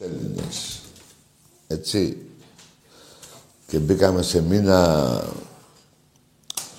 Έλληνες. 0.00 0.80
Έτσι. 1.66 2.26
Και 3.66 3.78
μπήκαμε 3.78 4.22
σε 4.22 4.42
μήνα 4.42 5.22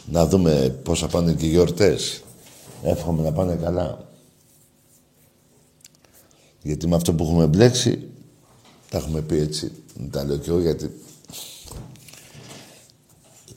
να 0.06 0.28
δούμε 0.28 0.80
πώς 0.84 1.00
θα 1.00 1.08
πάνε 1.08 1.34
και 1.34 1.46
οι 1.46 1.50
γιορτές. 1.50 2.24
Εύχομαι 2.84 3.24
να 3.24 3.32
πάνε 3.32 3.56
καλά. 3.56 4.10
Γιατί 6.62 6.88
με 6.88 6.96
αυτό 6.96 7.14
που 7.14 7.24
έχουμε 7.24 7.48
μπλέξει, 7.48 8.10
τα 8.90 8.98
έχουμε 8.98 9.22
πει 9.22 9.38
έτσι. 9.38 9.72
Δεν 9.96 10.12
τα 10.12 10.24
λέω 10.24 10.38
κι 10.38 10.50
εγώ 10.50 10.60
γιατί 10.60 11.02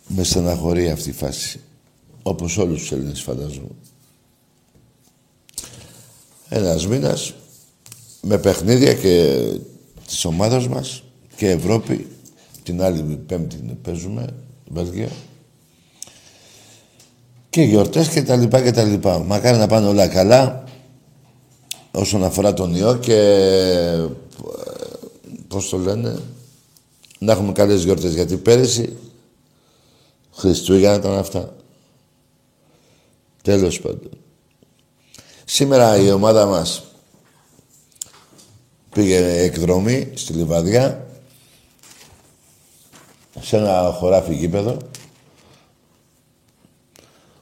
με 0.09 0.25
στεναχωρεί 0.25 0.91
αυτή 0.91 1.09
η 1.09 1.13
φάση. 1.13 1.61
Όπως 2.23 2.57
όλους 2.57 2.81
τους 2.81 2.93
Έλληνες 2.93 3.23
φαντάζομαι. 3.23 3.69
Ένας 6.49 6.87
μήνας 6.87 7.35
με 8.25 8.39
παιχνίδια 8.39 8.95
και 8.95 9.45
της 10.07 10.25
ομάδας 10.25 10.69
μας 10.69 11.03
και 11.37 11.51
Ευρώπη. 11.51 12.07
Την 12.63 12.83
άλλη 12.83 13.17
πέμπτη 13.27 13.79
παίζουμε, 13.83 14.27
Βέλγιο. 14.69 15.09
Και 17.51 17.63
γιορτές 17.63 18.09
και 18.09 18.23
τα 18.23 18.37
λοιπά 18.37 18.63
και 18.63 18.71
τα 18.71 18.83
λοιπά. 18.83 19.19
Μακάρι 19.19 19.59
να 19.59 19.67
πάνε 19.67 19.87
όλα 19.87 20.09
καλά 20.09 20.65
όσον 21.91 22.25
αφορά 22.25 22.55
τον 22.55 22.75
ιό 22.75 22.97
και 22.97 23.19
πώς 25.49 25.69
το 25.69 25.79
λένε 25.79 26.19
να 27.19 27.33
έχουμε 27.33 27.53
καλές 27.53 27.85
γιορτές 27.85 28.15
γιατί 28.15 28.37
πέρυσι 28.37 28.97
Χριστούγεννα 30.33 30.95
ήταν 30.95 31.19
αυτά. 31.19 31.55
Τέλος 33.43 33.81
πάντων. 33.81 34.11
Σήμερα 35.45 35.97
η 35.97 36.11
ομάδα 36.11 36.47
μας 36.47 36.83
Πήγε 38.95 39.43
εκδρομή 39.43 40.11
στη 40.15 40.33
Λιβαδιά, 40.33 41.07
σε 43.41 43.57
ένα 43.57 43.95
χωράφι 43.99 44.35
γήπεδο. 44.35 44.77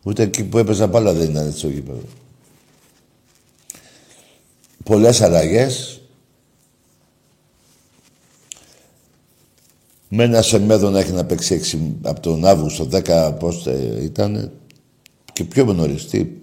Ούτε 0.02 0.22
εκεί 0.22 0.44
που 0.44 0.58
έπαιζα 0.58 0.86
μπάλα 0.86 1.12
δεν 1.12 1.30
ήταν 1.30 1.46
έτσι 1.46 1.60
το 1.60 1.68
γήπεδο. 1.68 2.02
Πολλές 4.84 5.20
αλλαγές. 5.20 6.00
Με 10.08 10.24
ένα 10.24 10.42
σεμέδο 10.42 10.90
να 10.90 10.98
έχει 10.98 11.12
να 11.12 11.24
παίξει 11.24 11.54
έξι, 11.54 11.96
από 12.02 12.20
τον 12.20 12.44
Αύγουστο 12.44 12.88
10 12.92 13.34
πώς 13.38 13.66
ήταν 14.00 14.52
και 15.32 15.44
πιο 15.44 15.64
γνωριστή. 15.64 16.40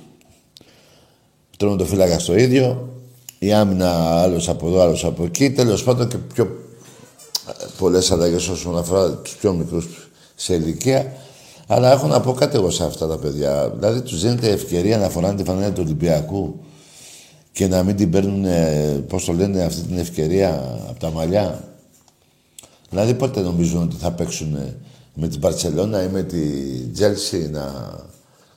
Τρώνε 1.58 1.78
το 1.78 1.86
φύλακα 1.86 2.20
στο 2.20 2.38
ίδιο 2.38 2.94
η 3.39 3.53
άμυνα 3.53 4.22
άλλος 4.22 4.50
από 4.50 4.67
εδώ, 4.67 4.81
άλλος 4.81 5.05
από 5.05 5.23
εκεί. 5.23 5.51
Τέλος 5.51 5.83
πάντων 5.83 6.07
και 6.07 6.17
πιο 6.33 6.57
πολλές 7.77 8.11
αλλαγές 8.11 8.47
όσον 8.47 8.77
αφορά 8.77 9.11
τους 9.11 9.35
πιο 9.35 9.53
μικρούς 9.53 10.09
σε 10.35 10.53
ηλικία. 10.53 11.13
Αλλά 11.67 11.91
έχω 11.91 12.07
να 12.07 12.19
πω 12.19 12.33
κάτι 12.33 12.57
εγώ 12.57 12.69
σε 12.69 12.83
αυτά 12.83 13.07
τα 13.07 13.17
παιδιά. 13.17 13.69
Δηλαδή 13.69 14.01
τους 14.01 14.22
δίνεται 14.22 14.49
ευκαιρία 14.49 14.97
να 14.97 15.09
φοράνε 15.09 15.35
τη 15.35 15.44
φανέλα 15.44 15.72
του 15.72 15.81
Ολυμπιακού 15.85 16.59
και 17.51 17.67
να 17.67 17.83
μην 17.83 17.95
την 17.95 18.09
παίρνουν, 18.09 18.45
πώς 19.07 19.25
το 19.25 19.33
λένε, 19.33 19.63
αυτή 19.63 19.81
την 19.81 19.97
ευκαιρία 19.97 20.78
από 20.89 20.99
τα 20.99 21.11
μαλλιά. 21.11 21.63
Δηλαδή 22.89 23.13
πότε 23.13 23.41
νομίζουν 23.41 23.81
ότι 23.81 23.95
θα 23.95 24.11
παίξουν 24.11 24.57
με 25.13 25.28
την 25.28 25.39
Παρσελώνα 25.39 26.03
ή 26.03 26.07
με 26.07 26.23
τη 26.23 26.39
Τζέλσι 26.94 27.49
να, 27.51 27.95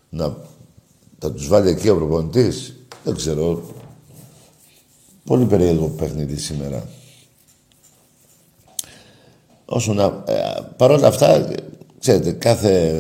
να 0.08 0.36
θα 1.18 1.32
τους 1.32 1.48
βάλει 1.48 1.68
εκεί 1.68 1.88
ο 1.88 1.96
προπονητής; 1.96 2.74
Δεν 3.04 3.16
ξέρω. 3.16 3.62
Πολύ 5.24 5.44
περίεργο 5.44 5.86
παιχνίδι 5.86 6.36
σήμερα. 6.36 6.88
Όσο 9.64 9.92
να... 9.92 10.04
Ε, 10.04 10.60
Παρ' 10.76 10.90
όλα 10.90 11.06
αυτά, 11.06 11.48
ξέρετε, 11.98 12.32
κάθε 12.32 12.90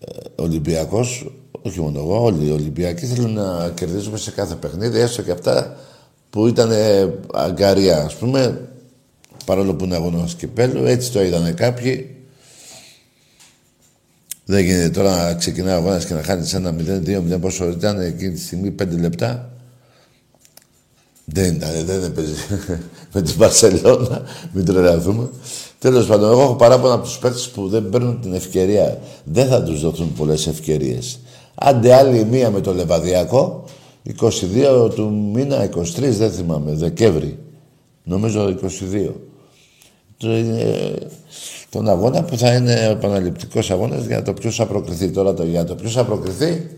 ε, 0.00 0.42
Ολυμπιακός, 0.42 1.32
όχι 1.62 1.80
μόνο 1.80 1.98
εγώ, 1.98 2.22
όλοι 2.22 2.46
οι 2.46 2.50
Ολυμπιακοί 2.50 3.06
θέλουν 3.06 3.32
να 3.32 3.70
κερδίζουμε 3.74 4.18
σε 4.18 4.30
κάθε 4.30 4.54
παιχνίδι, 4.54 4.98
έστω 4.98 5.22
και 5.22 5.30
αυτά 5.30 5.76
που 6.30 6.46
ήταν 6.46 6.70
ε, 6.70 7.14
αγκαρία, 7.34 8.02
ας 8.02 8.14
πούμε, 8.14 8.68
παρόλο 9.44 9.74
που 9.74 9.84
είναι 9.84 9.94
αγώνας 9.94 10.34
κυπέλου, 10.34 10.84
έτσι 10.84 11.12
το 11.12 11.22
είδανε 11.22 11.52
κάποιοι. 11.52 12.10
Δεν 14.44 14.64
γίνεται 14.64 14.90
τώρα 14.90 15.24
να 15.24 15.34
ξεκινάει 15.34 15.74
ο 15.74 15.76
αγώνας 15.76 16.06
και 16.06 16.14
να 16.14 16.22
χάνεις 16.22 16.54
ένα 16.54 16.74
0-2-0 16.78 17.40
πόσο 17.40 17.68
ήταν 17.68 18.00
εκείνη 18.00 18.32
τη 18.32 18.40
στιγμή 18.40 18.74
5 18.82 18.86
λεπτά. 18.88 19.55
Δεν 21.28 21.54
ήταν, 21.54 21.70
δεν 21.84 22.04
έπαιζε 22.04 22.34
με 23.12 23.22
την 23.22 23.36
Παρσελώνα, 23.36 24.22
μην 24.52 24.64
τρελαθούμε. 24.64 25.28
Τέλος 25.78 26.06
πάντων, 26.06 26.30
εγώ 26.30 26.40
έχω 26.40 26.54
παράπονα 26.54 26.94
από 26.94 27.04
τους 27.04 27.18
παίκτες 27.18 27.48
που 27.48 27.68
δεν 27.68 27.88
παίρνουν 27.88 28.20
την 28.20 28.34
ευκαιρία. 28.34 28.98
Δεν 29.24 29.46
θα 29.48 29.62
τους 29.62 29.80
δοθούν 29.80 30.12
πολλές 30.12 30.46
ευκαιρίες. 30.46 31.18
Άντε 31.54 31.94
άλλη 31.94 32.24
μία 32.24 32.50
με 32.50 32.60
το 32.60 32.74
Λεβαδιακό, 32.74 33.64
22 34.84 34.90
του 34.94 35.30
μήνα, 35.34 35.64
23 35.64 35.82
δεν 35.96 36.30
θυμάμαι, 36.30 36.72
Δεκέμβρη. 36.72 37.38
Νομίζω 38.04 38.58
22. 38.62 39.12
τον 41.70 41.88
αγώνα 41.88 42.22
που 42.22 42.36
θα 42.36 42.54
είναι 42.54 42.86
ο 42.88 42.90
επαναληπτικό 42.90 43.60
αγώνας 43.70 44.04
για 44.04 44.22
το 44.22 44.32
ποιος 44.32 44.56
θα 44.56 44.66
προκριθεί. 44.66 45.10
Τώρα 45.10 45.34
το, 45.34 45.44
για 45.44 45.64
το 45.64 45.74
ποιος 45.74 45.92
θα 45.92 46.04
προκριθεί, 46.04 46.70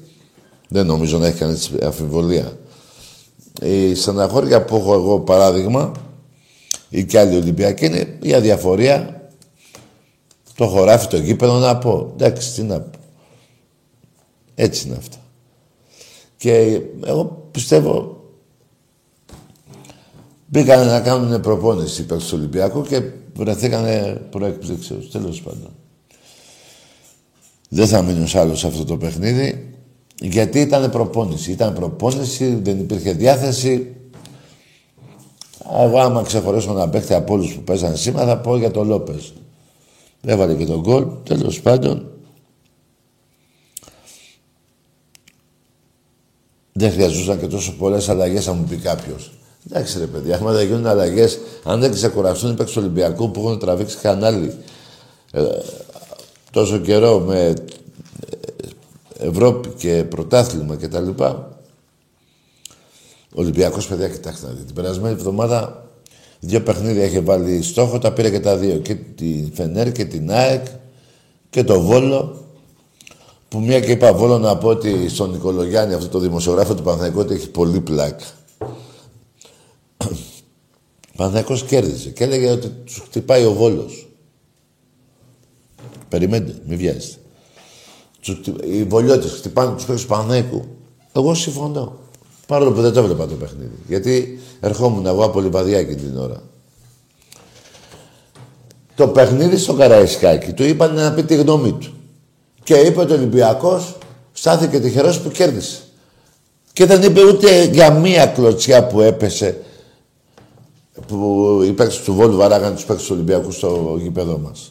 δεν 0.68 0.86
νομίζω 0.86 1.18
να 1.18 1.26
έχει 1.26 1.38
κανείς 1.38 1.70
αφιβολία 1.82 2.52
η 3.60 3.94
στεναχώρια 3.94 4.64
που 4.64 4.76
έχω 4.76 4.94
εγώ 4.94 5.20
παράδειγμα 5.20 5.92
ή 6.88 7.04
και 7.04 7.18
άλλοι 7.18 7.36
Ολυμπιακοί 7.36 7.86
είναι 7.86 8.18
η 8.22 8.34
αδιαφορία 8.34 9.30
το 10.54 10.66
χωράφι, 10.66 11.06
το 11.06 11.16
γήπεδο 11.16 11.58
να 11.58 11.78
πω. 11.78 12.12
Εντάξει, 12.14 12.54
τι 12.54 12.62
να 12.62 12.80
πω. 12.80 12.98
Έτσι 14.54 14.86
είναι 14.86 14.96
αυτά. 14.96 15.16
Και 16.36 16.80
εγώ 17.04 17.48
πιστεύω 17.50 18.18
Μπήκανε 20.50 20.84
να 20.84 21.00
κάνουν 21.00 21.40
προπόνηση 21.40 22.02
υπέρ 22.02 22.18
του 22.18 22.30
Ολυμπιακού 22.32 22.82
και 22.82 23.02
βρεθήκανε 23.34 24.22
προεκπλήξεως. 24.30 25.10
Τέλος 25.10 25.42
πάντων. 25.42 25.70
Δεν 27.68 27.86
θα 27.86 28.02
μείνω 28.02 28.26
άλλο 28.34 28.54
σε 28.54 28.66
αυτό 28.66 28.84
το 28.84 28.96
παιχνίδι, 28.96 29.67
γιατί 30.20 30.60
ήταν 30.60 30.90
προπόνηση. 30.90 31.50
Ήταν 31.50 31.74
προπόνηση, 31.74 32.54
δεν 32.62 32.78
υπήρχε 32.78 33.12
διάθεση. 33.12 33.94
Εγώ 35.82 35.98
άμα 35.98 36.22
ξεχωρίσω 36.22 36.72
να 36.72 36.88
παίχτη 36.88 37.14
από 37.14 37.34
όλους 37.34 37.54
που 37.54 37.60
παίζανε 37.60 37.96
σήμερα 37.96 38.26
θα 38.26 38.38
πω 38.38 38.56
για 38.56 38.70
τον 38.70 38.86
Λόπες. 38.86 39.32
Έβαλε 40.22 40.54
και 40.54 40.64
τον 40.64 40.80
γκολ, 40.80 41.06
τέλος 41.22 41.60
πάντων. 41.60 42.10
Δεν 46.72 46.92
χρειαζόταν 46.92 47.40
και 47.40 47.46
τόσο 47.46 47.72
πολλές 47.72 48.08
αλλαγές, 48.08 48.44
θα 48.44 48.52
μου 48.52 48.64
πει 48.64 48.76
κάποιος. 48.76 49.32
Εντάξει 49.66 49.98
ρε 49.98 50.06
παιδιά, 50.06 50.36
άμα 50.36 50.52
δεν 50.52 50.66
γίνουν 50.66 50.86
αλλαγές, 50.86 51.38
αν 51.64 51.80
δεν 51.80 51.92
ξεκουραστούν 51.92 52.50
οι 52.50 52.54
παίκτες 52.54 52.74
του 52.74 52.80
Ολυμπιακού 52.82 53.30
που 53.30 53.40
έχουν 53.40 53.58
τραβήξει 53.58 53.96
κανάλι 53.96 54.54
ε, 55.32 55.42
τόσο 56.50 56.78
καιρό 56.78 57.18
με 57.18 57.44
ε, 57.44 57.52
Ευρώπη 59.18 59.68
και 59.68 60.04
πρωτάθλημα 60.08 60.76
κτλ. 60.76 61.08
Ο 63.34 63.40
Ολυμπιακός, 63.40 63.86
παιδιά, 63.86 64.08
κοιτάξτε 64.08 64.46
να 64.46 64.52
δείτε. 64.52 64.64
Την 64.64 64.74
περασμένη 64.74 65.14
εβδομάδα 65.14 65.86
δύο 66.40 66.62
παιχνίδια 66.62 67.04
είχε 67.04 67.20
βάλει 67.20 67.62
στόχο, 67.62 67.98
τα 67.98 68.12
πήρε 68.12 68.30
και 68.30 68.40
τα 68.40 68.56
δύο. 68.56 68.76
Και 68.76 68.94
την 68.94 69.52
Φενέρ 69.54 69.92
και 69.92 70.04
την 70.04 70.30
ΑΕΚ 70.30 70.66
και 71.50 71.64
το 71.64 71.80
Βόλο. 71.80 72.42
Που 73.48 73.60
μια 73.60 73.80
και 73.80 73.90
είπα 73.90 74.12
Βόλο 74.12 74.38
να 74.38 74.56
πω 74.56 74.68
ότι 74.68 75.08
στον 75.08 75.30
Νικολογιάννη, 75.30 75.94
αυτό 75.94 76.08
το 76.08 76.18
δημοσιογράφο 76.18 76.74
του 76.74 76.82
Παναθαϊκού, 76.82 77.18
ότι 77.18 77.34
έχει 77.34 77.50
πολύ 77.50 77.80
πλάκα. 77.80 78.24
Παναθαϊκός 81.16 81.64
κέρδισε 81.64 82.10
και 82.10 82.24
έλεγε 82.24 82.50
ότι 82.50 82.68
τους 82.68 82.98
χτυπάει 82.98 83.44
ο 83.44 83.52
Βόλος. 83.52 84.08
Περιμένετε, 86.08 86.62
μην 86.66 86.78
βιάζετε. 86.78 87.16
Οι 88.64 88.84
βολιώτες 88.84 89.30
χτυπάνε 89.30 89.74
τους 89.74 89.84
παίκτες 89.84 90.02
του 90.02 90.08
Παναθαϊκού. 90.08 90.64
Εγώ 91.12 91.34
συμφωνώ. 91.34 91.98
Παρόλο 92.46 92.72
που 92.72 92.80
δεν 92.80 92.92
το 92.92 93.00
έβλεπα 93.00 93.26
το 93.26 93.34
παιχνίδι. 93.34 93.78
Γιατί 93.86 94.40
ερχόμουν 94.60 95.06
εγώ 95.06 95.24
από 95.24 95.40
λιβαδιά 95.40 95.78
εκείνη 95.78 96.00
την 96.00 96.18
ώρα. 96.18 96.42
Το 98.94 99.08
παιχνίδι 99.08 99.56
στο 99.56 99.74
Καραϊσκάκι 99.74 100.52
του 100.52 100.62
είπαν 100.62 100.94
να 100.94 101.12
πει 101.12 101.22
τη 101.22 101.34
γνώμη 101.34 101.72
του. 101.72 101.92
Και 102.62 102.74
είπε 102.74 103.00
ότι 103.00 103.12
ο 103.12 103.16
Ολυμπιακός 103.16 103.96
στάθηκε 104.32 104.80
τυχερός 104.80 105.20
που 105.20 105.30
κέρδισε. 105.30 105.82
Και 106.72 106.86
δεν 106.86 107.02
είπε 107.02 107.24
ούτε 107.24 107.64
για 107.64 107.90
μία 107.90 108.26
κλωτσιά 108.26 108.86
που 108.86 109.00
έπεσε 109.00 109.62
που 111.06 111.60
οι 111.64 111.72
παίκτες 111.72 112.02
του 112.02 112.14
Βόλου 112.14 112.36
βαράγαν 112.36 112.74
τους 112.74 112.84
παίκτες 112.84 113.06
του 113.06 113.12
Ολυμπιακού 113.14 113.50
στο 113.50 113.96
γήπεδό 114.00 114.38
μας. 114.38 114.70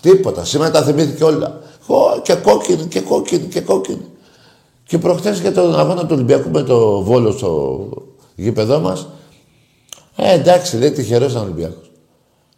Τίποτα. 0.00 0.44
Σήμερα 0.44 0.70
τα 0.70 0.82
θυμήθηκε 0.82 1.24
όλα. 1.24 1.59
Και 2.22 2.34
κόκκινη 2.34 2.84
και 2.84 3.00
κόκκινη 3.00 3.46
και 3.46 3.60
κόκκινη. 3.60 4.04
Και 4.84 4.98
προχθές 4.98 5.40
για 5.40 5.52
τον 5.52 5.78
αγώνα 5.78 6.00
του 6.00 6.12
Ολυμπιακού 6.12 6.50
με 6.50 6.62
το 6.62 7.02
Βόλο 7.02 7.32
στο 7.32 7.78
γήπεδό 8.34 8.80
μας. 8.80 9.08
Ε, 10.16 10.32
εντάξει, 10.32 10.76
λέει 10.76 10.90
τυχερός 10.90 11.30
ήταν 11.30 11.42
Ολυμπιακός. 11.42 11.90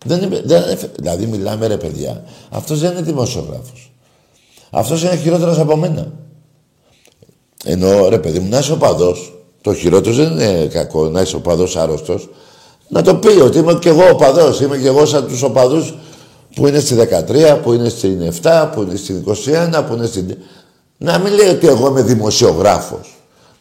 Δεν 0.05 0.23
είναι, 0.23 0.43
δεν, 0.45 0.79
δηλαδή 0.97 1.27
μιλάμε 1.27 1.67
ρε 1.67 1.77
παιδιά. 1.77 2.25
Αυτός 2.51 2.81
δεν 2.81 2.93
είναι 2.93 3.03
δημοσιογράφος. 3.03 3.93
Αυτός 4.71 5.03
είναι 5.03 5.17
χειρότερος 5.17 5.59
από 5.59 5.77
μένα. 5.77 6.13
Ενώ 7.65 8.09
ρε 8.09 8.19
παιδί 8.19 8.39
μου 8.39 8.49
να 8.49 8.59
είσαι 8.59 8.73
οπαδός. 8.73 9.35
Το 9.61 9.75
χειρότερος 9.75 10.17
δεν 10.17 10.33
είναι 10.33 10.67
κακό 10.67 11.09
να 11.09 11.21
είσαι 11.21 11.37
οπαδός 11.37 11.77
άρρωστος. 11.77 12.29
Να 12.89 13.03
το 13.03 13.15
πει 13.15 13.41
ότι 13.41 13.59
είμαι 13.59 13.75
και 13.75 13.89
εγώ 13.89 14.09
οπαδός. 14.11 14.61
Είμαι 14.61 14.79
και 14.79 14.87
εγώ 14.87 15.07
σαν 15.07 15.27
τους 15.27 15.43
οπαδούς 15.43 15.95
που 16.55 16.67
είναι 16.67 16.81
στη 16.81 16.97
13, 17.29 17.59
που 17.63 17.73
είναι 17.73 17.89
στην 17.89 18.33
7, 18.43 18.71
που 18.75 18.83
είναι 18.83 18.97
στην 18.97 19.25
21, 19.27 19.85
που 19.89 19.95
είναι 19.95 20.07
στην... 20.07 20.37
Να 20.99 21.19
μην 21.19 21.33
λέει 21.33 21.49
ότι 21.49 21.67
εγώ 21.67 21.89
είμαι 21.89 22.03
δημοσιογράφος. 22.03 23.17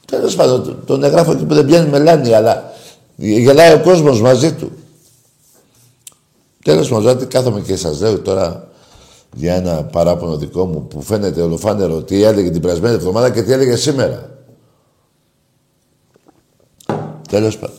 Τέλος 0.06 0.36
πάντων, 0.36 0.84
τον 0.86 1.04
εγγράφω 1.04 1.32
εκεί 1.32 1.46
που 1.46 1.54
δεν 1.54 1.66
πιάνει 1.66 1.90
μελάνη, 1.90 2.34
αλλά 2.34 2.72
γελάει 3.16 3.74
ο 3.74 3.80
κόσμος 3.80 4.22
μαζί 4.22 4.54
του. 4.54 4.72
Τέλος 6.64 6.88
πάντων, 6.88 7.04
δηλαδή 7.04 7.26
κάθομαι 7.26 7.62
και 7.62 7.76
σας 7.76 8.00
λέω 8.00 8.20
τώρα 8.20 8.68
για 9.36 9.56
ένα 9.56 9.84
παράπονο 9.84 10.38
δικό 10.38 10.66
μου 10.66 10.88
που 10.88 11.02
φαίνεται 11.02 11.42
ολοφάνερο 11.42 12.02
τι 12.02 12.24
έλεγε 12.24 12.50
την 12.50 12.62
περασμένη 12.62 12.96
εβδομάδα 12.96 13.30
και 13.30 13.42
τι 13.42 13.52
έλεγε 13.52 13.76
σήμερα. 13.76 14.30
Τέλος 17.30 17.58
πάντων. 17.58 17.76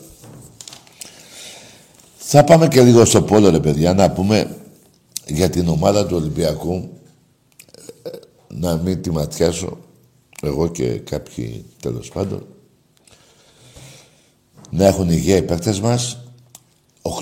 Θα 2.17 2.45
πάμε 2.45 2.69
και 2.69 2.83
λίγο 2.83 3.05
στο 3.05 3.23
πόλο, 3.23 3.51
ρε 3.51 3.59
παιδιά, 3.61 3.95
να 3.95 4.11
πούμε 4.11 4.57
για 5.33 5.51
την 5.51 5.69
ομάδα 5.69 6.07
του 6.07 6.17
Ολυμπιακού 6.17 6.89
να 8.49 8.77
μην 8.77 9.03
τη 9.03 9.11
ματιάσω 9.11 9.79
εγώ 10.43 10.69
και 10.69 10.99
κάποιοι 10.99 11.65
τέλος 11.81 12.09
πάντων 12.09 12.47
να 14.71 14.87
έχουν 14.87 15.11
υγεία 15.11 15.37
οι 15.37 15.43
παίκτες 15.43 15.81
μας 15.81 16.19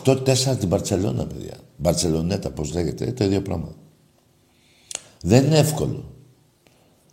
8-4 0.05 0.57
την 0.59 0.69
Μπαρτσελώνα, 0.69 1.27
παιδιά. 1.27 1.55
Μπαρτσελονέτα, 1.77 2.51
πώς 2.51 2.73
λέγεται, 2.75 3.13
το 3.13 3.25
ίδιο 3.25 3.41
πράγμα. 3.41 3.75
Δεν 5.23 5.45
είναι 5.45 5.59
εύκολο 5.59 6.05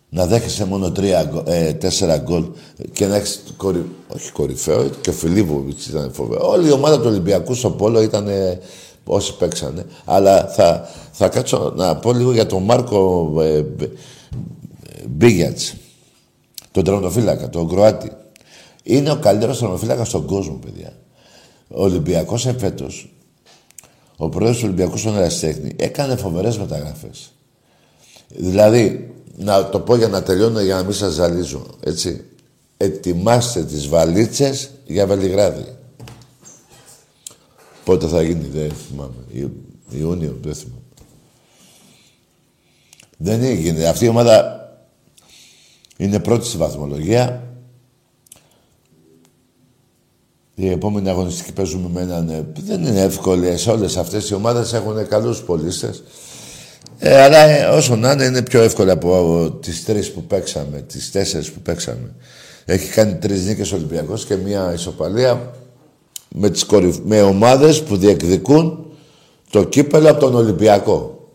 να 0.09 0.25
δέχεσαι 0.25 0.65
μόνο 0.65 0.91
τρία, 0.91 1.43
ε, 1.45 1.73
τέσσερα 1.73 2.17
γκολ 2.17 2.45
και 2.91 3.05
να 3.05 3.15
έχεις 3.15 3.43
κορυ... 3.57 3.85
όχι 4.07 4.31
κορυφαίο, 4.31 4.89
και 4.89 5.09
ο 5.09 5.13
Φιλίπποβιτς 5.13 5.87
ήταν 5.87 6.13
φοβερό. 6.13 6.47
Όλη 6.47 6.67
η 6.67 6.71
ομάδα 6.71 6.99
του 6.99 7.07
Ολυμπιακού 7.07 7.53
στο 7.53 7.71
Πόλο 7.71 8.01
ήταν 8.01 8.27
όσοι 9.07 9.37
παίξανε. 9.37 9.85
Αλλά 10.05 10.47
θα, 10.47 10.89
θα 11.11 11.29
κάτσω 11.29 11.73
να 11.75 11.95
πω 11.95 12.13
λίγο 12.13 12.31
για 12.31 12.45
τον 12.45 12.63
Μάρκο 12.63 13.33
ε, 13.41 13.65
Μπίγιατς, 15.07 15.75
τον 16.71 16.83
τερματοφύλακα, 16.83 17.49
τον 17.49 17.67
Κροάτι. 17.67 18.11
Είναι 18.83 19.11
ο 19.11 19.15
καλύτερος 19.15 19.59
τερματοφύλακας 19.59 20.07
στον 20.07 20.25
κόσμο, 20.25 20.59
παιδιά. 20.65 20.93
Ο 21.67 21.83
Ολυμπιακός 21.83 22.45
εφέτος, 22.45 23.13
ο 24.17 24.29
πρόεδρος 24.29 24.57
του 24.57 24.63
Ολυμπιακού 24.65 24.97
στον 24.97 25.17
Εραστέχνη, 25.17 25.75
έκανε 25.75 26.15
φοβερές 26.15 26.57
μεταγραφές. 26.57 27.31
Δηλαδή, 28.27 29.13
να 29.35 29.69
το 29.69 29.79
πω 29.79 29.95
για 29.95 30.07
να 30.07 30.23
τελειώνω, 30.23 30.61
για 30.61 30.75
να 30.75 30.83
μην 30.83 30.93
σας 30.93 31.13
ζαλίζω, 31.13 31.65
έτσι. 31.83 32.23
Ετοιμάστε 32.77 33.63
τις 33.63 33.87
βαλίτσες 33.87 34.69
για 34.85 35.07
Βελιγράδι. 35.07 35.76
Πότε 37.87 38.07
θα 38.07 38.21
γίνει, 38.21 38.47
δεν 38.53 38.71
θυμάμαι. 38.87 39.13
Ιούνιο, 39.89 40.37
δεν 40.41 40.55
θυμάμαι. 40.55 40.81
Δεν 43.17 43.43
έγινε. 43.43 43.85
Αυτή 43.85 44.05
η 44.05 44.07
ομάδα 44.07 44.59
είναι 45.97 46.19
πρώτη 46.19 46.45
στη 46.45 46.57
βαθμολογία. 46.57 47.43
Η 50.55 50.69
επόμενη 50.69 51.09
αγωνιστική 51.09 51.53
παίζουμε 51.53 51.89
με 51.93 52.01
έναν... 52.01 52.29
Ε, 52.29 52.45
δεν 52.65 52.83
είναι 52.83 53.01
εύκολες 53.01 53.67
όλες 53.67 53.97
αυτές 53.97 54.29
οι 54.29 54.33
ομάδες 54.33 54.73
έχουν 54.73 55.07
καλούς 55.07 55.41
πολίστες. 55.41 56.03
Ε, 56.99 57.21
αλλά 57.21 57.37
ε, 57.37 57.65
όσο 57.65 57.95
να 57.95 58.11
είναι, 58.11 58.25
είναι 58.25 58.41
πιο 58.41 58.61
εύκολο 58.61 58.91
από 58.91 59.51
τις 59.61 59.85
τρεις 59.85 60.11
που 60.11 60.23
παίξαμε, 60.23 60.81
τις 60.81 61.11
τέσσερις 61.11 61.51
που 61.51 61.59
παίξαμε. 61.59 62.15
Έχει 62.65 62.89
κάνει 62.89 63.15
τρεις 63.15 63.45
νίκες 63.45 63.71
Ολυμπιακός 63.71 64.25
και 64.25 64.35
μία 64.35 64.73
ισοπαλία 64.73 65.51
με, 66.29 66.49
τις 66.49 66.65
κορυφ... 66.65 66.97
με 67.03 67.21
ομάδες 67.21 67.83
που 67.83 67.97
διεκδικούν 67.97 68.85
το 69.49 69.63
κύπελο 69.63 70.09
από 70.09 70.19
τον 70.19 70.35
Ολυμπιακό. 70.35 71.29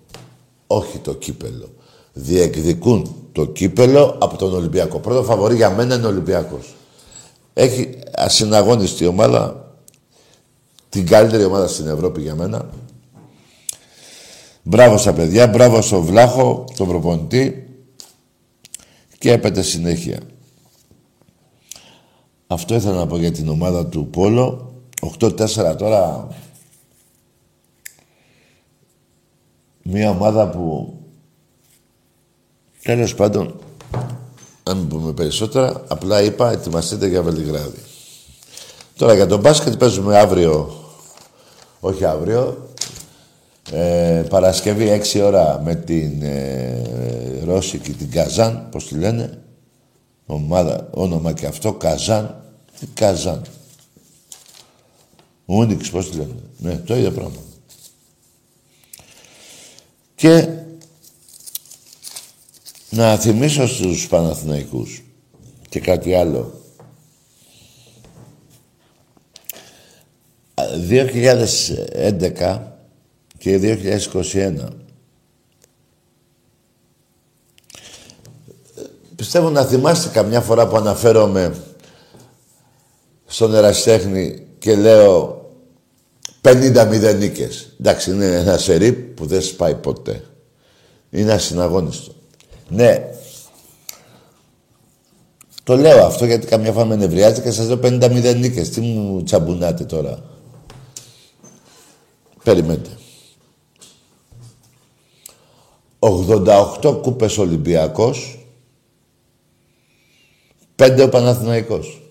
Όχι 0.66 0.98
το 0.98 1.14
κύπελο. 1.14 1.68
Διεκδικούν 2.12 3.14
το 3.32 3.46
κύπελο 3.46 4.16
από 4.20 4.36
τον 4.36 4.54
Ολυμπιακό. 4.54 4.98
Πρώτο 4.98 5.22
φαβορή 5.22 5.54
για 5.54 5.70
μένα 5.70 5.94
είναι 5.94 6.06
ο 6.06 6.08
Ολυμπιακός. 6.08 6.74
Έχει 7.52 7.98
ασυναγώνιστη 8.14 9.06
ομάδα, 9.06 9.74
την 10.88 11.06
καλύτερη 11.06 11.44
ομάδα 11.44 11.68
στην 11.68 11.88
Ευρώπη 11.88 12.20
για 12.20 12.34
μένα. 12.34 12.68
Μπράβο 14.62 14.96
στα 14.96 15.12
παιδιά, 15.12 15.46
μπράβο 15.46 15.82
στο 15.82 16.02
Βλάχο, 16.02 16.64
τον 16.76 16.88
προπονητή 16.88 17.66
και 19.18 19.32
έπεται 19.32 19.62
συνέχεια. 19.62 20.18
Αυτό 22.46 22.74
ήθελα 22.74 22.94
να 22.94 23.06
πω 23.06 23.16
για 23.16 23.32
την 23.32 23.48
ομάδα 23.48 23.86
του 23.86 24.06
Πόλο. 24.06 24.71
8-4 25.18 25.76
τώρα 25.78 26.28
μια 29.82 30.10
ομάδα 30.10 30.48
που 30.48 30.94
τέλος 32.82 33.14
πάντων 33.14 33.60
αν 34.62 34.88
πούμε 34.88 35.12
περισσότερα 35.12 35.84
απλά 35.88 36.22
είπα 36.22 36.50
ετοιμαστείτε 36.50 37.06
για 37.06 37.22
Βελιγράδι. 37.22 37.82
Τώρα 38.96 39.14
για 39.14 39.26
τον 39.26 39.40
μπάσκετ 39.40 39.74
παίζουμε 39.76 40.18
αύριο 40.18 40.74
όχι 41.80 42.04
αύριο 42.04 42.68
ε, 43.70 44.24
Παρασκευή 44.28 45.00
6 45.12 45.20
ώρα 45.24 45.60
με 45.64 45.74
την 45.74 46.22
ε, 46.22 46.82
Ρώση 47.44 47.78
και 47.78 47.90
την 47.90 48.10
Καζάν 48.10 48.68
πως 48.70 48.86
τη 48.86 48.94
λένε 48.94 49.42
ομάδα, 50.26 50.88
όνομα 50.90 51.32
και 51.32 51.46
αυτό 51.46 51.72
Καζάν 51.72 52.42
τι 52.80 52.86
Καζάν 52.86 53.42
Ούνιξ, 55.44 55.90
πώς 55.90 56.10
τη 56.10 56.16
λένε. 56.16 56.34
Ναι, 56.58 56.76
το 56.76 56.96
ίδιο 56.96 57.10
πράγμα. 57.10 57.40
Και 60.14 60.48
να 62.90 63.16
θυμίσω 63.16 63.66
στους 63.66 64.08
Παναθηναϊκούς 64.08 65.02
και 65.68 65.80
κάτι 65.80 66.14
άλλο. 66.14 66.60
2011 70.88 72.58
και 73.38 73.78
2021 74.32 74.68
Πιστεύω 79.16 79.50
να 79.50 79.64
θυμάστε 79.64 80.08
καμιά 80.08 80.40
φορά 80.40 80.68
που 80.68 80.76
αναφέρομαι 80.76 81.54
στον 83.26 83.54
εραστέχνη 83.54 84.46
και 84.62 84.76
λέω 84.76 85.40
50 86.40 87.14
νίκες. 87.18 87.74
Εντάξει, 87.80 88.10
είναι 88.10 88.26
ένα 88.26 88.58
σερί 88.58 88.92
που 88.92 89.26
δεν 89.26 89.42
σπάει 89.42 89.74
ποτέ. 89.74 90.24
Είναι 91.10 91.32
ασυναγώνιστο. 91.32 92.12
Ναι. 92.68 93.10
Το 95.62 95.76
λέω 95.76 96.04
αυτό 96.04 96.24
γιατί 96.24 96.46
καμιά 96.46 96.72
φορά 96.72 96.84
με 96.84 96.96
νευριάζει 96.96 97.40
και 97.40 97.50
σας 97.50 97.66
λέω 97.66 97.78
50 97.82 98.36
νίκες. 98.36 98.70
Τι 98.70 98.80
μου 98.80 99.22
τσαμπουνάτε 99.22 99.84
τώρα. 99.84 100.22
Περιμένετε. 102.44 102.90
88 105.98 106.98
κούπες 107.02 107.38
Ολυμπιακός, 107.38 108.46
5 110.76 111.02
ο 111.02 111.08
Παναθηναϊκός. 111.08 112.01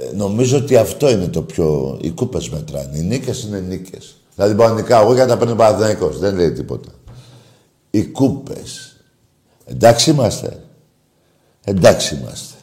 Ε, 0.00 0.16
νομίζω 0.16 0.56
ότι 0.56 0.76
αυτό 0.76 1.10
είναι 1.10 1.28
το 1.28 1.42
πιο... 1.42 1.98
Οι 2.00 2.10
κούπες 2.10 2.48
μετράνε. 2.48 2.98
Οι 2.98 3.02
νίκες 3.02 3.42
είναι 3.42 3.60
νίκες. 3.60 4.16
Δηλαδή 4.34 4.54
μπορώ 4.54 4.68
να 4.68 4.74
νικάω 4.74 5.02
εγώ 5.02 5.14
για 5.14 5.26
να 5.26 5.36
παίρνει 5.36 5.52
ο 5.52 5.56
Παναθηναϊκός. 5.56 6.18
Δεν 6.18 6.34
λέει 6.34 6.52
τίποτα. 6.52 6.90
Οι 7.90 8.04
κούπες. 8.04 8.96
Εντάξει 9.64 10.10
είμαστε. 10.10 10.62
Εντάξει 11.64 12.14
είμαστε. 12.14 12.54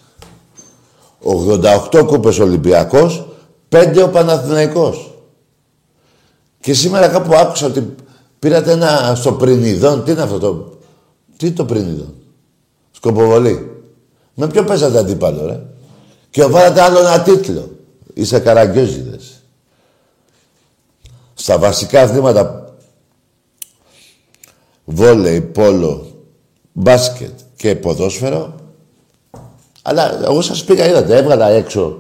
88 1.92 2.04
κούπες 2.06 2.40
Ολυμπιακός, 2.40 3.28
5 3.70 4.04
ο 4.04 4.10
Παναθηναϊκός. 4.10 5.14
Και 6.60 6.74
σήμερα 6.74 7.08
κάπου 7.08 7.36
άκουσα 7.36 7.66
ότι 7.66 7.96
πήρατε 8.40 8.72
ένα 8.72 9.14
στο 9.16 9.34
Πρινιδόν. 9.34 10.04
Τι 10.04 10.12
είναι 10.12 10.22
αυτό 10.22 10.40
το... 10.40 10.78
Τι 11.38 11.46
είναι 11.46 11.56
το 11.56 11.66
Πρινιδόν; 11.66 12.14
Σκοποβολή. 12.92 13.84
Με 14.34 14.48
ποιο 14.48 14.64
παίζατε 14.64 15.00
αντίπαλο, 15.00 15.46
ρε; 15.46 15.60
Και 16.36 16.46
βάλατε 16.46 16.82
άλλο 16.82 17.00
ένα 17.00 17.22
τίτλο. 17.22 17.70
Είσαι 18.14 18.40
καραγκιόζιδες. 18.40 19.42
Στα 21.34 21.58
βασικά 21.58 22.02
αθλήματα 22.02 22.74
βόλεϊ, 24.86 25.42
πόλο, 25.42 26.08
μπάσκετ 26.72 27.40
και 27.56 27.76
ποδόσφαιρο 27.76 28.56
αλλά 29.82 30.20
εγώ 30.24 30.42
σας 30.42 30.64
πήγα, 30.64 30.88
είδατε, 30.88 31.18
έβγαλα 31.18 31.50
έξω 31.50 32.00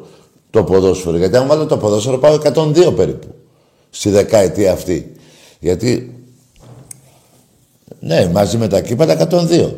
το 0.49 0.63
ποδόσφαιρο. 0.63 1.17
Γιατί 1.17 1.35
αν 1.35 1.47
βάλω 1.47 1.65
το 1.65 1.77
ποδόσφαιρο 1.77 2.17
πάω 2.17 2.37
102 2.43 2.93
περίπου 2.95 3.27
στη 3.89 4.09
δεκαετία 4.09 4.71
αυτή. 4.71 5.11
Γιατί, 5.59 6.19
ναι, 7.99 8.29
μαζί 8.33 8.57
με 8.57 8.67
τα 8.67 8.81
κύπελα 8.81 9.27
102. 9.29 9.73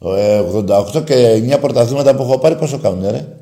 88 0.00 0.94
ε, 0.94 1.00
και 1.00 1.54
9 1.54 1.60
πρωταθλήματα 1.60 2.14
που 2.14 2.22
έχω 2.22 2.38
πάρει 2.38 2.56
πόσο 2.56 2.78
κάνουν, 2.78 3.10
ρε; 3.10 3.35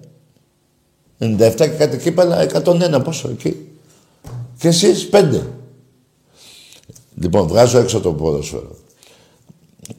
97 1.18 1.54
και 1.56 1.66
κάτι 1.66 1.99
κύπελα, 1.99 2.47
101 2.64 3.00
πόσο 3.04 3.28
εκεί. 3.28 3.68
Και 4.59 4.68
εσείς 4.68 5.09
5. 5.12 5.40
Λοιπόν, 7.14 7.47
βγάζω 7.47 7.78
έξω 7.78 8.00
το 8.00 8.12
ποδόσφαιρο. 8.12 8.76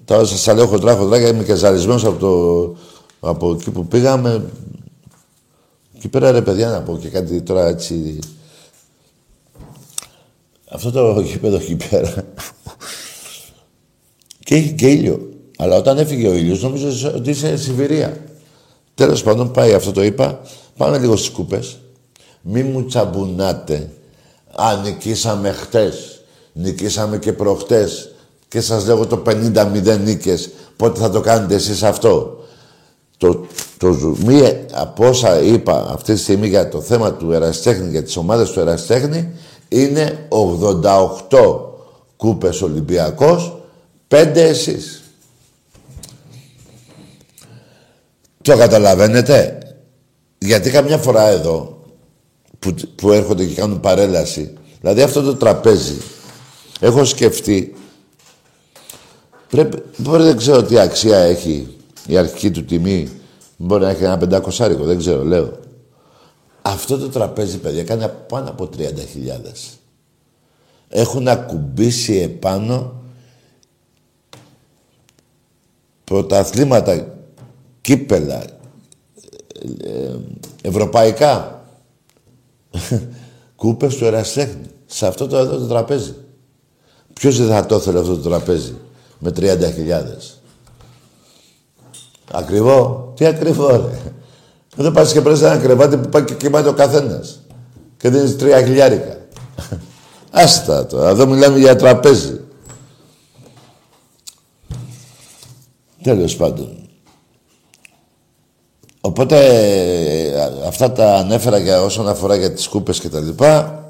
Τώρα 0.05 0.25
σας 0.25 0.43
τα 0.43 0.53
λέω 0.53 0.67
χοντρά 0.67 0.95
χοντρά 0.95 1.17
γιατί 1.17 1.35
είμαι 1.35 1.43
και 1.43 1.55
ζαρισμένος 1.55 2.05
από, 2.05 2.19
το, 2.19 2.75
από 3.29 3.51
εκεί 3.51 3.71
που 3.71 3.85
πήγαμε. 3.85 4.45
Εκεί 5.95 6.07
πέρα 6.07 6.31
ρε 6.31 6.41
παιδιά 6.41 6.69
να 6.69 6.81
πω 6.81 6.97
και 6.97 7.09
κάτι 7.09 7.41
τώρα 7.41 7.67
έτσι 7.67 8.19
αυτό 10.69 10.91
το 10.91 11.21
γήπεδο 11.21 11.55
εκεί 11.55 11.77
πέρα. 11.89 12.13
και 14.39 14.55
έχει 14.55 14.73
και 14.73 14.87
ήλιο. 14.87 15.29
Αλλά 15.57 15.75
όταν 15.75 15.97
έφυγε 15.97 16.27
ο 16.27 16.33
ήλιος 16.33 16.61
νόμιζα 16.61 17.13
ότι 17.13 17.29
είσαι 17.29 17.57
Σιβηρία. 17.57 18.17
Τέλος 18.93 19.23
πάντων 19.23 19.51
πάει 19.51 19.73
αυτό 19.73 19.91
το 19.91 20.03
είπα. 20.03 20.41
Πάμε 20.77 20.97
λίγο 20.97 21.15
στις 21.15 21.29
κούπες. 21.29 21.79
Μη 22.41 22.63
μου 22.63 22.85
τσαμπουνάτε. 22.85 23.89
Α, 24.55 24.75
νικήσαμε 24.83 25.51
χτες. 25.51 26.23
Νικήσαμε 26.53 27.17
και 27.17 27.33
προχτές. 27.33 28.09
Και 28.47 28.61
σας 28.61 28.85
λέγω 28.85 29.07
το 29.07 29.17
50-0 29.25 29.97
νίκες. 29.97 30.49
Πότε 30.75 30.99
θα 30.99 31.09
το 31.09 31.21
κάνετε 31.21 31.55
εσείς 31.55 31.83
αυτό; 31.83 32.43
Το, 33.17 33.45
το 33.77 33.91
ζουμί 33.91 34.65
από 34.73 35.07
όσα 35.07 35.41
είπα 35.41 35.87
αυτή 35.89 36.13
τη 36.13 36.19
στιγμή 36.19 36.47
για 36.47 36.69
το 36.69 36.81
θέμα 36.81 37.13
του 37.13 37.31
εραστέχνη, 37.31 37.89
για 37.89 38.03
τις 38.03 38.17
ομάδες 38.17 38.51
του 38.51 38.59
εραστέχνη, 38.59 39.31
είναι 39.69 40.27
88 40.29 41.59
κούπες 42.17 42.61
Ολυμπιακός, 42.61 43.57
5 44.07 44.41
εσείς. 44.41 45.03
Το 48.41 48.57
καταλαβαίνετε; 48.57 49.57
Γιατί 50.45 50.69
καμιά 50.69 50.97
φορά 50.97 51.27
εδώ 51.27 51.81
που, 52.59 52.75
που 52.95 53.11
έρχονται 53.11 53.45
και 53.45 53.53
κάνουν 53.53 53.79
παρέλαση, 53.79 54.53
δηλαδή 54.79 55.01
αυτό 55.01 55.21
το 55.21 55.35
τραπέζι, 55.35 55.97
έχω 56.79 57.05
σκεφτεί, 57.05 57.75
πρέπει, 59.49 59.83
μπορεί 59.97 60.23
δεν 60.23 60.37
ξέρω 60.37 60.63
τι 60.63 60.79
αξία 60.79 61.17
έχει 61.17 61.75
η 62.07 62.17
αρχική 62.17 62.51
του 62.51 62.65
τιμή, 62.65 63.09
μπορεί 63.57 63.83
να 63.83 63.89
έχει 63.89 64.03
ένα 64.03 64.17
πεντακοσάρικο, 64.17 64.83
δεν 64.83 64.97
ξέρω, 64.97 65.23
λέω. 65.23 65.59
Αυτό 66.61 66.97
το 66.97 67.09
τραπέζι, 67.09 67.57
παιδιά, 67.57 67.83
κάνει 67.83 68.05
πάνω 68.27 68.49
από 68.49 68.69
30.000. 68.77 68.81
Έχουν 70.89 71.27
ακουμπήσει 71.27 72.15
επάνω 72.17 73.03
πρωταθλήματα, 76.03 77.15
κύπελα, 77.81 78.43
ε, 79.83 80.15
ευρωπαϊκά, 80.61 81.65
κούπες 83.55 83.95
του 83.95 84.05
εραστέχνη. 84.05 84.65
Σε 84.85 85.07
αυτό 85.07 85.27
το 85.27 85.37
εδώ 85.37 85.57
το 85.57 85.65
τραπέζι. 85.65 86.15
Ποιος 87.13 87.37
δεν 87.37 87.47
θα 87.47 87.65
το 87.65 87.75
ήθελε 87.75 87.99
αυτό 87.99 88.15
το 88.17 88.29
τραπέζι 88.29 88.75
με 89.19 89.31
30.000. 89.35 90.35
Ακριβό. 92.31 93.11
Τι 93.15 93.25
ακριβό, 93.25 93.67
ρε. 93.67 94.13
Δεν 94.75 94.91
πας 94.91 95.13
και 95.13 95.21
πρέπει 95.21 95.39
ένα 95.39 95.57
κρεβάτι 95.57 95.97
που 95.97 96.09
πάει 96.09 96.23
και 96.23 96.33
κοιμάται 96.33 96.69
ο 96.69 96.73
καθένας. 96.73 97.39
Και 97.97 98.09
δίνεις 98.09 98.37
τρία 98.37 98.63
χιλιάρικα. 98.63 99.17
Άστα 100.31 100.85
τώρα. 100.85 101.09
Εδώ 101.09 101.27
μιλάμε 101.27 101.59
για 101.59 101.75
τραπέζι. 101.75 102.39
Τέλος 106.03 106.35
πάντων. 106.35 106.84
Οπότε 109.05 109.37
αυτά 110.67 110.91
τα 110.91 111.15
ανέφερα 111.15 111.57
για 111.57 111.81
όσον 111.81 112.07
αφορά 112.07 112.35
για 112.35 112.53
τις 112.53 112.67
κούπες 112.67 112.99
και 112.99 113.09
τα 113.09 113.19
λοιπά. 113.19 113.83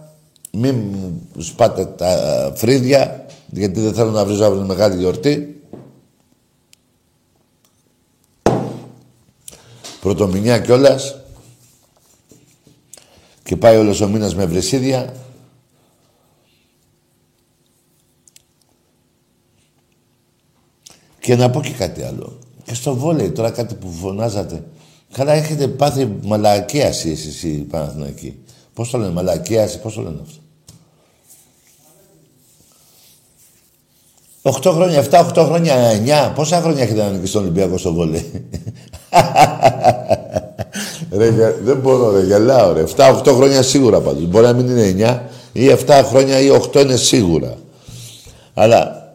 Μην 0.51 0.95
σπάτε 1.37 1.85
τα 1.85 2.51
φρύδια, 2.55 3.25
γιατί 3.49 3.79
δεν 3.79 3.93
θέλω 3.93 4.11
να 4.11 4.25
βρίζω 4.25 4.45
αύριο 4.45 4.63
μεγάλη 4.63 4.97
γιορτή. 4.97 5.61
Πρωτομηνιά 10.01 10.59
κιόλας. 10.59 11.21
Και 13.43 13.55
πάει 13.55 13.77
όλος 13.77 14.01
ο 14.01 14.07
μήνας 14.07 14.35
με 14.35 14.45
βρεσίδια. 14.45 15.13
Και 21.19 21.35
να 21.35 21.49
πω 21.49 21.61
και 21.61 21.73
κάτι 21.73 22.01
άλλο. 22.01 22.39
Και 22.63 22.73
στο 22.73 22.95
βόλεϊ 22.95 23.31
τώρα 23.31 23.51
κάτι 23.51 23.75
που 23.75 23.91
φωνάζατε. 23.91 24.63
Καλά 25.17 25.33
έχετε 25.33 25.67
πάθει 25.67 26.17
μαλακίαση 26.23 27.09
εσείς 27.09 27.43
οι 27.43 27.47
Παναθηναϊκοί. 27.47 28.39
Πώς 28.73 28.89
το 28.89 28.97
λένε, 28.97 29.11
μαλακίαση, 29.11 29.79
πώς 29.79 29.93
το 29.93 30.01
λένε 30.01 30.19
αυτό; 30.21 30.39
8 34.69 34.73
χρόνια, 34.73 35.03
7, 35.09 35.19
8 35.33 35.45
χρόνια, 35.45 35.75
9. 36.31 36.33
Πόσα 36.35 36.61
χρόνια 36.61 36.83
έχετε 36.83 37.01
να 37.01 37.09
νικήσει 37.09 37.27
στον 37.27 37.41
Ολυμπιακό 37.41 37.77
στο 37.77 37.93
βόλεϊ; 37.93 38.31
ρε, 41.11 41.31
δεν 41.63 41.77
μπορώ, 41.77 42.11
ρε, 42.11 42.23
γελάω, 42.23 42.73
ρε. 42.73 42.83
7-8 42.95 43.23
χρόνια 43.25 43.61
σίγουρα 43.61 44.01
πάντως. 44.01 44.25
Μπορεί 44.27 44.45
να 44.45 44.53
μην 44.53 44.77
είναι 44.77 45.27
9 45.51 45.51
ή 45.51 45.69
7 45.85 46.01
χρόνια 46.05 46.39
ή 46.39 46.49
8 46.73 46.75
είναι 46.75 46.95
σίγουρα. 46.95 47.57
Αλλά 48.53 49.13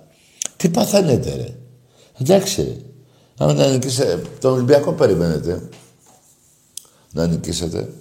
τι 0.57 0.69
παθαίνετε, 0.69 1.35
ρε. 1.37 1.49
Εντάξει, 2.21 2.62
ρε. 2.62 2.76
Αν 3.47 3.57
να 3.57 3.66
νικήσετε, 3.66 4.23
τον 4.40 4.52
Ολυμπιακό 4.52 4.92
περιμένετε. 4.92 5.62
Να 7.12 7.26
νικήσετε. 7.26 7.92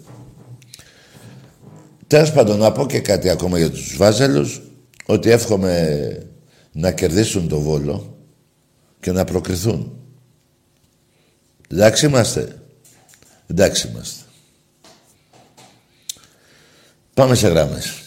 Τέλος 2.07 2.31
πάντων, 2.31 2.57
να 2.57 2.71
πω 2.71 2.85
και 2.85 2.99
κάτι 2.99 3.29
ακόμα 3.29 3.57
για 3.57 3.69
τους 3.69 3.97
Βάζελους, 3.97 4.61
ότι 5.05 5.29
εύχομαι 5.29 6.27
να 6.71 6.91
κερδίσουν 6.91 7.47
το 7.47 7.59
Βόλο 7.59 8.17
και 8.99 9.11
να 9.11 9.23
προκριθούν. 9.23 9.93
Εντάξει 11.67 12.05
είμαστε. 12.05 12.61
Εντάξει 13.47 13.87
είμαστε. 13.87 14.23
Πάμε 17.13 17.35
σε 17.35 17.47
γράμμες. 17.47 18.01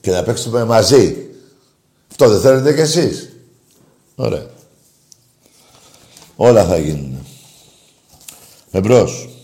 Και 0.00 0.10
να 0.10 0.22
παίξουμε 0.22 0.64
μαζί. 0.64 1.16
Αυτό 2.10 2.28
δεν 2.28 2.40
θέλετε 2.40 2.74
κι 2.74 2.80
εσείς. 2.80 3.28
Ωραία. 4.14 4.46
Όλα 6.36 6.64
θα 6.66 6.78
γίνουν. 6.78 7.26
Εμπρός. 8.70 9.35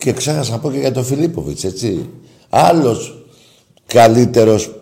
Και 0.00 0.12
ξέχασα 0.12 0.50
να 0.50 0.58
πω 0.58 0.70
και 0.70 0.78
για 0.78 0.92
τον 0.92 1.04
Φιλίπποβιτς, 1.04 1.64
έτσι. 1.64 2.08
Άλλος 2.48 3.24
καλύτερος... 3.86 4.74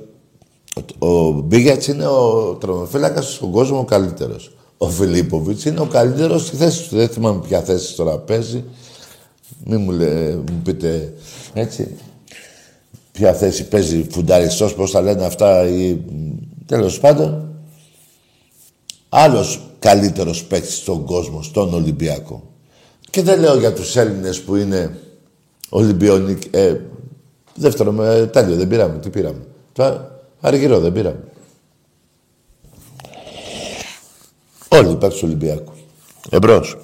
Ο 0.99 1.31
Μπίγιατς 1.31 1.87
είναι 1.87 2.07
ο 2.07 2.57
τρομοφύλακας 2.61 3.33
στον 3.33 3.51
κόσμο 3.51 3.79
ο 3.79 3.85
καλύτερος. 3.85 4.57
Ο 4.79 4.89
Φιλίπποβιτς 4.89 5.65
είναι 5.65 5.81
ο 5.81 5.85
καλύτερος 5.87 6.47
στη 6.47 6.57
θέση 6.57 6.89
του. 6.89 6.97
Δεν 6.97 7.09
θυμάμαι 7.09 7.41
ποια 7.49 7.61
θέση 7.63 7.97
τώρα 7.97 8.19
παίζει. 8.19 8.65
Μην 9.65 9.81
μου, 9.81 9.91
λέ, 9.91 10.37
μου 10.37 10.61
πείτε 10.65 11.13
έτσι. 11.53 11.97
Ποια 13.13 13.35
θέση 13.35 13.69
παίζει 13.69 14.07
φουνταριστός, 14.11 14.75
πώς 14.75 14.91
τα 14.91 15.01
λένε 15.01 15.25
αυτά. 15.25 15.69
Ή... 15.69 16.01
Τέλος 16.67 17.01
πάντων. 17.01 17.55
Άλλος 19.09 19.61
καλύτερος 19.79 20.45
παίκτης 20.45 20.77
στον 20.77 21.05
κόσμο, 21.05 21.43
στον 21.43 21.75
Ολυμπιακό. 21.75 22.43
Και 23.11 23.23
δεν 23.23 23.41
λέω 23.41 23.59
για 23.59 23.73
τους 23.73 23.97
Έλληνες 23.97 24.41
που 24.41 24.57
είναι 24.57 24.99
Ολυμπιονίκ... 25.69 26.43
Ε, 26.51 26.77
δεύτερο, 27.55 27.93
με, 27.93 28.29
τέλειο, 28.33 28.57
δεν 28.57 28.69
πήραμε. 28.69 28.99
Τι 28.99 29.11
πήραμε. 29.11 29.47
Το 29.73 30.11
αργυρό 30.41 30.81
δεν 30.81 30.93
πήραμε. 30.93 31.23
Όλοι 34.69 34.91
οι 34.91 34.97
του 34.97 35.19
Ολυμπιακού. 35.23 35.73
Εμπρός. 36.31 36.77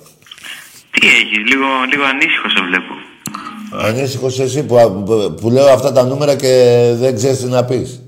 Τι 0.90 1.06
έχει, 1.06 1.36
λίγο, 1.48 1.66
λίγο 1.90 2.04
ανήσυχο 2.04 2.48
σε 2.48 2.64
βλέπω. 2.68 2.92
Ανήσυχος 3.86 4.38
εσύ 4.38 4.64
που, 4.64 5.02
που, 5.06 5.34
που, 5.40 5.50
λέω 5.50 5.66
αυτά 5.66 5.92
τα 5.92 6.04
νούμερα 6.04 6.36
και 6.36 6.92
δεν 6.96 7.14
ξέρεις 7.14 7.38
τι 7.38 7.46
να 7.46 7.64
πεις. 7.64 8.02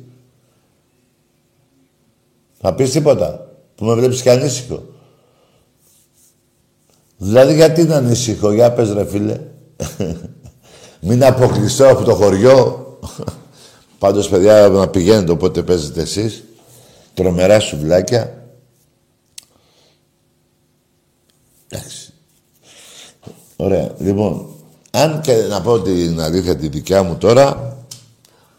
Θα 2.60 2.74
πεις 2.74 2.90
τίποτα 2.90 3.46
που 3.74 3.84
με 3.84 3.94
βλέπεις 3.94 4.22
και 4.22 4.30
ανήσυχο. 4.30 4.82
Δηλαδή 7.16 7.54
γιατί 7.54 7.80
είναι 7.80 7.94
ανήσυχο, 7.94 8.52
για 8.52 8.72
πες 8.72 8.92
ρε 8.92 9.06
φίλε. 9.06 9.40
Μην 11.08 11.24
αποκλειστώ 11.24 11.88
από 11.88 12.04
το 12.04 12.14
χωριό. 12.14 12.86
Πάντως, 13.98 14.28
παιδιά, 14.28 14.68
να 14.68 14.88
πηγαίνετε 14.88 15.32
όποτε 15.32 15.62
παίζετε 15.62 16.00
εσείς. 16.00 16.44
Τρομερά 17.14 17.60
σουβλάκια. 17.60 18.48
Εντάξει. 21.68 22.12
Ωραία. 23.56 23.94
Λοιπόν, 23.98 24.46
αν 24.90 25.20
και 25.20 25.32
να 25.32 25.60
πω 25.60 25.80
την 25.80 26.20
αλήθεια 26.20 26.56
τη 26.56 26.68
δικιά 26.68 27.02
μου 27.02 27.16
τώρα, 27.16 27.76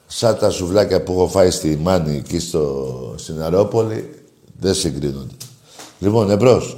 σαν 0.07 0.37
τα 0.37 0.49
σουβλάκια 0.49 1.03
που 1.03 1.11
έχω 1.11 1.27
φάει 1.27 1.51
στη 1.51 1.77
Μάνη 1.81 2.15
εκεί 2.15 2.39
στο, 2.39 3.15
στην 3.17 3.41
Αρόπολη, 3.41 4.23
δεν 4.59 4.73
συγκρίνονται. 4.73 5.33
Λοιπόν, 5.99 6.29
εμπρός. 6.29 6.77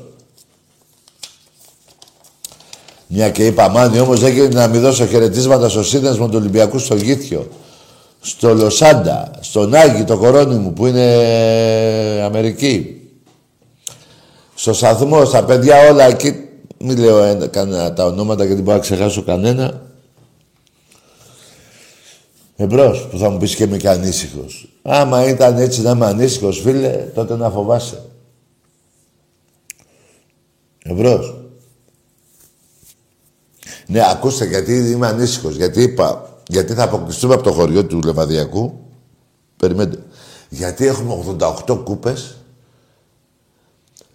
Μια 3.11 3.29
και 3.29 3.45
είπα, 3.45 3.69
Μάνι, 3.69 3.99
όμως 3.99 4.19
δεν 4.19 4.33
γίνεται 4.33 4.55
να 4.55 4.67
μην 4.67 4.81
δώσω 4.81 5.05
χαιρετίσματα 5.05 5.69
στο 5.69 5.83
σύνδεσμο 5.83 6.27
του 6.27 6.37
Ολυμπιακού 6.37 6.79
στο 6.79 6.95
Γήθιο. 6.95 7.47
Στο 8.21 8.53
Λοσάντα, 8.53 9.31
στον 9.39 9.73
Άγιο, 9.73 10.05
το 10.05 10.17
κορώνι 10.17 10.55
μου, 10.55 10.73
που 10.73 10.87
είναι 10.87 11.05
Αμερική. 12.23 13.01
Στο 14.55 14.73
σταθμό, 14.73 15.25
στα 15.25 15.43
παιδιά 15.43 15.89
όλα 15.89 16.03
εκεί. 16.03 16.47
Μην 16.77 16.97
λέω 16.97 17.47
κανένα, 17.49 17.93
τα 17.93 18.05
ονόματα 18.05 18.45
γιατί 18.45 18.61
μπορώ 18.61 18.75
να 18.75 18.83
ξεχάσω 18.83 19.23
κανένα. 19.23 19.81
Εμπρός, 22.55 23.07
που 23.11 23.17
θα 23.17 23.29
μου 23.29 23.37
πεις 23.37 23.55
και 23.55 23.63
είμαι 23.63 23.77
και 23.77 23.89
ανήσυχος. 23.89 24.69
Άμα 24.81 25.29
ήταν 25.29 25.57
έτσι 25.57 25.81
να 25.81 25.89
είμαι 25.89 26.05
ανήσυχος, 26.05 26.59
φίλε, 26.59 27.05
τότε 27.13 27.35
να 27.35 27.49
φοβάσαι. 27.49 28.01
Εμπρός. 30.83 31.38
Ναι, 33.91 34.01
ακούστε, 34.11 34.45
γιατί 34.45 34.73
είμαι 34.73 35.07
ανήσυχος. 35.07 35.55
Γιατί 35.55 35.81
είπα, 35.81 36.29
γιατί 36.47 36.73
θα 36.73 36.83
αποκλειστούμε 36.83 37.33
από 37.33 37.43
το 37.43 37.51
χωριό 37.51 37.85
του 37.85 38.01
Λεβαδιακού. 38.05 38.79
Περιμένετε. 39.57 40.03
Γιατί 40.49 40.85
έχουμε 40.87 41.13
88 41.67 41.81
κούπες. 41.83 42.35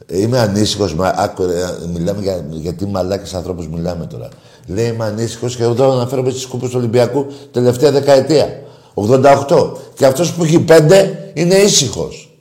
Είμαι 0.07 0.39
ανήσυχος, 0.39 0.95
μα, 0.95 1.09
άκου, 1.09 1.43
ε, 1.43 1.87
μιλάμε 1.93 2.23
για, 2.23 2.47
γιατί 2.51 2.87
μαλάκες 2.87 3.35
ανθρώπους 3.35 3.69
μιλάμε 3.69 4.07
τώρα. 4.07 4.29
Λέει 4.67 4.87
είμαι 4.87 5.05
ανήσυχος 5.05 5.57
και 5.57 5.63
εδώ 5.63 5.93
αναφέρομαι 5.93 6.31
στις 6.31 6.47
κούπες 6.47 6.71
του 6.71 6.77
Ολυμπιακού 6.79 7.27
τελευταία 7.51 7.91
δεκαετία. 7.91 8.63
88. 8.95 9.77
Και 9.95 10.07
αυτός 10.07 10.33
που 10.33 10.45
έχει 10.45 10.61
πέντε 10.61 11.31
είναι 11.35 11.55
ήσυχος. 11.55 12.39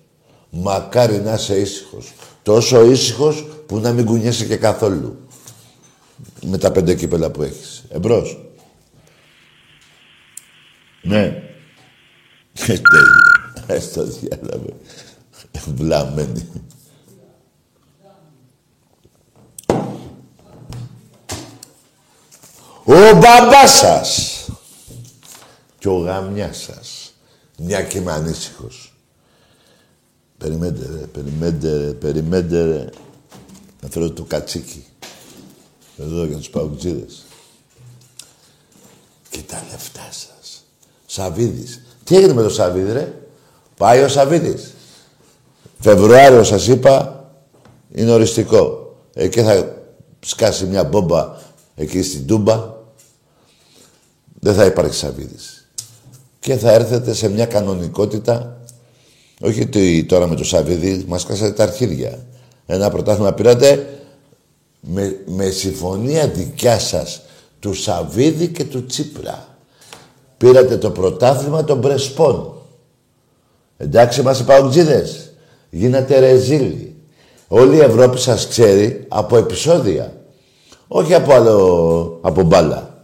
Μακάρι 0.49 1.21
να 1.25 1.33
είσαι 1.33 1.55
ήσυχος. 1.55 2.13
Τόσο 2.43 2.85
ήσυχος 2.85 3.47
που 3.65 3.79
να 3.79 3.91
μην 3.91 4.05
κουνιέσαι 4.05 4.45
και 4.45 4.55
καθόλου 4.55 5.17
με 6.41 6.57
τα 6.57 6.71
πέντε 6.71 6.95
κύπελα 6.95 7.31
που 7.31 7.43
έχεις. 7.43 7.83
Εμπρός. 7.89 8.45
Ναι. 11.01 11.21
Ε, 12.53 12.65
τέλειο. 12.65 12.81
Έστω 13.67 14.03
διάλαβε. 14.03 14.73
Βλαμμένη. 15.75 16.49
Ο 22.85 23.15
μπαμπάς 23.15 23.71
σας 23.71 24.39
και 25.79 25.89
ο 25.89 25.97
γαμιάς 25.97 26.57
σας. 26.57 27.13
Μια 27.57 27.83
και 27.83 27.97
είμαι 27.97 28.11
ανήσυχος. 28.11 28.93
Περιμένετε 30.37 30.89
ρε, 30.99 31.05
περιμένετε 31.05 31.77
ρε, 31.77 31.91
περιμένετε 31.91 32.63
ρε. 32.63 32.89
Να 33.81 33.89
φέρω 33.89 34.11
το 34.11 34.23
κατσίκι. 34.23 34.85
Εδώ 35.97 36.25
για 36.25 36.37
τους 36.37 36.49
παουτζίδες. 36.49 37.25
Και 39.29 39.39
τα 39.47 39.63
λεφτά 39.71 40.09
σας. 40.11 40.63
Σαβίδης. 41.05 41.81
Τι 42.03 42.15
έγινε 42.15 42.33
με 42.33 42.41
το 42.41 42.49
Σαβίδη, 42.49 42.91
ρε; 42.91 43.13
Πάει 43.77 44.03
ο 44.03 44.07
Σαβίδης. 44.07 44.73
Φεβρουάριο 45.79 46.43
σας 46.43 46.67
είπα, 46.67 47.25
είναι 47.91 48.11
οριστικό. 48.11 48.95
Εκεί 49.13 49.41
θα 49.41 49.75
σκάσει 50.19 50.65
μια 50.65 50.83
μπόμπα 50.83 51.35
εκεί 51.75 52.01
στην 52.01 52.27
Τούμπα. 52.27 52.73
Δεν 54.39 54.53
θα 54.53 54.65
υπάρχει 54.65 54.95
Σαβίδης. 54.95 55.67
Και 56.39 56.55
θα 56.55 56.71
έρθετε 56.71 57.13
σε 57.13 57.29
μια 57.29 57.45
κανονικότητα. 57.45 58.57
Όχι 59.41 59.61
ότι 59.61 60.05
τώρα 60.05 60.27
με 60.27 60.35
το 60.35 60.43
Σαβίδη 60.43 61.05
μας 61.07 61.25
κάσατε 61.25 61.51
τα 61.51 61.63
αρχίδια. 61.63 62.25
Ένα 62.65 62.89
πρωτάθλημα 62.89 63.33
πήρατε 63.33 63.92
με, 64.85 65.19
με 65.25 65.49
συμφωνία 65.49 66.27
δικιά 66.27 66.79
σας 66.79 67.21
του 67.59 67.73
Σαββίδη 67.73 68.47
και 68.47 68.63
του 68.63 68.85
Τσίπρα. 68.85 69.47
Πήρατε 70.37 70.77
το 70.77 70.89
πρωτάθλημα 70.89 71.63
των 71.63 71.81
Πρεσπών. 71.81 72.53
Εντάξει 73.77 74.21
μας 74.21 74.39
οι 74.39 74.43
παουτζίδες. 74.43 75.33
Γίνατε 75.69 76.19
ρεζίλοι. 76.19 76.95
Όλη 77.47 77.75
η 77.75 77.79
Ευρώπη 77.79 78.19
σας 78.19 78.47
ξέρει 78.47 79.05
από 79.07 79.37
επεισόδια. 79.37 80.13
Όχι 80.87 81.13
από 81.13 81.33
άλλο, 81.33 82.19
από 82.21 82.41
μπάλα. 82.41 83.03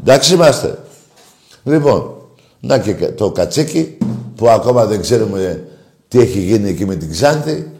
Εντάξει 0.00 0.34
είμαστε. 0.34 0.78
Λοιπόν, 1.64 2.14
να 2.60 2.78
και 2.78 2.94
το 2.94 3.30
κατσίκι 3.30 3.98
που 4.36 4.48
ακόμα 4.48 4.86
δεν 4.86 5.00
ξέρουμε 5.00 5.68
τι 6.08 6.20
έχει 6.20 6.40
γίνει 6.40 6.68
εκεί 6.68 6.84
με 6.86 6.94
την 6.94 7.10
Ξάνθη. 7.10 7.70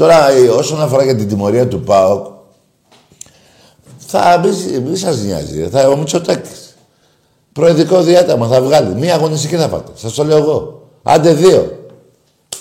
Τώρα, 0.00 0.30
ε, 0.30 0.48
όσον 0.48 0.82
αφορά 0.82 1.04
για 1.04 1.16
την 1.16 1.28
τιμωρία 1.28 1.68
του 1.68 1.80
ΠΑΟΚ, 1.80 2.26
θα 3.98 4.42
μην 4.84 4.96
σας 4.96 5.22
νοιάζει. 5.22 5.68
Θα, 5.68 5.88
ο 5.88 5.96
Μητσοτάκης. 5.96 6.76
Προεδρικό 7.52 8.02
διάταγμα 8.02 8.48
θα 8.48 8.62
βγάλει. 8.62 8.94
Μία 8.94 9.14
αγωνιστική 9.14 9.56
θα 9.56 9.68
πάτε. 9.68 9.92
Σας 9.94 10.14
το 10.14 10.24
λέω 10.24 10.36
εγώ. 10.36 10.88
Άντε 11.02 11.34
δύο. 11.34 11.88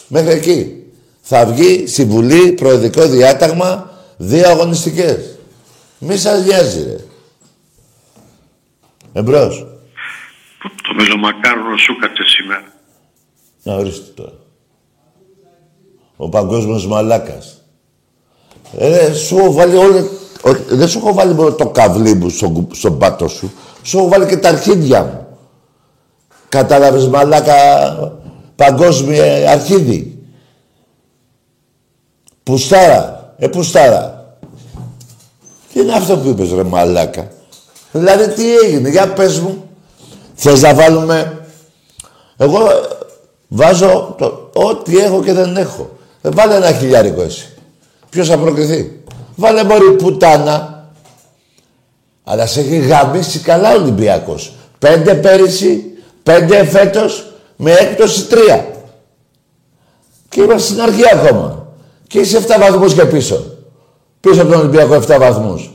Μέχρι 0.08 0.32
εκεί. 0.32 0.84
Θα 1.22 1.46
βγει 1.46 1.88
στη 1.88 2.06
Βουλή 2.06 2.52
προεδρικό 2.52 3.08
διάταγμα 3.08 3.92
δύο 4.18 4.50
αγωνιστικές. 4.50 5.38
Μη 6.00 6.18
σας 6.18 6.46
νοιάζει, 6.46 6.84
ρε. 6.84 6.98
Εμπρός. 9.14 9.68
Το 10.60 10.94
μελομακάρονο 10.96 11.78
σου 11.78 11.98
κάτσε 12.00 12.24
σήμερα. 12.24 12.74
Να 13.64 13.74
ορίστε 13.74 14.12
τώρα. 14.16 14.34
Ο 16.22 16.30
παγκόσμιος 16.30 16.88
μαλάκας. 16.88 17.62
Ε, 18.78 19.14
σου 19.14 19.38
έχω 19.38 19.52
βάλει 19.52 19.76
όλα... 19.76 20.08
Δεν 20.70 20.88
σου 20.88 20.98
έχω 20.98 21.14
βάλει 21.14 21.34
μόνο 21.34 21.52
το 21.52 21.68
καβλί 21.68 22.14
μου 22.14 22.30
στον, 22.30 22.68
στον 22.72 22.98
πάτο 22.98 23.28
σου. 23.28 23.52
Σου 23.84 23.98
έχω 23.98 24.08
βάλει 24.08 24.26
και 24.26 24.38
τα 24.38 24.50
αρχίδια 24.50 25.04
μου. 25.04 25.28
Κατάλαβες 26.50 27.08
μαλάκα 27.08 27.56
παγκόσμια 28.56 29.52
αρχίδι. 29.52 30.18
Πουστάρα. 32.44 33.34
Ε, 33.38 33.48
πουστάρα. 33.48 34.36
Τι 35.74 35.80
είναι 35.80 35.94
αυτό 35.94 36.18
που 36.18 36.28
είπες 36.28 36.52
ρε 36.52 36.64
μαλάκα; 36.64 37.28
Δηλαδή 37.92 38.34
τι 38.34 38.56
έγινε. 38.56 38.90
Για 38.90 39.14
πες 39.14 39.40
μου. 39.40 39.64
Θες 40.34 40.62
να 40.62 40.74
βάλουμε... 40.74 41.46
Εγώ 42.38 42.68
βάζω 43.48 44.16
το... 44.18 44.50
ό,τι 44.54 44.98
έχω 44.98 45.24
και 45.24 45.34
δεν 45.34 45.58
έχω. 45.58 45.98
Ε, 46.22 46.30
βάλε 46.30 46.56
ένα 46.56 46.72
χιλιάρικο 46.72 47.22
εσύ. 47.22 47.54
Ποιος 48.10 48.28
θα 48.28 48.38
προκριθεί; 48.38 49.00
Βάλε 49.36 49.64
μωρή 49.64 49.92
πουτάνα. 49.92 50.84
Αλλά 52.24 52.46
σε 52.46 52.60
έχει 52.60 52.78
γαμίσει 52.78 53.40
καλά 53.40 53.72
ο 53.72 53.82
Ολυμπιακός. 53.82 54.54
Πέντε 54.80 55.14
πέρυσι, 55.14 55.84
πέντε 56.24 56.66
φέτος, 56.66 57.32
με 57.56 57.72
έκπτωση 57.72 58.26
τρία. 58.26 58.68
Και 60.30 60.42
είμαστε 60.42 60.68
στην 60.68 60.82
αρχή 60.82 61.04
ακόμα. 61.14 61.68
Και 62.08 62.20
είσαι 62.20 62.38
7 62.38 62.60
βαθμούς 62.60 62.94
και 62.94 63.06
πίσω. 63.06 63.58
Πίσω 64.20 64.42
από 64.42 64.52
τον 64.52 64.60
Ολυμπιακό 64.60 64.94
7 64.94 65.18
βαθμούς. 65.20 65.72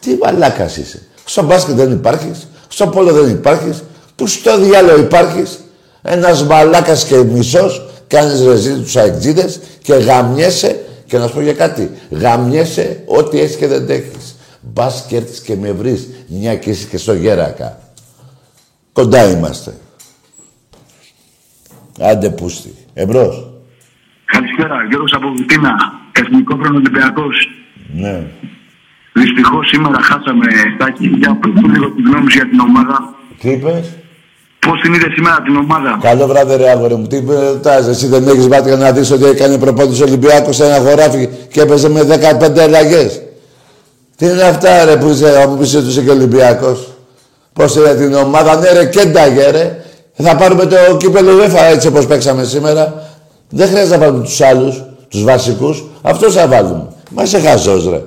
Τι 0.00 0.16
μαλάκας 0.22 0.76
είσαι. 0.76 1.02
Στο 1.24 1.42
μπάσκετ 1.42 1.74
δεν 1.74 1.92
υπάρχεις. 1.92 2.48
Στο 2.68 2.86
πόλο 2.86 3.12
δεν 3.12 3.30
υπάρχεις. 3.30 3.82
Πού 4.16 4.26
στο 4.26 4.58
διάλογο 4.58 4.98
υπάρχεις. 4.98 5.60
Ένας 6.02 6.42
μαλάκας 6.42 7.04
και 7.04 7.16
μισός 7.16 7.88
κάνεις 8.10 8.44
ρεζίλ 8.44 8.82
τους 8.82 8.96
αεκτζίδες 8.96 9.60
και 9.82 9.94
γαμιέσαι 9.94 10.84
και 11.06 11.18
να 11.18 11.26
σου 11.26 11.34
πω 11.34 11.40
για 11.40 11.54
κάτι. 11.54 11.90
Γαμιέσαι 12.10 13.04
ό,τι 13.06 13.40
έχεις 13.40 13.56
και 13.56 13.66
δεν 13.66 13.90
έχεις. 13.90 14.36
Μπας 14.60 15.06
και 15.08 15.16
έρθεις 15.16 15.40
και 15.40 15.56
με 15.56 15.72
βρεις 15.72 16.08
μια 16.28 16.56
και 16.56 16.70
είσαι 16.70 16.86
και 16.86 16.96
στο 16.96 17.14
γέρακα. 17.14 17.78
Κοντά 18.92 19.30
είμαστε. 19.30 19.74
Άντε 22.00 22.30
πούστη. 22.30 22.74
Εμπρός. 22.94 23.50
Καλησπέρα, 24.24 24.84
Γιώργος 24.88 25.12
από 25.12 25.28
Βουτίνα, 25.36 25.74
Εθνικό 26.12 26.58
Ολυμπιακός. 26.74 27.48
Ναι. 27.92 28.26
Δυστυχώς 29.12 29.68
σήμερα 29.68 30.00
χάσαμε 30.00 30.46
τάκι 30.78 31.06
για 31.06 31.34
πού 31.34 31.48
λίγο 31.48 31.90
τη 31.90 32.02
γνώμη 32.02 32.32
για 32.32 32.48
την 32.48 32.60
ομάδα. 32.60 33.14
Τι 33.40 33.50
είπες; 33.50 33.96
Πώς 34.66 34.80
την 34.80 34.94
είδες 34.94 35.12
σήμερα 35.12 35.42
την 35.42 35.56
ομάδα; 35.56 35.98
Καλό 36.02 36.26
βράδυ 36.26 36.56
ρε 36.56 36.70
αγόρι 36.70 36.94
μου. 36.94 37.06
Τι 37.06 37.24
ρωτάς, 37.26 37.86
εσύ 37.86 38.06
δεν 38.06 38.28
έχεις 38.28 38.48
μάτια 38.48 38.76
να 38.76 38.92
δεις 38.92 39.10
ότι 39.10 39.24
έκανε 39.24 39.58
προπόνηση 39.58 40.02
Ολυμπιακός 40.02 40.56
σε 40.56 40.64
ένα 40.64 40.78
χωράφι 40.78 41.28
και 41.50 41.60
έπαιζε 41.60 41.88
με 41.88 42.02
15 42.02 42.58
αλλαγές. 42.58 43.22
Τι 44.16 44.26
είναι 44.26 44.42
αυτά 44.42 44.84
ρε 44.84 44.96
που 44.96 45.08
είσαι, 45.08 45.48
που 45.56 45.62
είσαι 45.62 45.82
του 45.82 46.04
και 46.04 46.10
Ολυμπιακός; 46.10 46.88
Πώς 47.52 47.76
είναι 47.76 47.94
την 47.94 48.14
ομάδα, 48.14 48.56
ναι 48.56 48.70
ρε 48.72 48.86
κένταγε 48.86 49.50
ρε. 49.50 49.84
Θα 50.14 50.36
πάρουμε 50.36 50.66
το 50.66 50.76
κύπελο 50.96 51.32
UEFA 51.38 51.72
έτσι 51.74 51.86
όπως 51.86 52.06
παίξαμε 52.06 52.44
σήμερα. 52.44 53.02
Δεν 53.48 53.68
χρειάζεται 53.68 53.96
να 53.96 54.04
βάλουμε 54.04 54.24
τους 54.24 54.40
άλλους, 54.40 54.82
τους 55.08 55.24
βασικούς. 55.24 55.84
Αυτό 56.02 56.30
θα 56.30 56.46
βάλουμε. 56.46 56.86
Μα 57.10 57.22
είσαι 57.22 57.38
χαζός 57.38 57.88
ρε. 57.88 58.02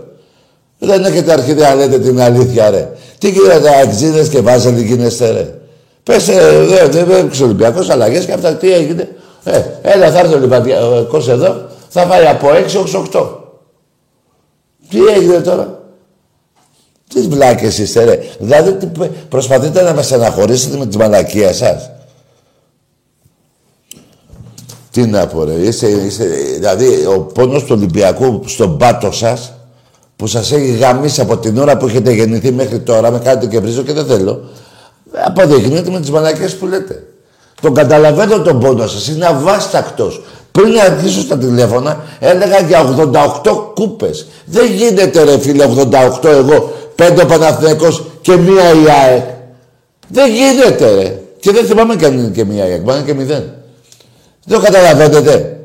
Δεν 0.80 1.04
έχετε 1.06 1.32
αρχίδια 1.32 1.70
να 1.70 1.76
λέτε 1.76 2.00
την 2.00 2.22
αλήθεια 2.22 2.70
ρε. 2.70 2.90
Τι 3.18 3.30
γίνεται 3.30 3.70
αξίδες 3.84 4.28
και 4.30 4.42
βάζετε 4.42 4.82
γίνεστε 4.82 5.32
ρε. 5.32 5.54
Πες, 6.04 6.28
ε, 6.28 6.66
δεν 6.66 6.92
δε, 6.92 7.04
δε, 7.04 7.22
δε, 7.22 7.44
Ολυμπιακός, 7.44 7.90
αλλαγές 7.90 8.26
και 8.26 8.32
αυτά, 8.32 8.56
τι 8.56 8.72
έγινε. 8.72 9.16
Ε, 9.44 9.62
έλα, 9.82 10.12
θα 10.12 10.20
έρθει 10.20 10.34
ο 10.34 10.38
Ολυμπιακός 10.38 11.30
εδώ, 11.30 11.56
θα 11.90 12.06
φάει 12.06 12.26
από 12.26 12.50
6 12.50 12.80
ως 12.84 12.94
8. 12.94 13.38
Τι 14.90 15.06
έγινε 15.06 15.40
τώρα. 15.40 15.82
Τι 17.14 17.22
βλάκες 17.22 17.78
είστε, 17.78 18.04
ρε. 18.04 18.20
Δηλαδή, 18.40 18.74
τι, 18.74 18.88
προσπαθείτε 19.30 19.82
να 19.82 19.94
με 19.94 20.02
στεναχωρήσετε 20.02 20.78
με 20.78 20.86
τη 20.86 20.98
μαλακία 20.98 21.54
σας. 21.54 21.90
Τι 24.92 25.06
να 25.06 25.28
πω, 25.28 25.44
ρε. 25.44 25.54
Είστε, 25.54 25.88
είστε, 25.88 26.26
δηλαδή, 26.56 27.06
ο 27.06 27.20
πόνος 27.20 27.64
του 27.64 27.76
Ολυμπιακού 27.78 28.42
στον 28.46 28.78
πάτο 28.78 29.12
σας, 29.12 29.54
που 30.16 30.28
σας 30.28 30.52
έχει 30.52 30.72
γαμίσει 30.72 31.22
από 31.22 31.38
την 31.38 31.58
ώρα 31.58 31.78
που 31.78 31.88
έχετε 31.88 32.12
γεννηθεί 32.12 32.52
μέχρι 32.52 32.80
τώρα, 32.80 33.12
με 33.12 33.20
κάτι 33.20 33.48
και 33.48 33.60
βρίζω 33.60 33.82
και 33.82 33.94
δεν 33.94 34.06
θέλω, 34.06 34.44
αποδεικνύεται 35.26 35.92
με 35.92 36.00
τις 36.00 36.12
μαλακές 36.12 36.56
που 36.56 36.68
λέτε. 36.68 37.04
Τον 37.62 37.74
καταλαβαίνω 37.74 38.42
τον 38.42 38.60
πόνο 38.60 38.88
σας, 38.88 39.08
είναι 39.08 39.26
αβάστακτος. 39.26 40.22
Πριν 40.52 40.80
αρχίσω 40.80 41.22
στα 41.22 41.38
τηλέφωνα, 41.38 42.04
έλεγα 42.20 42.60
για 42.60 42.80
88 43.44 43.72
κούπες. 43.74 44.28
Δεν 44.46 44.66
γίνεται 44.66 45.24
ρε 45.24 45.40
φίλε 45.40 45.66
88 46.22 46.30
εγώ, 46.30 46.74
πέντε 46.96 47.22
ο 47.22 47.26
Παναθηναϊκός 47.26 48.04
και 48.22 48.36
μία 48.36 48.72
η 48.72 48.90
ΑΕΚ. 49.04 49.24
Δεν 50.08 50.32
γίνεται 50.32 50.96
ρε. 50.96 51.20
Και 51.40 51.52
δεν 51.52 51.66
θυμάμαι 51.66 51.96
και 51.96 52.06
αν 52.06 52.18
είναι 52.18 52.28
και 52.28 52.46
μία 52.46 52.68
η 52.68 52.72
ΑΕΚ, 52.72 52.82
πάνε 52.82 53.02
και 53.02 53.14
μηδέν. 53.14 53.54
Δεν 54.46 54.58
το 54.58 54.64
καταλαβαίνετε. 54.66 55.58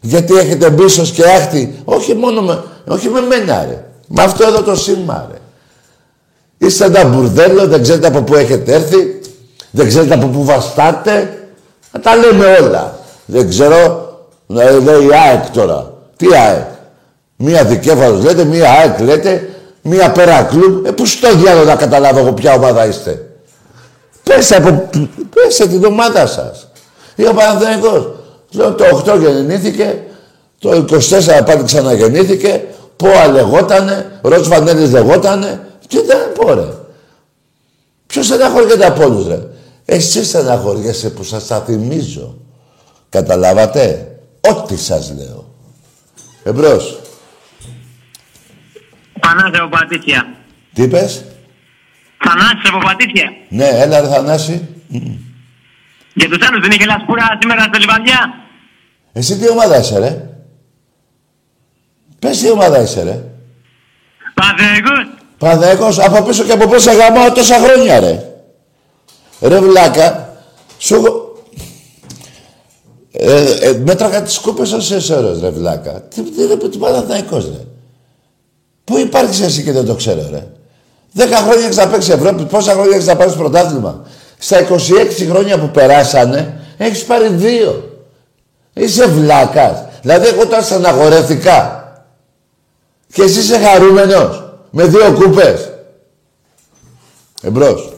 Γιατί 0.00 0.36
έχετε 0.36 0.70
μπίσος 0.70 1.10
και 1.10 1.22
άχτη, 1.24 1.82
όχι 1.84 2.14
μόνο 2.14 2.42
με, 2.42 2.62
όχι 2.88 3.08
με 3.08 3.20
μένα 3.20 3.64
ρε. 3.68 3.84
Με 4.06 4.22
αυτό 4.22 4.46
εδώ 4.46 4.62
το 4.62 4.76
σήμα 4.76 5.28
ρε. 5.30 5.38
Είστε 6.60 6.84
ένα 6.84 7.04
μπουρδέλο, 7.04 7.66
δεν 7.66 7.82
ξέρετε 7.82 8.06
από 8.06 8.22
πού 8.22 8.34
έχετε 8.34 8.72
έρθει, 8.72 9.20
δεν 9.70 9.88
ξέρετε 9.88 10.14
από 10.14 10.26
πού 10.26 10.44
βαστάτε. 10.44 11.38
Να 11.92 12.00
τα 12.00 12.16
λέμε 12.16 12.46
όλα. 12.46 12.98
Δεν 13.24 13.48
ξέρω, 13.48 14.08
να 14.46 14.70
λέει 14.70 15.08
ΑΕΚ 15.24 15.50
τώρα. 15.52 15.92
Τι 16.16 16.26
ΑΕΚ; 16.34 16.66
Μία 17.36 17.64
δικέφαλος 17.64 18.24
λέτε, 18.24 18.44
μία 18.44 18.70
ΑΕΚ 18.70 19.00
λέτε, 19.00 19.48
μία 19.82 20.10
πέρα 20.10 20.42
κλουμπ. 20.42 20.86
Ε, 20.86 20.90
πού 20.90 21.06
στο 21.06 21.34
διάλογο 21.34 21.64
να 21.64 21.76
καταλάβω 21.76 22.18
εγώ 22.18 22.32
ποια 22.32 22.54
ομάδα 22.54 22.86
είστε; 22.86 23.26
Πέστε, 24.22 24.56
από, 24.56 24.88
πέστε 25.34 25.66
την 25.66 25.84
ομάδα 25.84 26.26
σας. 26.26 26.68
Ή 27.14 27.26
ο 27.26 27.32
Παναθηναϊκός. 27.34 28.08
Λέω 28.52 28.72
το 28.72 28.84
8 29.06 29.18
γεννήθηκε, 29.18 30.02
το 30.58 30.70
24 30.70 31.44
πάλι 31.46 31.62
ξαναγεννήθηκε, 31.64 32.64
Πόα 32.96 33.26
λεγότανε, 33.26 34.10
Ροτς 34.22 34.48
Βανέλης 34.48 34.90
λεγότανε, 34.90 35.60
τι 35.90 36.02
δεν 36.02 36.32
πω 36.32 36.54
ρε. 36.54 36.68
Ποιος 38.06 38.26
στεναχωριέται 38.26 38.86
από 38.86 39.04
όλους 39.04 39.26
ρε. 39.26 39.38
Εσύ 39.84 40.24
στεναχωριέσαι 40.24 41.10
που 41.10 41.22
σας 41.22 41.46
τα 41.46 41.60
θυμίζω. 41.60 42.38
Καταλάβατε; 43.08 44.14
Ό,τι 44.40 44.76
σας 44.76 45.12
λέω. 45.16 45.54
Εμπρός. 46.42 47.00
Θανάση 49.20 49.60
από 49.60 49.68
Πατήσια. 49.68 50.34
Τι 50.72 50.82
είπες; 50.82 51.24
Θανάση 52.24 52.66
από 52.68 52.78
Πατήσια. 52.78 53.30
Ναι, 53.48 53.68
έλα 53.68 54.00
ρε 54.00 54.08
Θανάση. 54.08 54.68
Για 56.14 56.28
τους 56.28 56.48
άλλους 56.48 56.60
δεν 56.60 56.70
είχε 56.70 56.84
λασπούρα 56.84 57.38
σήμερα 57.40 57.62
στο 57.62 57.78
Λιβαδιά. 57.78 58.34
Εσύ 59.12 59.38
τι 59.38 59.48
ομάδα 59.48 59.78
είσαι 59.78 59.98
ρε; 59.98 60.28
Πες 62.18 62.38
τι 62.38 62.50
ομάδα 62.50 62.80
είσαι 62.80 63.02
ρε. 63.02 63.24
Παναθηναϊκός. 64.34 65.19
Παναθηναϊκός, 65.40 65.98
από 65.98 66.22
πίσω 66.22 66.44
και 66.44 66.52
από 66.52 66.68
πίσω 66.68 66.92
γαμάω 66.92 67.32
τόσα 67.32 67.58
χρόνια 67.58 68.00
ρε. 68.00 68.24
Ρε 69.40 69.60
βλάκα, 69.60 70.36
σου 70.78 70.94
έχω... 70.94 71.32
Ε, 73.12 73.50
ε, 73.50 73.72
μέτραγα 73.84 74.22
τις 74.22 74.38
κούπες 74.38 74.72
όσες 74.72 75.10
ώρες 75.10 75.40
ρε 75.40 75.50
βλάκα. 75.50 75.92
Τι, 75.92 76.22
τι, 76.22 76.56
τι, 76.58 76.68
τι 76.68 76.78
Παναθηναϊκός 76.78 77.44
ρε. 77.44 77.64
Πού 78.84 78.98
υπάρχεις 78.98 79.40
εσύ 79.40 79.62
και 79.62 79.72
δεν 79.72 79.84
το 79.84 79.94
ξέρω 79.94 80.28
ρε. 80.30 80.46
Δέκα 81.12 81.36
χρόνια 81.36 81.64
έχεις 81.64 81.76
να 81.76 81.88
παίξεις 81.88 82.14
Ευρώπη, 82.14 82.44
πόσα 82.44 82.72
χρόνια 82.72 82.94
έχεις 82.94 83.06
να 83.06 83.16
πάρεις 83.16 83.34
πρωτάθλημα. 83.34 84.02
Στα 84.38 84.68
26 84.68 84.76
χρόνια 85.28 85.58
που 85.58 85.70
περάσανε, 85.70 86.60
έχεις 86.76 87.04
πάρει 87.04 87.28
δύο. 87.28 87.98
Είσαι 88.72 89.06
βλάκας. 89.06 89.84
Δηλαδή 90.02 90.26
εγώ 90.26 90.46
τα 90.46 90.62
στεναχωρέθηκα. 90.62 91.84
Και 93.12 93.22
εσύ 93.22 93.38
είσαι 93.38 93.58
χαρούμενος. 93.58 94.49
Με 94.70 94.86
δύο 94.86 95.12
κούπες. 95.12 95.72
Εμπρός. 97.42 97.92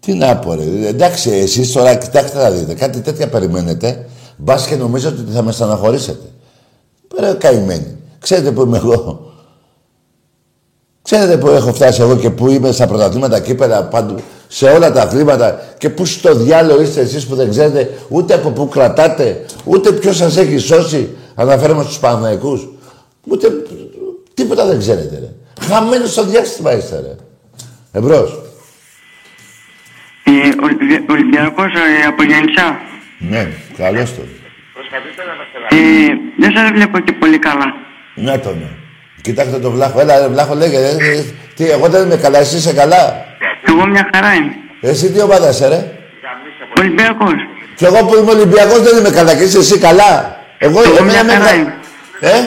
Τι 0.00 0.14
να 0.14 0.36
πω 0.36 0.54
ρε. 0.54 0.88
Εντάξει, 0.88 1.30
εσείς 1.30 1.72
τώρα 1.72 1.94
κοιτάξτε 1.94 2.38
να 2.42 2.50
δείτε. 2.50 2.74
Κάτι 2.74 3.00
τέτοια 3.00 3.28
περιμένετε. 3.28 4.08
Μπας 4.36 4.66
και 4.66 4.76
νομίζω 4.76 5.08
ότι 5.08 5.32
θα 5.32 5.42
με 5.42 5.52
στεναχωρήσετε. 5.52 6.26
Πέρα 7.08 7.34
καημένοι. 7.34 7.96
Ξέρετε 8.18 8.52
που 8.52 8.60
είμαι 8.60 8.76
εγώ. 8.76 9.28
Ξέρετε 11.02 11.36
που 11.36 11.48
έχω 11.48 11.72
φτάσει 11.72 12.00
εγώ 12.00 12.16
και 12.16 12.30
που 12.30 12.48
είμαι 12.48 12.72
στα 12.72 12.86
πρωταθλήματα 12.86 13.40
κύπερα 13.40 13.84
παντού, 13.84 14.14
σε 14.48 14.66
όλα 14.66 14.92
τα 14.92 15.02
αθλήματα 15.02 15.60
και 15.78 15.90
πού 15.90 16.04
στο 16.04 16.34
διάλογο 16.34 16.80
είστε 16.80 17.00
εσείς 17.00 17.26
που 17.26 17.34
δεν 17.34 17.50
ξέρετε 17.50 17.90
ούτε 18.08 18.34
από 18.34 18.50
πού 18.50 18.68
κρατάτε, 18.68 19.44
ούτε 19.64 19.92
ποιος 19.92 20.16
σας 20.16 20.36
έχει 20.36 20.58
σώσει, 20.58 21.16
αναφέρομαι 21.42 21.82
στους 21.82 21.98
Παναθηναϊκούς, 21.98 22.68
ούτε 23.28 23.48
τίποτα 24.34 24.66
δεν 24.66 24.78
ξέρετε 24.78 25.18
ρε. 25.18 25.30
Χαμένος 25.66 26.10
στο 26.10 26.24
διάστημα 26.24 26.72
είστε 26.76 26.96
ρε. 27.00 27.14
Εμπρός. 27.98 28.38
Ε, 30.24 30.30
Ολυμπια- 30.62 31.04
Ολυμπιακός 31.10 31.72
ε, 31.74 32.06
από 32.06 32.22
Γεννησά. 32.22 32.78
Ναι, 33.18 33.48
καλώς 33.76 34.14
το. 34.14 34.20
Ε, 35.70 35.76
δεν 36.38 36.52
σας 36.56 36.70
βλέπω 36.70 36.98
και 36.98 37.12
πολύ 37.12 37.38
καλά. 37.38 37.64
Να 38.14 38.40
το 38.40 38.48
ναι. 38.50 38.68
Κοιτάξτε 39.22 39.58
το 39.58 39.70
Βλάχο. 39.70 40.00
Έλα, 40.00 40.18
ρε, 40.20 40.28
Βλάχο, 40.28 40.54
λέγε. 40.54 40.78
ρε, 40.80 40.90
ρε, 40.96 41.24
Τι, 41.54 41.70
εγώ 41.70 41.88
δεν 41.88 42.04
είμαι 42.04 42.16
καλά, 42.16 42.38
εσύ 42.38 42.56
είσαι 42.56 42.72
καλά; 42.72 43.24
Εγώ 43.68 43.86
μια 43.86 44.10
χαρά 44.14 44.34
είμαι. 44.34 44.52
Εσύ 44.80 45.12
τι 45.12 45.20
ομάδα 45.20 45.48
είσαι, 45.48 45.68
ρε; 45.68 45.92
Ολυμπιακός. 46.78 47.34
Κι 47.76 47.84
εγώ 47.84 48.04
που 48.06 48.16
είμαι 48.16 48.30
Ολυμπιακός 48.30 48.82
δεν 48.82 48.98
είμαι 48.98 49.10
καλά 49.10 49.34
και 49.36 49.42
είσαι 49.42 49.58
εσύ 49.58 49.78
καλά; 49.78 50.36
Εγώ, 50.58 50.82
Εγώ 50.82 50.96
εμένα 50.98 51.04
μια 51.12 51.24
με 51.24 51.32
χαρά 51.32 51.44
βγα- 51.44 51.54
είμαι. 51.54 51.74
Ε, 52.20 52.40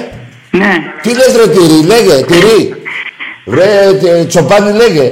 Ναι. 0.57 0.73
τι 1.01 1.13
λες 1.15 1.35
ρε 1.35 1.47
τυρί, 1.47 1.83
λέγε, 1.85 2.25
τυρί. 2.25 2.75
Ρε, 3.53 3.93
τε- 4.01 4.27
τσοπάνι 4.27 4.71
λέγε. 4.71 5.11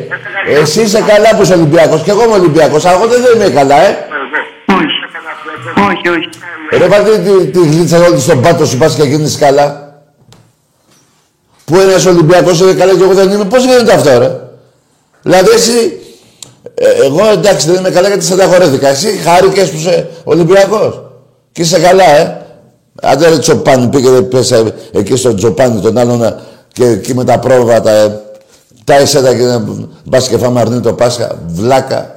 Εσύ 0.62 0.82
είσαι 0.82 1.04
καλά 1.08 1.36
που 1.36 1.42
είσαι 1.42 1.54
Ολυμπιακός 1.54 2.04
και 2.04 2.12
εγώ 2.12 2.24
είμαι 2.24 2.34
Ολυμπιακός, 2.34 2.86
αλλά 2.86 2.96
εγώ 2.98 3.08
δεν 3.08 3.22
είμαι 3.36 3.50
καλά, 3.50 3.76
ε. 3.88 3.98
Όχι. 4.68 4.98
Όχι, 5.90 6.10
όχι. 6.10 6.30
Ρε 6.80 6.88
πάτε 6.88 7.18
τη, 7.18 7.46
τη 7.46 7.60
γλίτσα 7.60 7.98
όλη 7.98 8.20
στον 8.20 8.42
πάτο 8.42 8.66
σου 8.66 8.78
πας 8.78 8.96
και 8.96 9.04
γίνεις 9.04 9.38
καλά. 9.38 9.94
Που 11.66 11.80
ένας 11.80 12.06
Ολυμπιακός 12.06 12.60
είναι 12.60 12.74
καλά 12.74 12.96
και 12.96 13.04
εγώ 13.04 13.14
δεν 13.14 13.32
είμαι. 13.32 13.46
Πώς 13.46 13.64
γίνεται 13.66 13.94
αυτό 13.94 14.18
ρε; 14.20 14.32
Δηλαδή 15.22 15.50
εσύ, 15.50 16.00
ε, 16.76 17.06
εγώ 17.06 17.28
εντάξει 17.32 17.68
δεν 17.72 17.80
είμαι 17.80 17.90
καλά 17.90 18.08
γιατί 18.08 18.24
σε 18.24 18.34
ανταγορεύτηκα. 18.34 18.88
Εσύ 18.88 19.08
χάρηκες 19.26 19.70
που 19.70 19.78
είσαι 19.78 20.10
Ολυμπιακός. 20.24 21.02
Και 21.52 21.62
είσαι 21.62 21.80
καλά 21.80 22.04
ε. 22.18 22.42
Άντε 23.02 23.30
ρε 23.30 23.38
Τσοπάνι 23.38 23.88
πήγε 23.88 24.22
πέσα 24.22 24.74
εκεί 24.92 25.16
στον 25.16 25.36
Τσοπάνι 25.36 25.82
τον 25.82 25.98
άλλον 25.98 26.20
να- 26.20 26.40
και 26.74 26.86
εκεί 26.86 27.14
με 27.16 27.24
τα 27.24 27.40
πρόβατα 27.40 27.92
ε, 27.92 28.20
τα 28.84 28.96
εσέτα 28.96 29.36
και 29.36 29.44
να 29.44 29.66
πας 30.10 30.28
και 30.28 30.38
φάμε 30.38 30.60
αρνί 30.60 30.80
το 30.80 30.94
Πάσχα. 30.94 31.40
Βλάκα. 31.48 32.16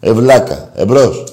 Ε, 0.00 0.12
βλάκα. 0.12 0.70
Εμπρός. 0.74 1.24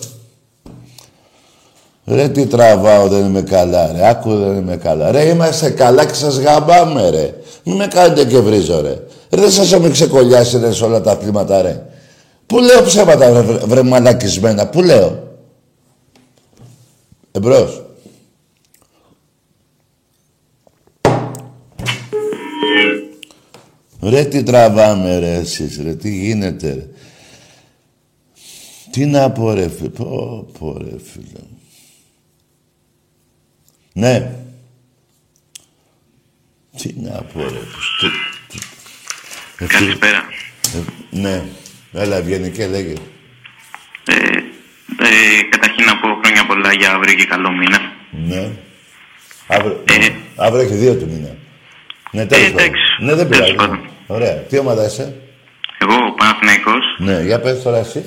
Ρε 2.05 2.27
τι 2.27 2.45
τραβάω, 2.45 3.07
δεν 3.07 3.25
είμαι 3.25 3.41
καλά, 3.41 3.91
ρε. 3.91 4.09
Άκου, 4.09 4.35
δεν 4.35 4.55
είμαι 4.57 4.75
καλά. 4.77 5.11
Ρε, 5.11 5.23
είμαστε 5.23 5.69
καλά 5.69 6.05
και 6.05 6.13
σας 6.13 6.37
γαμπάμε, 6.39 7.09
ρε. 7.09 7.33
Μην 7.63 7.75
με 7.75 7.87
κάνετε 7.87 8.25
και 8.25 8.39
βρίζω, 8.39 8.81
ρε. 8.81 8.97
Ρε, 9.29 9.41
δεν 9.41 9.51
σας 9.51 9.71
έχουμε 9.71 9.89
ξεκολλιάσει, 9.89 10.57
ρε, 10.59 10.71
σε 10.71 10.83
όλα 10.85 11.01
τα 11.01 11.11
αθλήματα, 11.11 11.61
ρε. 11.61 11.81
Πού 12.45 12.59
λέω 12.59 12.81
ψέματα, 12.83 13.31
βρε, 13.31 13.41
βρε, 13.41 13.57
βρε 13.65 13.81
μαλακισμένα. 13.83 14.67
Πού 14.67 14.81
λέω. 14.83 15.23
Εμπρός. 17.31 17.83
Ρε, 24.01 24.25
τι 24.25 24.43
τραβάμε, 24.43 25.19
ρε, 25.19 25.33
εσείς, 25.35 25.79
ρε. 25.83 25.95
Τι 25.95 26.09
γίνεται, 26.15 26.73
ρε. 26.73 26.85
Τι 28.91 29.05
να 29.05 29.31
πω, 29.31 29.53
ρε, 29.53 29.69
φίλε. 29.69 29.89
Πω, 29.89 30.47
πω, 30.59 30.77
ρε, 30.77 30.95
φίλε. 31.11 31.39
Ναι. 33.93 34.31
Τι 36.77 36.93
να 37.01 37.11
πω, 37.11 37.39
ρε. 37.41 37.47
Τι, 37.49 38.07
τι... 38.47 38.57
Ε, 39.59 39.67
φίλε, 39.67 39.67
Καλησπέρα. 39.67 40.23
ε, 40.75 41.17
ναι. 41.19 41.43
Έλα, 41.93 42.15
ευγενικέ, 42.15 42.67
λέγε. 42.67 42.93
Ε, 44.07 44.13
ε, 45.03 45.41
καταρχήν 45.49 45.85
να 45.85 45.99
πω 45.99 46.07
χρόνια 46.23 46.45
πολλά 46.45 46.73
για 46.73 46.91
αύριο 46.91 47.15
και 47.15 47.25
καλό 47.25 47.51
μήνα. 47.51 47.79
Ναι. 48.27 48.51
Αύριο, 49.47 49.83
Ε. 49.87 50.09
αύριο 50.35 50.61
έχει 50.65 50.73
δύο 50.75 50.95
του 50.95 51.05
μήνα. 51.11 51.35
Ναι, 52.11 52.25
τέλος 52.25 52.45
Ε, 52.47 52.49
πάντων. 52.51 52.65
εντάξει. 52.65 52.81
Ναι, 52.99 53.13
δεν 53.15 53.29
Τέλος 53.29 53.53
πειράζει. 53.55 53.79
Πάντων. 54.09 54.21
Ωραία. 54.21 54.33
Τι 54.49 54.57
ομάδα 54.59 54.85
είσαι; 54.85 55.13
Εγώ, 55.81 55.93
ο 55.93 56.13
Παναθηναϊκός, 56.17 56.83
Ναι, 56.97 57.21
για 57.25 57.39
πες 57.39 57.61
τώρα 57.63 57.77
εσύ. 57.77 58.01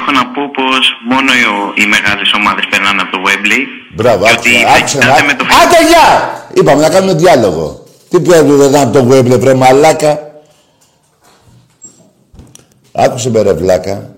έχω 0.00 0.10
να 0.10 0.26
πω 0.26 0.42
πως 0.56 0.84
μόνο 1.10 1.30
οι, 1.40 1.82
οι 1.82 1.86
μεγάλες 1.86 2.32
ομάδες 2.32 2.64
περνάνε 2.70 3.00
από 3.02 3.10
το 3.10 3.22
Wembley. 3.26 3.62
Μπράβο, 3.94 4.24
Και 4.24 4.30
άκουσε, 4.30 4.48
ότι 4.54 4.64
άκουσε, 4.78 4.98
κοιτάτε 4.98 5.20
να- 5.20 5.26
με 5.26 5.34
το 5.34 5.44
Άντε, 5.62 5.80
γεια! 5.90 6.06
Είπαμε 6.54 6.80
να 6.82 6.88
κάνουμε 6.90 7.14
διάλογο. 7.14 7.82
Τι 8.10 8.20
πιέζουν 8.20 8.56
δεν 8.56 8.76
από 8.76 8.92
τον 8.92 9.06
Γουέμπλε, 9.06 9.36
βρε 9.36 9.54
μαλάκα; 9.54 10.12
Άκουσε 12.92 13.30
με 13.30 13.42
ρε 13.42 13.52
βλάκα. 13.52 14.14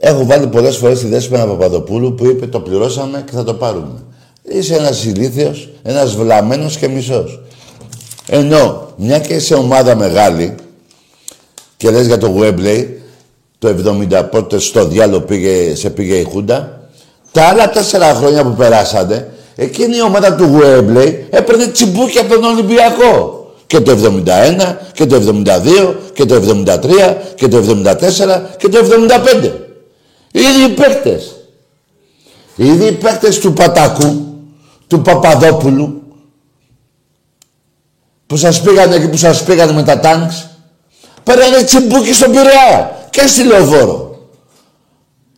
Έχω 0.00 0.26
βάλει 0.26 0.46
πολλές 0.46 0.76
φορές 0.76 1.00
τη 1.00 1.06
Δέσποινα 1.06 1.46
Παπαδοπούλου 1.46 2.14
που 2.14 2.26
είπε 2.26 2.46
το 2.46 2.60
πληρώσαμε 2.60 3.22
και 3.26 3.32
θα 3.32 3.44
το 3.44 3.54
πάρουμε. 3.54 4.02
Είσαι 4.42 4.74
ένας 4.74 5.04
ηλίθιος, 5.04 5.68
ένας 5.82 6.14
βλαμμένος 6.16 6.76
και 6.76 6.88
μισός. 6.88 7.40
Ενώ, 8.26 8.92
μια 8.96 9.18
και 9.18 9.34
είσαι 9.34 9.54
ομάδα 9.54 9.96
μεγάλη 9.96 10.54
και 11.76 11.90
λες 11.90 12.06
για 12.06 12.18
το 12.18 12.26
Γουέμπλε, 12.26 12.86
το 13.58 13.74
70 14.10 14.22
πότε 14.30 14.58
στο 14.58 14.86
διάλογο 14.86 15.20
πήγε, 15.20 15.74
σε 15.74 15.90
πήγε 15.90 16.14
η 16.14 16.22
Χούντα, 16.22 16.80
τα 17.32 17.42
άλλα 17.42 17.70
τέσσερα 17.70 18.14
χρόνια 18.14 18.44
που 18.44 18.54
περάσατε, 18.54 19.30
εκείνη 19.56 19.96
η 19.96 20.02
ομάδα 20.02 20.34
του 20.34 20.44
Γουέμπλεϊ 20.44 21.26
έπαιρνε 21.30 21.66
τσιμπούκια 21.66 22.20
από 22.20 22.34
τον 22.34 22.44
Ολυμπιακό. 22.44 23.30
Και 23.66 23.80
το 23.80 23.92
71, 23.92 24.76
και 24.92 25.06
το 25.06 25.16
72, 25.16 25.94
και 26.12 26.24
το 26.24 26.34
73, 26.34 27.16
και 27.34 27.48
το 27.48 27.56
74, 27.56 28.56
και 28.56 28.68
το 28.68 28.78
75. 28.78 29.52
Οι 30.32 30.40
ίδιοι 30.40 30.74
παίκτες. 30.74 31.34
Οι 32.56 32.66
ίδιοι 32.66 32.92
παίκτες 32.92 33.38
του 33.38 33.52
Πατάκου, 33.52 34.24
του 34.86 35.02
Παπαδόπουλου, 35.02 36.02
που 38.26 38.36
σας 38.36 38.60
πήγανε 38.60 38.94
εκεί 38.94 39.08
που 39.08 39.16
σας 39.16 39.42
πήγανε 39.42 39.72
με 39.72 39.82
τα 39.82 40.00
τάγκς, 40.00 40.46
παίρνανε 41.22 41.62
τσιμπούκι 41.62 42.12
στον 42.12 42.30
Πειραιά 42.30 42.96
και 43.10 43.26
στη 43.26 43.44
Λεωφόρο. 43.44 44.28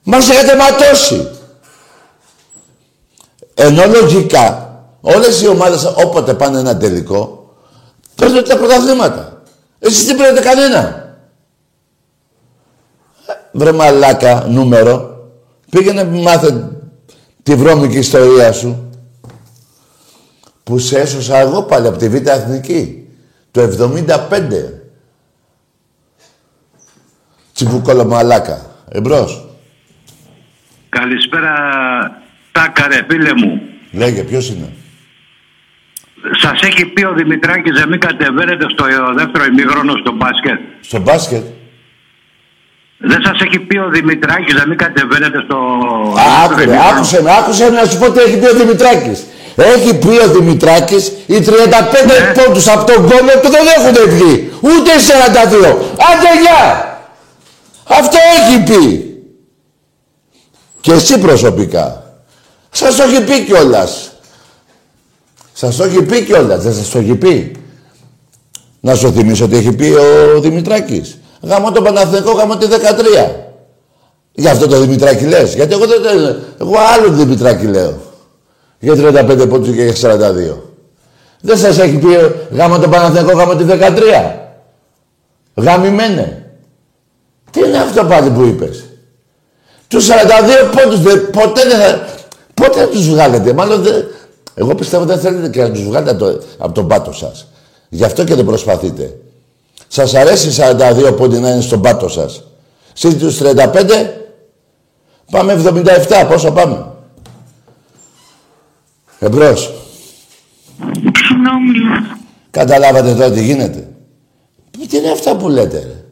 Μας 0.02 0.28
έχετε 0.28 0.56
ματώσει. 0.56 1.28
Ενώ 3.54 3.86
λογικά 3.86 4.72
όλες 5.00 5.40
οι 5.42 5.48
ομάδες 5.48 5.84
όποτε 5.96 6.34
πάνε 6.34 6.58
ένα 6.58 6.76
τελικό 6.76 7.38
παίρνουν 8.14 8.44
τα 8.44 8.56
πρωταθλήματα. 8.56 9.42
Εσείς 9.78 10.06
δεν 10.06 10.16
παίρνετε 10.16 10.40
κανένα. 10.40 10.78
Ε, 13.26 13.32
Βρε 13.52 13.72
μαλάκα 13.72 14.44
νούμερο. 14.48 15.16
Πήγαινε 15.70 16.04
μάθε 16.04 16.68
τη 17.42 17.54
βρώμικη 17.54 17.98
ιστορία 17.98 18.52
σου. 18.52 18.87
Που 20.68 20.78
σε 20.78 20.98
έσωσα 20.98 21.36
εγώ 21.38 21.62
πάλι 21.62 21.86
από 21.86 21.98
τη 21.98 22.08
Β' 22.08 22.26
Εθνική. 22.28 23.08
Το 23.50 23.60
75. 23.60 24.16
Τσιμπουκόλο 27.54 28.04
μαλάκα. 28.04 28.66
Εμπρός. 28.88 29.48
Καλησπέρα, 30.88 31.52
Τάκα 32.52 32.86
ρε 32.88 33.00
φίλε 33.08 33.34
μου. 33.34 33.60
Λέγε, 33.92 34.22
ποιος 34.22 34.48
είναι; 34.48 34.72
Σας 36.42 36.60
έχει 36.62 36.84
πει 36.84 37.04
ο 37.04 37.12
Δημητράκης 37.12 37.80
να 37.80 37.86
μην 37.86 38.00
κατεβαίνετε 38.00 38.66
στο 38.72 38.84
δεύτερο 39.16 39.44
ημίγχρονο 39.44 39.92
στο 39.96 40.12
μπάσκετ. 40.12 40.58
Στο 40.80 41.00
μπάσκετ; 41.00 41.44
Δεν 42.98 43.22
σας 43.24 43.40
έχει 43.40 43.58
πει 43.58 43.78
ο 43.78 43.88
Δημητράκης 43.88 44.54
να 44.54 44.66
μην 44.66 44.78
κατεβαίνετε 44.78 45.40
στο 45.44 45.56
Άκου, 46.44 46.56
ρε, 46.56 46.62
ημίχρονο. 46.62 46.90
άκουσε 46.90 47.22
με, 47.22 47.30
άκουσε 47.38 47.70
με 47.70 47.80
να 47.80 47.84
σου 47.86 47.98
πω 47.98 48.10
τι 48.12 48.20
έχει 48.20 48.38
πει 48.38 48.46
ο 48.46 48.54
Δημητράκης. 48.54 49.26
Έχει 49.62 49.94
πει 49.94 50.08
ο 50.08 50.28
Δημητράκης 50.32 51.12
οι 51.26 51.40
35 51.40 51.46
Ναι. 52.06 52.42
πόντους 52.44 52.68
από 52.68 52.92
τον 52.92 52.96
κόλλο 53.02 53.40
του 53.42 53.50
δεν 53.50 53.66
έχουν 53.76 54.10
βγει. 54.16 54.52
Ούτε 54.60 54.90
οι 54.90 55.00
42. 55.00 55.68
Άντε 56.10 56.40
γεια! 56.42 56.86
Αυτό 57.84 58.16
έχει 58.38 58.62
πει. 58.62 59.04
Και 60.80 60.92
εσύ 60.92 61.18
προσωπικά. 61.18 62.02
Σας 62.70 62.96
το 62.96 63.02
έχει 63.02 63.22
πει 63.22 63.44
κιόλας. 63.44 64.10
Σας 65.52 65.76
το 65.76 65.84
έχει 65.84 66.02
πει 66.02 66.24
κιόλας. 66.24 66.62
Δεν 66.62 66.74
σας 66.74 66.88
το 66.90 66.98
έχει 66.98 67.14
πει. 67.14 67.52
Να 68.80 68.94
σου 68.94 69.12
θυμίσω 69.12 69.48
τι 69.48 69.56
έχει 69.56 69.72
πει 69.72 69.94
ο 70.36 70.40
Δημητράκης. 70.40 71.18
Γαμώ 71.42 71.72
τον 71.72 71.84
Παναθηναϊκό, 71.84 72.32
γαμώ 72.32 72.56
τη 72.56 72.66
13. 72.66 73.34
Γι' 74.32 74.48
αυτό 74.48 74.66
το 74.66 74.80
Δημητράκη 74.80 75.24
λες. 75.24 75.54
Γιατί 75.54 75.72
εγώ 75.72 75.86
δεν 75.86 76.00
Εγώ 76.60 76.74
άλλο 76.94 77.08
Δημητράκη 77.12 77.66
λέω. 77.66 78.06
Για 78.78 78.94
35 78.96 79.48
πόντους 79.48 79.74
και 79.74 79.82
για 79.84 79.94
42. 79.94 80.56
Δεν 81.40 81.56
σας 81.58 81.78
έχει 81.78 81.96
πει 81.98 82.06
γάμα 82.50 82.78
τον 82.78 82.90
Παναθηναϊκό, 82.90 83.32
γάμα 83.38 83.56
τη 83.56 83.64
13. 83.64 84.34
Γαμημένε. 85.54 86.42
Τι 87.50 87.60
είναι 87.60 87.78
αυτό 87.78 88.04
πάλι 88.04 88.30
που 88.30 88.42
είπες; 88.44 88.84
Τους 89.88 90.06
42 90.08 90.12
πόντους 90.82 91.00
δεν- 91.00 91.30
ποτέ 91.30 91.60
δεν 91.68 91.78
θα... 91.80 92.04
Πότε 92.54 92.80
θα 92.80 92.88
τους 92.88 93.08
βγάλετε. 93.08 93.52
Μάλλον 93.52 93.82
δεν... 93.82 94.04
Εγώ 94.54 94.74
πιστεύω 94.74 95.04
δεν 95.04 95.18
θέλετε 95.18 95.48
και 95.48 95.62
να 95.62 95.70
τους 95.70 95.82
βγάλετε 95.84 96.10
από, 96.10 96.18
το, 96.24 96.42
από 96.58 96.72
τον 96.72 96.88
πάτο 96.88 97.12
σας. 97.12 97.46
Γι' 97.88 98.04
αυτό 98.04 98.24
και 98.24 98.34
δεν 98.34 98.44
προσπαθείτε. 98.44 99.16
Σας 99.88 100.14
αρέσει 100.14 100.62
42 101.08 101.16
πόντι 101.16 101.38
να 101.38 101.50
είναι 101.50 101.60
στον 101.60 101.80
πάτο 101.82 102.08
σας; 102.08 102.42
Εσείς 102.96 103.16
τους 103.18 103.38
35 103.42 104.10
πάμε 105.30 105.52
77. 105.52 106.26
Πόσο 106.28 106.50
πάμε; 106.50 106.86
Εμπρός. 109.18 109.72
Καταλάβατε 112.50 113.14
τώρα 113.14 113.30
τι 113.30 113.44
γίνεται. 113.44 113.88
Τι 114.88 114.96
είναι 114.96 115.10
αυτά 115.10 115.36
που 115.36 115.48
λέτε 115.48 115.78
ρε; 115.78 116.04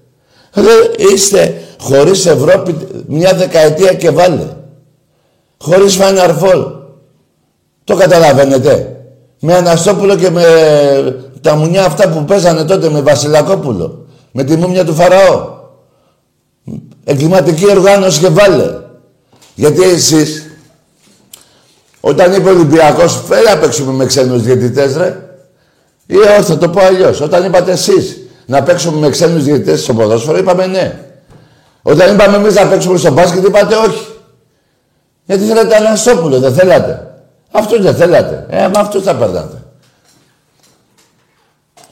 Ρε, 0.62 1.04
είστε 1.12 1.62
χωρίς 1.78 2.26
Ευρώπη 2.26 2.76
μια 3.06 3.34
δεκαετία 3.34 3.92
και 3.94 4.10
βάλε. 4.10 4.46
Χωρίς 5.58 5.98
Final 6.00 6.38
Four. 6.40 6.72
Το 7.84 7.94
καταλαβαίνετε. 7.96 8.90
Με 9.40 9.54
Αναστόπουλο 9.54 10.16
και 10.16 10.30
με 10.30 10.44
τα 11.40 11.56
μουνιά 11.56 11.84
αυτά 11.84 12.08
που 12.08 12.24
παίζανε 12.24 12.64
τότε 12.64 12.90
με 12.90 13.00
Βασιλακόπουλο. 13.00 14.06
Με 14.32 14.44
τη 14.44 14.56
μούμια 14.56 14.84
του 14.84 14.94
Φαραώ. 14.94 15.54
Εγκληματική 17.04 17.70
οργάνωση 17.70 18.20
και 18.20 18.28
βάλε. 18.28 18.80
Γιατί 19.54 19.82
εσείς, 19.82 20.45
όταν 22.08 22.32
είπε 22.32 22.48
ο 22.48 22.52
Ολυμπιακός, 22.52 23.22
φέρει 23.28 23.44
να 23.44 23.58
παίξουμε 23.58 23.92
με 23.92 24.06
ξένους 24.06 24.42
διαιτητές, 24.42 24.96
ρε. 24.96 25.16
Ή 26.06 26.16
όχι, 26.16 26.42
θα 26.42 26.58
το 26.58 26.68
πω 26.68 26.80
αλλιώς. 26.80 27.20
Όταν 27.20 27.44
είπατε 27.44 27.72
εσείς 27.72 28.18
να 28.46 28.62
παίξουμε 28.62 28.98
με 28.98 29.10
ξένους 29.10 29.44
διαιτητές 29.44 29.82
στο 29.82 29.94
ποδόσφαιρο, 29.94 30.38
είπαμε 30.38 30.66
ναι. 30.66 31.00
Όταν 31.82 32.14
είπαμε 32.14 32.36
εμείς 32.36 32.54
να 32.54 32.66
παίξουμε 32.66 32.98
στο 32.98 33.12
μπάσκετ, 33.12 33.44
είπατε 33.46 33.74
όχι. 33.74 34.06
Γιατί 35.24 35.44
θέλετε 35.44 35.76
Αναστόπουλο, 35.76 36.38
δεν 36.38 36.54
θέλατε. 36.54 37.14
Αυτό 37.50 37.82
δεν 37.82 37.94
θέλατε. 37.94 38.46
Ε, 38.50 38.56
με 38.56 38.78
αυτούς 38.78 39.02
θα 39.02 39.14
περνάτε. 39.14 39.62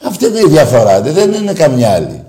Αυτή 0.03 0.27
είναι 0.27 0.39
η 0.39 0.49
διαφορά, 0.49 1.01
δεν 1.01 1.33
είναι 1.33 1.53
καμιά 1.53 1.91
άλλη. 1.93 2.25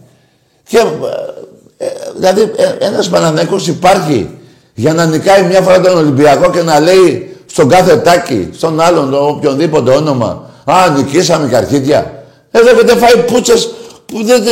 Και, 0.68 0.78
ε, 0.78 1.86
ε 1.86 1.90
δηλαδή, 2.16 2.42
ε, 2.42 2.86
ένας 2.86 3.10
Παναθηναϊκός 3.10 3.68
υπάρχει 3.68 4.38
για 4.74 4.94
να 4.94 5.06
νικάει 5.06 5.44
μια 5.44 5.62
φορά 5.62 5.82
τον 5.82 5.98
Ολυμπιακό 5.98 6.52
και 6.52 6.62
να 6.62 6.80
λέει 6.80 7.35
στον 7.56 7.70
κάθε 7.70 7.98
τάκι, 7.98 8.50
στον 8.54 8.80
άλλον, 8.80 9.14
οποιονδήποτε 9.14 9.92
όνομα, 9.92 10.50
Α, 10.66 10.90
νικήσαμε 10.96 11.48
καρχίδια. 11.48 12.24
Εδώ 12.52 12.70
έχετε 12.70 12.96
φάει 12.96 13.18
πούτσες 13.18 13.74
που, 14.06 14.24
δεν, 14.24 14.44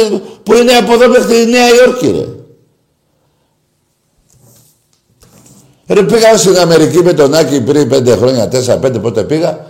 που 0.43 0.53
είναι 0.53 0.71
από 0.71 0.93
εδώ 0.93 1.07
μέχρι 1.07 1.43
τη 1.43 1.49
Νέα 1.49 1.67
Υόρκη, 1.67 2.07
ρε. 2.07 2.25
Ρε 5.95 6.03
πήγα 6.03 6.37
στην 6.37 6.57
Αμερική 6.57 7.03
με 7.03 7.13
τον 7.13 7.33
Άκη 7.33 7.61
πριν 7.61 7.89
πέντε 7.89 8.15
χρόνια, 8.15 8.47
τέσσερα, 8.47 8.77
πέντε 8.77 8.99
πότε 8.99 9.23
πήγα 9.23 9.65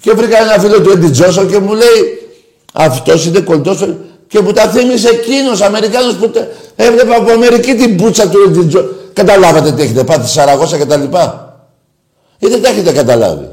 και 0.00 0.12
βρήκα 0.12 0.38
ένα 0.38 0.58
φίλο 0.58 0.80
του 0.80 0.90
Έντι 0.90 1.10
Τζόσον 1.10 1.48
και 1.48 1.58
μου 1.58 1.72
λέει 1.72 2.28
αυτός 2.72 3.26
είναι 3.26 3.40
κολλητός 3.40 3.88
και 4.28 4.40
μου 4.40 4.52
τα 4.52 4.62
θύμισε 4.62 5.08
εκείνος 5.08 5.60
Αμερικάνος 5.60 6.14
που 6.14 6.30
έβλεπα 6.76 7.16
από 7.16 7.30
Αμερική 7.30 7.74
την 7.74 7.96
πούτσα 7.96 8.28
του 8.28 8.38
Έντι 8.46 8.66
Τζόσον. 8.66 8.90
Καταλάβατε 9.12 9.72
τι 9.72 9.82
έχετε 9.82 10.04
πάθει, 10.04 10.28
Σαραγώσα 10.28 10.78
και 10.78 10.86
τα 10.86 10.96
λοιπά. 10.96 11.47
Ή 12.38 12.46
δεν 12.46 12.62
τα 12.62 12.68
έχετε 12.68 12.92
καταλάβει. 12.92 13.50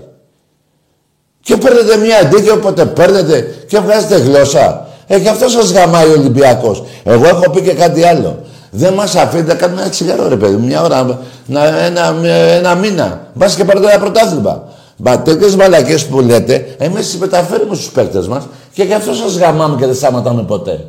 Και 1.41 1.57
παίρνετε 1.57 1.97
μια 1.97 2.17
αντίκη 2.17 2.49
όποτε 2.49 2.85
παίρνετε 2.85 3.55
και 3.67 3.79
βγάζετε 3.79 4.15
γλώσσα. 4.15 4.87
Ε, 5.07 5.17
γι' 5.17 5.27
αυτό 5.27 5.49
σας 5.49 5.71
γαμάει 5.71 6.07
ο 6.07 6.11
Ολυμπιακός. 6.11 6.83
Εγώ 7.03 7.27
έχω 7.27 7.49
πει 7.49 7.61
και 7.61 7.73
κάτι 7.73 8.03
άλλο. 8.03 8.43
Δεν 8.71 8.93
μας 8.93 9.15
αφήνει 9.15 9.43
να 9.43 9.55
κάνουμε 9.55 9.81
ένα 9.81 9.89
τσιγάρο, 9.89 10.27
ρε 10.27 10.35
παιδί 10.35 10.55
μια 10.55 10.81
ώρα, 10.81 11.19
να, 11.45 11.79
ένα, 11.85 12.15
ένα 12.25 12.75
μήνα. 12.75 13.31
Μπας 13.33 13.55
και 13.55 13.65
πάρετε 13.65 13.89
ένα 13.89 13.99
πρωτάθλημα. 13.99 14.63
Μα 14.97 15.21
τέτοιες 15.21 15.55
μαλακές 15.55 16.05
που 16.05 16.19
λέτε, 16.19 16.75
εμείς 16.77 17.05
τις 17.05 17.17
μεταφέρουμε 17.17 17.75
στους 17.75 17.89
παίκτες 17.89 18.27
μας 18.27 18.47
και 18.73 18.83
γι' 18.83 18.93
αυτό 18.93 19.13
σας 19.13 19.37
γαμάμε 19.37 19.77
και 19.79 19.85
δεν 19.85 19.95
σταματάμε 19.95 20.43
ποτέ. 20.43 20.85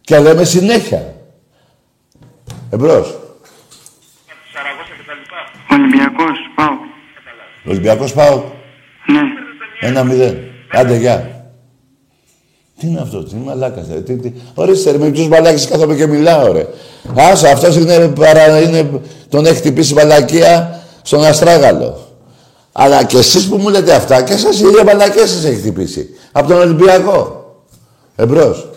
Και 0.00 0.18
λέμε 0.18 0.44
συνέχεια. 0.44 1.14
Εμπρός. 2.70 3.18
Ολυμπιακός, 5.70 6.38
πάω. 7.64 7.72
Ολυμπιακός 7.72 8.12
πάω. 8.12 8.42
Ναι. 9.06 9.20
Ένα 9.88 10.04
μηδέn. 10.04 10.36
Άντε, 10.72 10.96
γεια. 10.96 11.46
Τι 12.78 12.86
είναι 12.86 13.00
αυτό, 13.00 13.22
τι 13.22 13.34
μαλάκας. 13.34 13.86
Τι, 14.04 14.16
τι. 14.16 14.32
Ορίστε, 14.54 14.90
ρε, 14.90 14.98
με 14.98 15.10
ποιους 15.10 15.28
μαλάκες 15.28 15.66
κάθομαι 15.66 15.94
και 15.94 16.06
μιλάω, 16.06 16.52
ρε. 16.52 16.66
Άσε, 17.14 17.48
αυτός 17.48 17.76
είναι, 17.76 18.08
παρα, 18.08 18.60
είναι, 18.60 19.00
τον 19.28 19.46
έχει 19.46 19.54
χτυπήσει 19.54 19.94
μαλακία 19.94 20.82
στον 21.02 21.24
Αστράγαλο. 21.24 22.06
Αλλά 22.72 23.04
και 23.04 23.16
εσείς 23.16 23.48
που 23.48 23.56
μου 23.56 23.68
λέτε 23.68 23.94
αυτά, 23.94 24.22
και 24.22 24.32
εσάς 24.32 24.60
οι 24.60 24.64
ίδια 24.66 24.84
μαλακίε 24.84 25.26
σας 25.26 25.44
έχει 25.44 25.56
χτυπήσει. 25.60 26.08
Από 26.32 26.48
τον 26.48 26.60
Ολυμπιακό. 26.60 27.40
Εμπρός. 28.16 28.68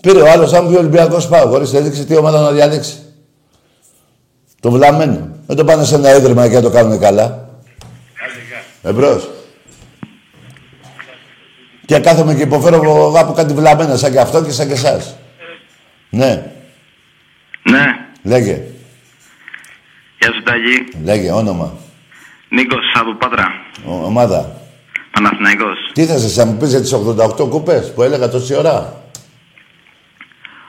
Πήρε 0.00 0.20
ο 0.20 0.30
άλλος, 0.30 0.52
αν 0.52 0.68
πει 0.68 0.76
Ολυμπιακός 0.76 1.28
πάω, 1.28 1.50
ορίστε, 1.50 1.78
έδειξε 1.78 2.04
τι 2.04 2.16
ομάδα 2.16 2.40
να 2.40 2.50
διαλέξει. 2.50 2.98
Το 4.60 4.70
βλαμμένο. 4.70 5.28
Δεν 5.50 5.58
το 5.58 5.64
πάνε 5.64 5.84
σε 5.84 5.94
ένα 5.94 6.16
ίδρυμα 6.16 6.48
και 6.48 6.54
να 6.54 6.60
το 6.62 6.70
κάνουν 6.70 7.00
καλά. 7.00 7.48
Εμπρός. 8.82 9.30
Και 11.86 11.98
κάθομαι 11.98 12.34
και 12.34 12.42
υποφέρω 12.42 13.12
από 13.16 13.32
κάτι 13.32 13.54
βλαμμένα 13.54 13.96
σαν 13.96 14.12
και 14.12 14.20
αυτό 14.20 14.42
και 14.44 14.50
σαν 14.50 14.66
και 14.66 14.72
εσάς. 14.72 15.16
Ναι. 16.10 16.52
Ναι. 17.62 17.84
Λέγε. 18.22 18.62
Γεια 20.18 20.32
σου 20.32 20.42
Ταγί. 20.42 21.04
Λέγε, 21.04 21.32
όνομα. 21.32 21.72
Νίκος 22.48 22.84
από 22.94 23.14
Πάτρα. 23.14 23.46
Ο, 23.86 24.04
ομάδα. 24.04 24.56
Παναθηναϊκός. 25.10 25.78
Τι 25.92 26.04
θα 26.06 26.18
σας 26.18 26.44
μου 26.44 26.56
πεις 26.56 26.70
για 26.70 26.80
τις 26.80 26.94
88 26.94 27.48
κούπες 27.48 27.92
που 27.94 28.02
έλεγα 28.02 28.28
τόση 28.28 28.54
ώρα; 28.54 29.02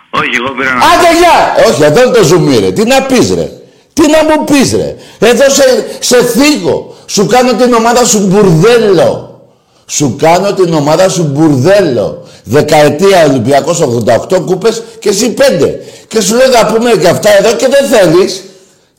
Όχι, 0.10 0.30
εγώ 0.36 0.52
πήρα 0.52 0.74
να... 0.74 0.80
Άντε 0.80 1.18
γεια! 1.18 1.66
Όχι, 1.68 1.84
εδώ 1.84 2.12
το 2.12 2.24
ζουμί 2.24 2.58
ρε. 2.58 2.72
Τι 2.72 2.84
να 2.84 3.02
πεις 3.02 3.34
ρε. 3.34 3.61
Τι 3.94 4.02
να 4.02 4.24
μου 4.24 4.44
πεις 4.44 4.72
ρε; 4.74 4.96
Εδώ 5.20 5.50
σε, 5.50 5.86
σε 6.00 6.24
θίγω. 6.24 6.96
Σου 7.06 7.26
κάνω 7.26 7.54
την 7.54 7.74
ομάδα 7.74 8.06
σου 8.06 8.28
μπουρδέλο. 8.28 9.42
Σου 9.86 10.16
κάνω 10.20 10.54
την 10.54 10.74
ομάδα 10.74 11.10
σου 11.10 11.24
μπουρδέλο. 11.24 12.24
Δεκαετία 12.44 13.26
Ολυμπιακός 13.30 13.84
88 14.30 14.42
κούπες 14.46 14.84
και 15.00 15.10
εσύ 15.10 15.30
πέντε. 15.30 15.80
Και 16.08 16.22
σου 16.22 16.36
λέω 16.36 16.48
να 16.48 16.66
πούμε 16.74 16.92
και 17.02 17.08
αυτά 17.08 17.30
εδώ 17.38 17.56
και 17.56 17.68
δεν 17.68 17.86
θέλεις. 17.90 18.44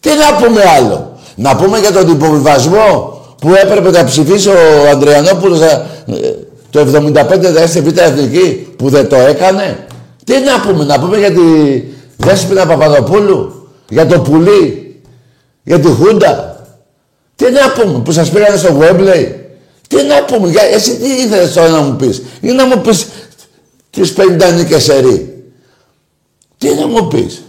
Τι 0.01 0.09
να 0.09 0.37
πούμε 0.37 0.63
άλλο; 0.77 1.19
Να 1.35 1.57
πούμε 1.57 1.79
για 1.79 1.93
τον 1.93 2.09
υποβιβασμό 2.09 3.21
που 3.41 3.55
έπρεπε 3.63 3.91
να 3.91 4.05
ψηφίσει 4.05 4.49
ο 4.49 4.89
Ανδριανόπουλος 4.91 5.61
ε, 5.61 5.87
το 6.71 6.81
75 6.81 6.85
δεν 7.39 7.65
είστε 7.65 7.81
β' 7.81 7.99
εθνική 7.99 8.67
που 8.77 8.89
δεν 8.89 9.09
το 9.09 9.17
έκανε; 9.17 9.87
Τι 10.25 10.33
να 10.33 10.61
πούμε, 10.61 10.85
να 10.85 11.01
πούμε 11.01 11.19
για 11.19 11.31
τη 11.31 11.41
Δέσποινα 12.17 12.67
Παπαδοπούλου, 12.67 13.69
για 13.89 14.07
το 14.07 14.21
πουλί, 14.21 14.82
για 15.63 15.81
τη 15.81 15.89
Χούντα. 15.89 16.67
Τι 17.37 17.51
να 17.51 17.73
πούμε, 17.73 18.03
που 18.03 18.13
σας 18.13 18.31
πήγανε 18.31 18.57
στο 18.57 18.73
Γουέμπλεϊ. 18.73 19.47
Τι 19.89 19.97
να 20.03 20.25
πούμε, 20.25 20.49
για, 20.49 20.63
εσύ 20.63 20.97
τι 20.97 21.09
ήθελες 21.09 21.53
τώρα 21.53 21.69
να 21.69 21.81
μου 21.81 21.97
πεις; 21.97 22.23
Ή 22.41 22.49
να 22.49 22.67
μου 22.67 22.81
πεις 22.81 23.07
τις 23.91 24.15
50 24.17 24.53
νίκες 24.55 24.89
ερή. 24.89 25.45
Τι 26.59 26.75
να 26.75 26.87
μου 26.87 27.09
πεις; 27.09 27.43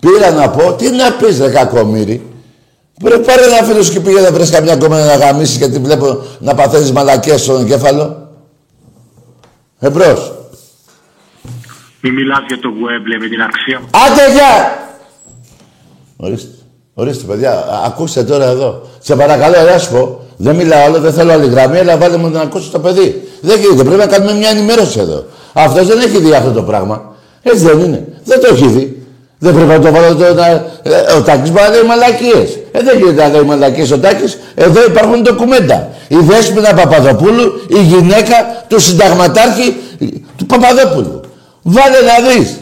Πήρα 0.00 0.30
να 0.30 0.50
πω, 0.50 0.72
τι 0.72 0.90
να 0.90 1.12
πεις 1.12 1.38
ρε 1.38 1.50
κακομύρι. 1.50 2.26
Πρέπει 3.02 3.24
πάρε 3.24 3.44
ένα 3.44 3.62
φίλο 3.62 3.82
σου 3.82 3.92
και 3.92 4.00
πήγε 4.00 4.20
να 4.20 4.32
βρεις 4.32 4.50
καμιά 4.50 4.76
κομμένα 4.76 5.04
να 5.04 5.14
γαμίσεις 5.14 5.56
γιατί 5.56 5.78
βλέπω 5.78 6.22
να 6.38 6.54
παθαίνεις 6.54 6.92
μαλακές 6.92 7.40
στον 7.40 7.60
εγκέφαλο. 7.60 8.28
Εμπρός. 9.78 10.32
Μη 12.00 12.10
μιλάς 12.10 12.44
για 12.46 12.58
το 12.58 12.68
Γουέμπλε 12.68 13.18
με 13.18 13.28
την 13.28 13.42
αξία. 13.42 13.80
Άντε 13.90 14.32
γεια! 14.32 14.78
Ορίστε. 16.16 16.63
Ορίστε 16.94 17.24
παιδιά, 17.24 17.64
ακούστε 17.86 18.22
τώρα 18.22 18.44
εδώ. 18.44 18.82
Σε 18.98 19.16
παρακαλώ, 19.16 19.54
ελά 19.58 19.78
σου 19.78 19.90
πω. 19.90 20.20
Δεν 20.36 20.54
μιλάω 20.54 20.84
άλλο, 20.84 20.98
δεν 20.98 21.12
θέλω 21.12 21.32
άλλη 21.32 21.46
γραμμή, 21.46 21.78
αλλά 21.78 21.96
βάλε 21.96 22.16
μου 22.16 22.28
να 22.28 22.40
ακούσει 22.40 22.70
το 22.70 22.78
παιδί. 22.78 23.28
Δεν 23.40 23.60
γίνεται, 23.60 23.82
πρέπει 23.84 23.98
να 23.98 24.06
κάνουμε 24.06 24.32
μια 24.32 24.48
ενημέρωση 24.48 25.00
εδώ. 25.00 25.24
Αυτός 25.52 25.86
δεν 25.86 25.98
έχει 25.98 26.18
δει 26.18 26.32
αυτό 26.32 26.50
το 26.50 26.62
πράγμα. 26.62 27.14
Έτσι 27.42 27.64
δεν 27.64 27.78
είναι. 27.78 28.06
Δεν 28.24 28.40
το 28.40 28.54
έχει 28.54 28.66
δει. 28.66 29.02
Δεν 29.38 29.54
πρέπει 29.54 29.68
να 29.68 29.78
το 29.80 29.90
βάλω 29.90 30.14
το, 30.14 30.34
να, 30.34 30.46
ε, 30.46 31.12
ο 31.16 31.22
Τάκης 31.22 31.50
μπορεί 31.50 31.64
να 31.64 31.68
λέει 31.68 31.82
μαλακίες. 31.82 32.58
Ε, 32.72 32.82
δεν 32.82 32.98
γίνεται 32.98 33.22
να 33.22 33.28
λέει 33.28 33.42
μαλακίες 33.42 33.90
ο 33.90 33.98
Τάκης. 33.98 34.38
Εδώ 34.54 34.84
υπάρχουν 34.84 35.22
ντοκουμέντα. 35.22 35.88
Η 36.08 36.16
Δέσποινα 36.16 36.74
Παπαδοπούλου, 36.74 37.52
η 37.68 37.82
γυναίκα 37.82 38.64
του 38.68 38.80
συνταγματάρχη 38.80 39.76
του 40.36 40.46
Παπαδόπουλου. 40.46 41.20
Βάλε 41.62 41.96
να 42.00 42.28
δεις. 42.28 42.56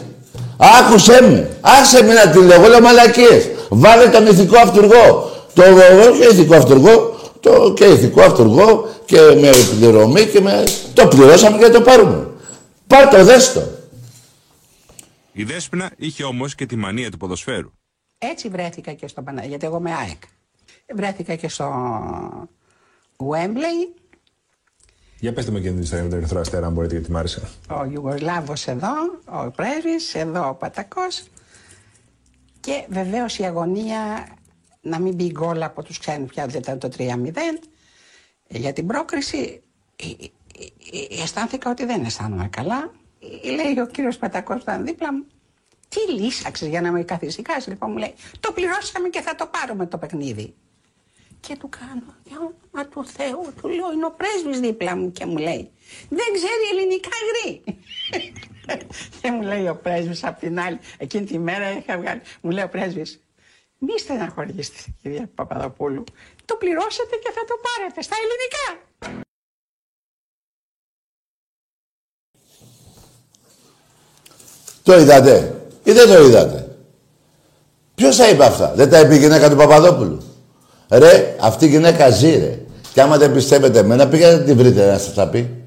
Άκουσέ 0.57 1.19
με. 1.21 1.49
Άσε 1.61 2.03
με 2.03 2.13
να 2.13 2.31
τη 2.31 2.39
λέω. 2.39 2.67
Λέω 2.67 2.81
μαλακίες. 2.81 3.47
Βάλε 3.75 4.09
τον 4.09 4.25
ηθικό 4.25 4.57
αυτούργο. 4.57 5.31
Το 5.53 5.63
όχι 6.09 6.23
ηθικό 6.31 6.55
αυτούργο, 6.55 7.19
το 7.39 7.73
και 7.73 7.85
ηθικό 7.85 8.21
αυτούργο 8.21 8.87
και 9.05 9.19
με 9.19 9.49
πληρωμή 9.77 10.25
και 10.25 10.41
με... 10.41 10.63
Το 10.93 11.07
πληρώσαμε 11.07 11.57
και 11.57 11.69
το 11.69 11.81
πάρουμε. 11.81 12.27
Πάρ' 12.87 13.07
το, 13.07 13.23
δες 13.23 13.53
το. 13.53 13.61
Η 15.31 15.43
Δέσποινα 15.43 15.91
είχε 15.97 16.23
όμως 16.23 16.55
και 16.55 16.65
τη 16.65 16.75
μανία 16.75 17.11
του 17.11 17.17
ποδοσφαίρου. 17.17 17.71
Έτσι 18.17 18.49
βρέθηκα 18.49 18.93
και 18.93 19.07
στο 19.07 19.21
Παναγία, 19.21 19.49
γιατί 19.49 19.65
εγώ 19.65 19.77
είμαι 19.77 19.93
ΑΕΚ. 19.93 20.21
Βρέθηκα 20.95 21.35
και 21.35 21.49
στο 21.49 21.71
Wembley. 23.17 24.01
Για 25.19 25.33
πέστε 25.33 25.51
με 25.51 25.59
και 25.59 25.69
την 25.69 25.81
ιστορία 25.81 26.03
με 26.03 26.09
τον 26.09 26.19
Ερυθρό 26.19 26.39
Αστέρα, 26.39 26.65
αν 26.65 26.73
μπορείτε, 26.73 26.93
γιατί 26.95 27.11
μ' 27.11 27.17
άρεσε. 27.17 27.41
Ο 27.69 27.85
Ιουγκοσλάβος 27.93 28.67
εδώ, 28.67 28.93
ο 29.25 29.51
Πρέβης, 29.51 30.15
εδώ 30.15 30.49
ο 30.49 30.53
Πατακός. 30.53 31.23
Και 32.63 32.85
βεβαίως 32.89 33.37
η 33.37 33.43
αγωνία 33.43 34.27
να 34.81 34.99
μην 34.99 35.15
μπει 35.15 35.31
γκολ 35.31 35.63
από 35.63 35.83
τους 35.83 35.99
ξένους 35.99 36.29
πια 36.29 36.45
δεν 36.45 36.59
ήταν 36.59 36.79
το 36.79 36.89
3-0. 36.97 37.05
Για 38.47 38.73
την 38.73 38.87
πρόκριση 38.87 39.61
ε, 39.95 40.05
ε, 40.05 40.25
ε, 41.17 41.21
αισθάνθηκα 41.21 41.69
ότι 41.69 41.85
δεν 41.85 42.03
αισθάνομαι 42.03 42.47
καλά. 42.47 42.91
Λέει 43.43 43.79
ο 43.79 43.87
κύριος 43.87 44.17
Πατακός 44.17 44.55
που 44.55 44.61
ήταν 44.61 44.85
δίπλα 44.85 45.13
μου, 45.13 45.25
Τι 45.89 46.11
λύσαξες 46.11 46.67
για 46.67 46.81
να 46.81 46.91
με 46.91 47.03
καθησυχάσεις. 47.03 47.67
Λοιπόν, 47.67 47.91
μου 47.91 47.97
λέει, 47.97 48.13
το 48.39 48.51
πληρώσαμε 48.51 49.09
και 49.09 49.21
θα 49.21 49.35
το 49.35 49.47
πάρουμε 49.47 49.85
το 49.85 49.97
παιχνίδι. 49.97 50.53
Και 51.39 51.57
του 51.57 51.69
κάνω, 51.69 52.15
για 52.23 52.37
όνομα 52.37 52.89
του 52.89 53.05
Θεού, 53.05 53.53
του 53.61 53.67
λέω, 53.67 53.91
είναι 53.93 54.05
ο 54.05 54.11
πρέσβης 54.11 54.59
δίπλα 54.59 54.95
μου 54.95 55.11
και 55.11 55.25
μου 55.25 55.37
λέει, 55.37 55.71
δεν 56.09 56.27
ξέρει 56.33 56.63
ελληνικά 56.71 57.09
γρή. 57.29 57.63
και 59.21 59.31
μου 59.31 59.41
λέει 59.41 59.67
ο 59.67 59.75
πρέσβης 59.75 60.23
απ' 60.23 60.39
την 60.39 60.59
άλλη, 60.59 60.79
εκείνη 60.97 61.25
τη 61.25 61.39
μέρα 61.39 61.71
είχα 61.77 61.97
βγάλει, 61.97 62.21
μου 62.41 62.51
λέει 62.51 62.63
ο 62.63 62.69
πρέσβης, 62.69 63.19
μη 63.77 63.99
στεναχωρήσετε 63.99 64.77
κυρία 65.01 65.29
Παπαδοπούλου, 65.35 66.03
το 66.45 66.55
πληρώσετε 66.55 67.15
και 67.23 67.31
θα 67.33 67.45
το 67.47 67.55
πάρετε 67.63 68.01
στα 68.01 68.15
ελληνικά. 68.21 68.81
Το 74.83 74.99
είδατε 74.99 75.61
ή 75.83 75.91
δεν 75.91 76.07
το 76.07 76.23
είδατε; 76.23 76.77
Ποιος 77.95 78.17
τα 78.17 78.29
είπε 78.29 78.45
αυτά; 78.45 78.73
Δεν 78.75 78.89
τα 78.89 78.99
είπε 78.99 79.15
η 79.15 79.17
γυναίκα 79.17 79.49
του 79.49 79.55
Παπαδόπουλου; 79.55 80.23
Ρε, 80.89 81.35
αυτή 81.39 81.65
η 81.65 81.69
γυναίκα 81.69 82.09
ζει 82.09 82.37
ρε. 82.37 82.59
Και 82.93 83.01
άμα 83.01 83.17
δεν 83.17 83.33
πιστεύετε 83.33 83.79
εμένα, 83.79 84.07
πήγατε 84.07 84.37
να 84.37 84.43
τη 84.43 84.53
βρείτε 84.53 84.91
να 84.91 84.97
σας 84.97 85.13
τα 85.13 85.27
πει. 85.27 85.62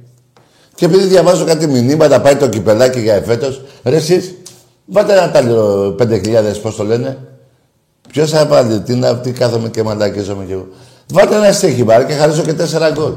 Και 0.77 0.85
επειδή 0.85 1.05
διαβάζω 1.05 1.45
κάτι 1.45 1.67
μηνύματα, 1.67 2.21
πάει 2.21 2.37
το 2.37 2.49
κυπελάκι 2.49 3.01
για 3.01 3.15
εφέτος, 3.15 3.63
ρε 3.85 3.97
εσείς, 3.97 4.35
βάλτε 4.85 5.13
ένα 5.13 5.31
τάλιο 5.31 5.95
5.000, 5.99 6.61
πώς 6.63 6.77
το 6.77 6.85
λένε. 6.85 7.19
Ποιος 8.09 8.31
θα 8.31 8.47
βάλει, 8.47 8.81
τι 8.81 8.93
είναι 8.93 9.09
αυτή, 9.09 9.33
κάθομαι 9.33 9.69
και 9.69 9.83
μαλακίζομαι 9.83 10.45
κι 10.45 10.53
εγώ. 10.53 10.69
Βάλτε 11.13 11.35
ένα 11.35 11.53
στέχη 11.53 11.85
μπαρ 11.85 12.07
και 12.07 12.13
χαρίζω 12.13 12.43
και 12.43 12.53
τέσσερα 12.53 12.91
γκολ. 12.91 13.13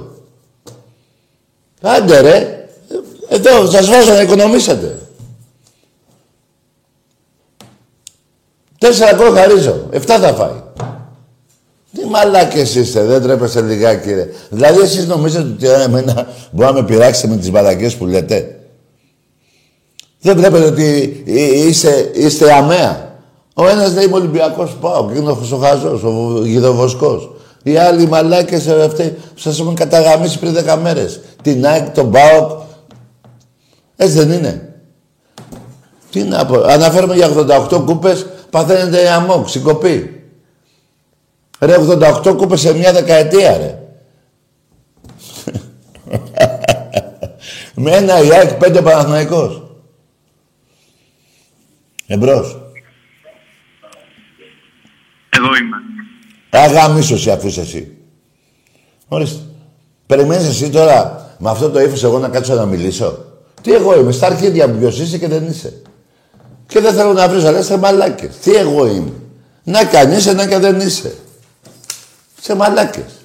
Άντε 1.81 2.19
ρε, 2.19 2.67
εδώ 3.29 3.65
σας 3.65 3.89
βάζω 3.89 4.13
να 4.13 4.21
οικονομήσετε. 4.21 4.99
Τέσσερα 8.77 9.13
γκολ 9.13 9.35
χαρίζω, 9.35 9.87
εφτά 9.89 10.19
θα 10.19 10.33
φάει. 10.33 10.61
Τι 11.93 12.05
μαλάκες 12.05 12.75
είστε, 12.75 13.03
δεν 13.03 13.21
τρέπεστε 13.21 13.61
λιγάκι 13.61 14.13
ρε. 14.13 14.29
Δηλαδή 14.49 14.79
εσείς 14.79 15.07
νομίζετε 15.07 15.47
ότι 15.49 15.67
εμένα 15.83 16.27
μπορεί 16.51 16.67
να 16.67 16.73
με 16.73 16.83
πειράξετε 16.83 17.27
με 17.27 17.37
τις 17.37 17.51
μαλακές 17.51 17.95
που 17.95 18.05
λέτε; 18.05 18.59
Δεν 20.21 20.37
βλέπετε 20.37 20.65
ότι 20.65 21.23
είστε, 21.67 22.11
είστε 22.13 22.53
αμαία; 22.53 23.17
Ο 23.53 23.67
ένας 23.67 23.93
λέει 23.93 24.05
είμαι 24.05 24.15
Ολυμπιακός 24.15 24.75
πάω 24.81 25.09
και 25.11 25.17
είναι 25.17 25.29
ο 25.31 25.33
Χρυσοχαζός, 25.33 26.03
ο 26.03 26.41
Γιδοβοσκός. 26.45 27.31
Οι 27.63 27.77
άλλοι 27.77 28.07
μαλάκες 28.07 28.67
αυτοί 28.67 29.15
σας 29.35 29.59
έχουν 29.59 29.75
καταγαμίσει 29.75 30.39
πριν 30.39 30.53
10 30.53 30.77
μέρες. 30.81 31.19
Την 31.41 31.65
ΑΕΚ, 31.65 31.89
τον 31.89 32.11
ΠΑΟΚ. 32.11 32.61
Έτσι 33.95 34.17
δεν 34.17 34.31
είναι. 34.31 34.73
Τι 36.11 36.23
να 36.23 36.45
πω. 36.45 36.61
Αναφέρομαι 36.61 37.15
για 37.15 37.29
88 37.69 37.83
κούπες, 37.85 38.25
παθαίνετε 38.49 39.09
αμόκ, 39.09 39.47
συγκοπή. 39.47 40.18
Ρε 41.59 41.75
88 41.79 42.33
κούπες 42.37 42.59
σε 42.59 42.73
μια 42.73 42.93
δεκαετία 42.93 43.57
ρε. 43.57 43.79
Με 47.75 47.91
ένα 47.91 48.23
Ιάκ 48.23 48.53
πέντε 48.53 48.81
Παναθηναϊκός. 48.81 49.63
Εμπρός. 52.07 52.61
Εγώ 55.29 55.45
είμαι. 55.45 55.77
Αγαμίσου 56.49 57.17
σε 57.17 57.31
αφούς 57.31 57.57
εσύ. 57.57 57.97
Ορίστε. 59.07 59.39
Περιμένεις 60.05 60.47
εσύ 60.47 60.69
τώρα 60.69 61.27
με 61.37 61.49
αυτό 61.49 61.69
το 61.69 61.79
ύφος 61.79 62.03
εγώ 62.03 62.19
να 62.19 62.29
κάτσω 62.29 62.53
να 62.53 62.65
μιλήσω; 62.65 63.25
Τι 63.61 63.73
εγώ 63.73 63.99
είμαι, 63.99 64.11
στα 64.11 64.25
αρχίδια 64.25 64.67
μου 64.67 64.79
ποιος 64.79 64.99
είσαι 64.99 65.17
και 65.17 65.27
δεν 65.27 65.47
είσαι. 65.47 65.81
Και 66.67 66.79
δεν 66.79 66.93
θέλω 66.93 67.13
να 67.13 67.27
βρεις, 67.29 67.43
αλλά 67.43 67.59
είστε 67.59 67.77
μαλάκες. 67.77 68.37
Τι 68.37 68.55
εγώ 68.55 68.87
είμαι. 68.87 69.13
Να 69.63 69.85
κι 69.85 70.15
είσαι, 70.15 70.33
να 70.33 70.47
και 70.47 70.57
δεν 70.57 70.79
είσαι 70.79 71.13
σε 72.41 72.55
μαλάκες. 72.55 73.19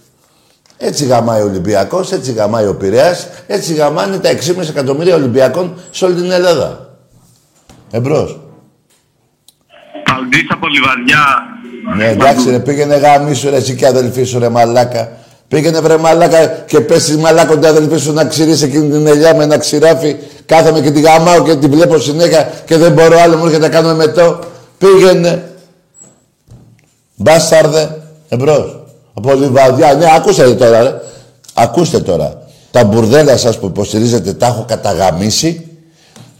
Έτσι 0.79 1.05
γαμάει 1.05 1.41
ο 1.41 1.45
Ολυμπιακός, 1.45 2.13
έτσι 2.13 2.33
γαμάει 2.33 2.67
ο 2.67 2.75
Πειραιάς, 2.75 3.29
έτσι 3.47 3.75
γαμάνε 3.75 4.19
τα 4.19 4.29
6,5 4.29 4.69
εκατομμύρια 4.69 5.15
Ολυμπιακών 5.15 5.75
σε 5.91 6.05
όλη 6.05 6.15
την 6.15 6.31
Ελλάδα. 6.31 6.97
Εμπρός. 7.91 8.41
Παουντή 10.05 10.47
από 10.51 10.67
Λιβαδιά. 10.67 11.25
Ναι, 11.97 12.09
εντάξει, 12.09 12.51
ρε, 12.51 12.59
πήγαινε 12.59 12.97
γαμίσου 12.97 13.51
ρε, 13.51 13.57
εσύ 13.57 13.75
και 13.75 13.87
αδελφή 13.87 14.25
σου, 14.25 14.39
ρε 14.39 14.49
μαλάκα. 14.49 15.13
Πήγαινε 15.49 15.81
βρε 15.81 15.97
μαλάκα 15.97 16.47
και 16.47 16.81
πέσει 16.81 17.17
μαλάκο 17.17 17.55
την 17.55 17.67
αδελφή 17.67 17.97
σου 17.97 18.13
να 18.13 18.25
ξηρίσει 18.25 18.65
εκείνη 18.65 18.91
την 18.91 19.07
ελιά 19.07 19.35
με 19.35 19.45
ένα 19.45 19.59
ξηράφι. 19.59 20.17
Κάθομαι 20.47 20.81
και 20.81 20.91
τη 20.91 21.01
γαμάω 21.01 21.43
και 21.43 21.57
τη 21.57 21.67
βλέπω 21.67 21.99
συνέχεια 21.99 22.53
και 22.65 22.77
δεν 22.77 22.93
μπορώ 22.93 23.21
άλλο 23.21 23.37
μου 23.37 23.45
έρχεται 23.45 23.63
να 23.63 23.69
κάνω 23.69 23.95
μετό. 23.95 24.39
Πήγαινε. 24.79 25.51
Μπάσταρδε. 27.17 28.03
Εμπρός. 28.29 28.84
Από 29.15 29.35
λιβαδιά. 29.35 29.95
Ναι, 29.95 30.07
ακούσατε 30.17 30.55
τώρα, 30.55 30.83
ρε. 30.83 31.01
Ακούστε 31.55 31.99
τώρα. 32.01 32.43
Τα 32.71 32.85
μπουρδέλα 32.85 33.37
σας 33.37 33.59
που 33.59 33.67
υποστηρίζετε 33.67 34.33
τα 34.33 34.47
έχω 34.47 34.65
καταγαμίσει 34.69 35.69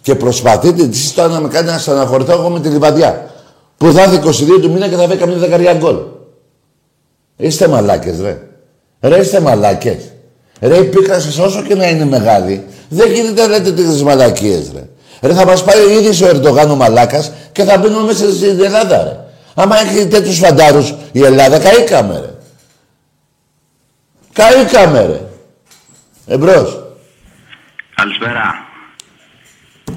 και 0.03 0.15
προσπαθείτε 0.15 0.83
εσείς 0.83 1.15
τώρα 1.15 1.29
να 1.29 1.41
με 1.41 1.49
κάνετε 1.49 1.73
να 1.73 1.79
στεναχωρηθώ 1.79 2.33
εγώ 2.33 2.49
με 2.49 2.61
τη 2.61 2.69
λιβαδιά. 2.69 3.31
Που 3.77 3.93
θα 3.93 4.03
έρθει 4.03 4.45
22 4.57 4.61
του 4.63 4.71
μήνα 4.71 4.89
και 4.89 4.97
θα 4.97 5.07
βρει 5.07 5.17
καμία 5.17 5.37
δεκαριά 5.37 5.73
γκολ. 5.73 5.97
Είστε 7.37 7.69
μαλάκες, 7.69 8.21
ρε. 8.21 8.39
Ρε, 9.01 9.19
είστε 9.19 9.41
μαλάκες. 9.41 9.97
Ρε, 10.61 10.77
η 10.77 10.85
πίκρα 10.85 11.21
σας 11.21 11.39
όσο 11.39 11.63
και 11.63 11.75
να 11.75 11.89
είναι 11.89 12.05
μεγάλη, 12.05 12.65
δεν 12.89 13.13
γίνεται 13.13 13.43
να 13.43 13.49
λέτε 13.49 13.73
τέτοιες 13.73 14.03
μαλακίες, 14.03 14.71
ρε. 14.75 14.89
Ρε, 15.21 15.35
θα 15.35 15.45
μας 15.45 15.65
πάρει 15.65 15.81
ήδη 15.93 16.25
ο 16.25 16.29
Ερντογάν 16.29 16.71
ο 16.71 16.77
μαλάκας 16.77 17.33
και 17.53 17.63
θα 17.65 17.79
μπαίνουμε 17.79 18.03
μέσα 18.07 18.33
στην 18.33 18.65
Ελλάδα, 18.65 19.03
ρε. 19.03 19.17
Άμα 19.55 19.77
έχει 19.81 20.07
τέτοιους 20.07 20.39
φαντάρους 20.39 20.95
η 21.13 21.25
Ελλάδα, 21.25 21.59
καήκαμε, 21.59 22.15
ρε. 22.15 22.34
Καήκαμε 24.35 25.07
ρε. 25.07 25.21
Εμπρός. 26.27 26.83
Καλησπέρα. 27.95 28.55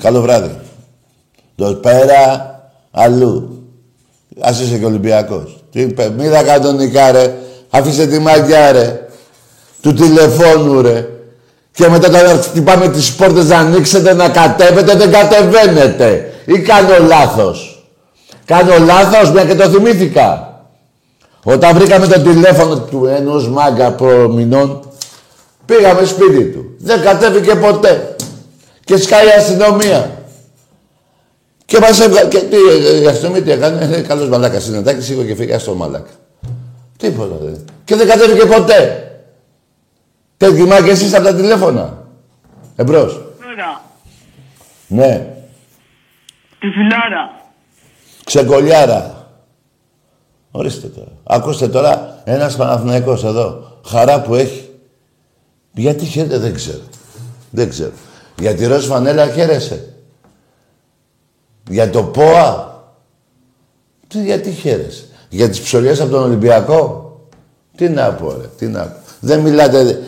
Καλό 0.01 0.21
βράδυ. 0.21 0.59
Το 1.55 1.73
πέρα 1.73 2.51
αλλού. 2.91 3.61
Ας 4.41 4.59
είσαι 4.59 4.77
και 4.77 4.85
Ολυμπιακός. 4.85 5.63
Τι 5.71 5.81
είπε, 5.81 6.09
μοίρα 6.09 6.43
κανονικά 6.43 7.11
ρε. 7.11 7.37
Αφήστε 7.69 8.07
τη 8.07 8.19
μαγιά 8.19 8.71
ρε. 8.71 9.07
Του 9.81 9.93
τηλεφώνου 9.93 10.81
ρε. 10.81 11.07
Και 11.71 11.87
μετά 11.87 12.09
τα 12.09 12.19
χτυπάμε 12.41 12.89
τις 12.89 13.15
πόρτες 13.15 13.47
να 13.47 13.57
ανοίξετε, 13.57 14.13
να 14.13 14.29
κατέβετε, 14.29 14.95
δεν 14.95 15.11
κατεβαίνετε. 15.11 16.33
Ή 16.45 16.59
κάνω 16.59 17.07
λάθος. 17.07 17.85
Κάνω 18.45 18.77
λάθος, 18.77 19.31
μια 19.31 19.45
και 19.45 19.55
το 19.55 19.69
θυμήθηκα. 19.69 20.46
Όταν 21.49 21.77
βρήκαμε 21.77 22.07
το 22.07 22.21
τηλέφωνο 22.21 22.79
του 22.79 23.05
ενός 23.05 23.49
μάγκα 23.49 23.91
προμηνών, 23.91 24.89
πήγαμε 25.65 26.05
σπίτι 26.05 26.45
του. 26.45 26.75
Δεν 26.77 27.01
κατέβηκε 27.01 27.55
ποτέ. 27.55 28.15
Και 28.83 28.97
σκάει 28.97 29.25
η 29.25 29.29
αστυνομία. 29.29 30.21
Και 31.65 31.79
μας 31.79 31.99
έβγαλε... 31.99 32.29
Και 32.29 32.39
τι, 32.39 32.55
η 33.03 33.07
αστυνομία 33.07 33.41
τι 33.41 33.51
έκανε, 33.51 33.85
είναι 33.85 34.01
καλός 34.01 34.29
μαλάκας 34.29 34.63
συνεντάκι, 34.63 35.01
σίγουρα 35.01 35.27
και 35.27 35.35
φύγει 35.35 35.57
στο 35.57 35.73
μαλάκα. 35.73 36.09
Τίποτα 36.97 37.35
δεν. 37.41 37.65
Και 37.85 37.95
δεν 37.95 38.07
κατέβηκε 38.07 38.45
ποτέ. 38.45 39.11
Τέτοιοι 40.37 40.67
και 40.83 40.91
εσείς 40.91 41.13
από 41.13 41.23
τα 41.23 41.35
τηλέφωνα; 41.35 42.07
Εμπρός. 42.75 43.21
Ναι. 44.87 45.27
Τη 46.59 46.67
φιλάρα. 46.69 47.41
Ξεκολιάρα. 48.23 49.16
Ορίστε 50.57 50.87
τώρα. 50.87 51.11
Ακούστε 51.23 51.67
τώρα, 51.67 52.21
ένας 52.23 52.55
Παναθηναϊκός 52.55 53.23
εδώ, 53.23 53.79
χαρά 53.85 54.21
που 54.21 54.35
έχει. 54.35 54.69
Γιατί 55.73 56.05
χαίρεται 56.05 56.37
δεν 56.37 56.53
ξέρω. 56.53 56.81
Δεν 57.49 57.69
ξέρω. 57.69 57.91
Για 58.39 58.55
τη 58.55 58.65
ροζ 58.65 58.85
φανέλα 58.85 59.27
χαίρεσαι. 59.27 59.93
Για 61.69 61.89
το 61.89 62.03
ΠΟΑ. 62.03 62.81
Τι, 64.07 64.23
γιατί 64.23 64.51
χαίρεσαι. 64.51 65.05
Για 65.29 65.49
τις 65.49 65.61
ψωριές 65.61 66.01
από 66.01 66.11
τον 66.11 66.23
Ολυμπιακό. 66.23 67.11
Τι 67.75 67.89
να 67.89 68.13
πω 68.13 68.31
ρε, 68.31 68.47
τι 68.57 68.65
να 68.65 68.81
πω. 68.81 68.97
Δεν 69.19 69.39
μιλάτε... 69.39 69.99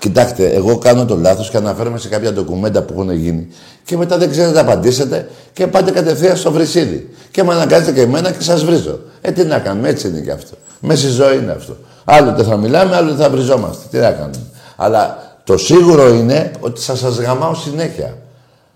Κοιτάξτε, 0.00 0.50
εγώ 0.50 0.78
κάνω 0.78 1.04
το 1.04 1.16
λάθος 1.16 1.50
και 1.50 1.56
αναφέρομαι 1.56 1.98
σε 1.98 2.08
κάποια 2.08 2.32
ντοκουμέντα 2.32 2.82
που 2.82 2.92
έχουν 2.92 3.10
γίνει. 3.10 3.48
Και 3.84 3.96
μετά 3.96 4.18
δεν 4.18 4.30
ξέρετε 4.30 4.54
να 4.54 4.60
απαντήσετε 4.60 5.28
και 5.52 5.66
πάτε 5.66 5.90
κατευθείαν 5.90 6.36
στο 6.36 6.52
βρυσίδι. 6.52 7.10
Και 7.30 7.42
με 7.42 7.54
αναγκάζετε 7.54 7.92
και 7.92 8.00
εμένα 8.00 8.30
και 8.30 8.42
σας 8.42 8.64
βρίζω. 8.64 9.00
Ε, 9.20 9.30
τι 9.30 9.44
να 9.44 9.58
κάνουμε, 9.58 9.88
έτσι 9.88 10.08
είναι 10.08 10.20
και 10.20 10.30
αυτό. 10.30 10.56
Μέση 10.80 11.08
ζωή 11.08 11.36
είναι 11.36 11.52
αυτό. 11.52 11.76
Άλλοτε 12.04 12.42
θα 12.42 12.56
μιλάμε, 12.56 12.96
άλλοτε 12.96 13.22
θα 13.22 13.30
βριζόμαστε. 13.30 13.84
Τι 13.90 13.98
να 13.98 14.10
κάνουμε. 14.10 14.46
Αλλά 14.76 15.18
το 15.44 15.56
σίγουρο 15.56 16.08
είναι 16.14 16.50
ότι 16.60 16.80
θα 16.80 16.96
σας 16.96 17.18
γαμάω 17.18 17.54
συνέχεια 17.54 18.16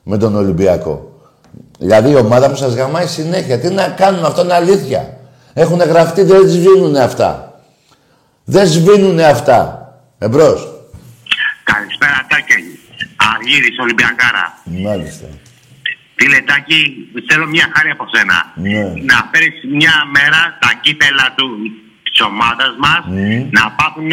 με 0.02 0.18
τον 0.18 0.36
Ολυμπιακό. 0.36 1.10
Δηλαδή 1.78 2.10
η 2.10 2.16
ομάδα 2.16 2.48
μου 2.48 2.56
σας 2.56 2.74
γαμάει 2.74 3.06
συνέχεια. 3.06 3.58
Τι 3.58 3.68
να 3.68 3.88
κάνουμε, 3.88 4.26
αυτό 4.26 4.42
είναι 4.42 4.54
αλήθεια. 4.54 5.16
Έχουν 5.54 5.78
γραφτεί, 5.78 6.22
δεν 6.22 6.48
σβήνουν 6.48 6.96
αυτά. 6.96 7.58
Δεν 8.44 8.66
σβήνουν 8.66 9.20
αυτά. 9.20 9.88
Εμπρός. 10.18 10.73
Καλησπέρα, 13.24 13.32
Τάκη. 13.32 13.32
Αργύρης, 13.34 13.76
Ολυμπιακάρα. 13.84 14.44
Μάλιστα. 14.88 15.26
Φιλετάκι, 16.18 16.78
θέλω 17.28 17.46
μια 17.54 17.66
χάρη 17.74 17.90
από 17.96 18.04
σένα. 18.14 18.36
Ναι. 18.64 18.82
Να 19.10 19.18
φέρεις 19.30 19.54
μια 19.78 19.94
μέρα 20.16 20.40
τα 20.62 20.70
κύπελα 20.84 21.26
του 21.36 21.46
της 22.06 22.18
ομάδας 22.30 22.72
μας 22.84 23.02
Ναι. 23.16 23.36
να 23.58 23.62
πάθουν 23.78 24.12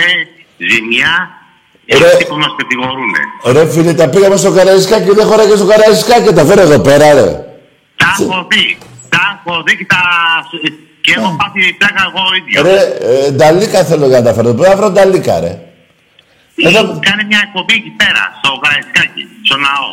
ζημιά 0.70 1.14
Ρε. 2.02 2.06
αυτοί 2.12 2.24
που 2.32 2.38
μας 2.44 2.54
κατηγορούν. 2.62 3.14
Ρε 3.56 3.64
φίλε, 3.74 3.94
τα 4.02 4.08
πήγαμε 4.14 4.38
στο 4.44 4.52
Καραϊσκάκι, 4.58 5.12
δεν 5.20 5.26
χωράγε 5.30 5.56
στο 5.62 5.68
Καραϊσκάκι, 5.72 6.30
τα 6.40 6.44
φέρω 6.50 6.62
εδώ 6.68 6.80
πέρα, 6.88 7.06
ρε. 7.20 7.28
Τα 8.02 8.08
έχω 8.20 8.38
δει. 8.52 8.66
Τα 9.14 9.24
έχω 9.36 9.54
δει 9.66 9.74
και, 9.78 9.86
τα... 9.94 10.02
και 11.06 11.12
έχω 11.18 11.30
πάθει 11.40 11.62
πλάκα 11.80 12.04
εγώ 12.10 12.24
ίδιο. 12.40 12.58
Ρε, 12.68 12.78
ε, 13.28 13.32
νταλίκα 13.32 13.84
θέλω 13.90 14.08
για 14.08 14.20
να 14.20 14.26
τα 14.28 14.34
φέρω. 14.34 14.54
Πρέπει 14.54 14.70
να 14.70 14.76
βρω 14.80 14.90
νταλίκα, 14.92 15.40
ρε. 15.40 15.54
Εδώ... 16.56 16.80
Κάνε 16.82 17.24
μια 17.28 17.42
εκπομπή 17.48 17.74
εκεί 17.74 17.90
πέρα, 18.02 18.24
στο 18.42 18.50
Καραϊσκάκι, 18.62 19.24
στο 19.44 19.56
ναό. 19.58 19.90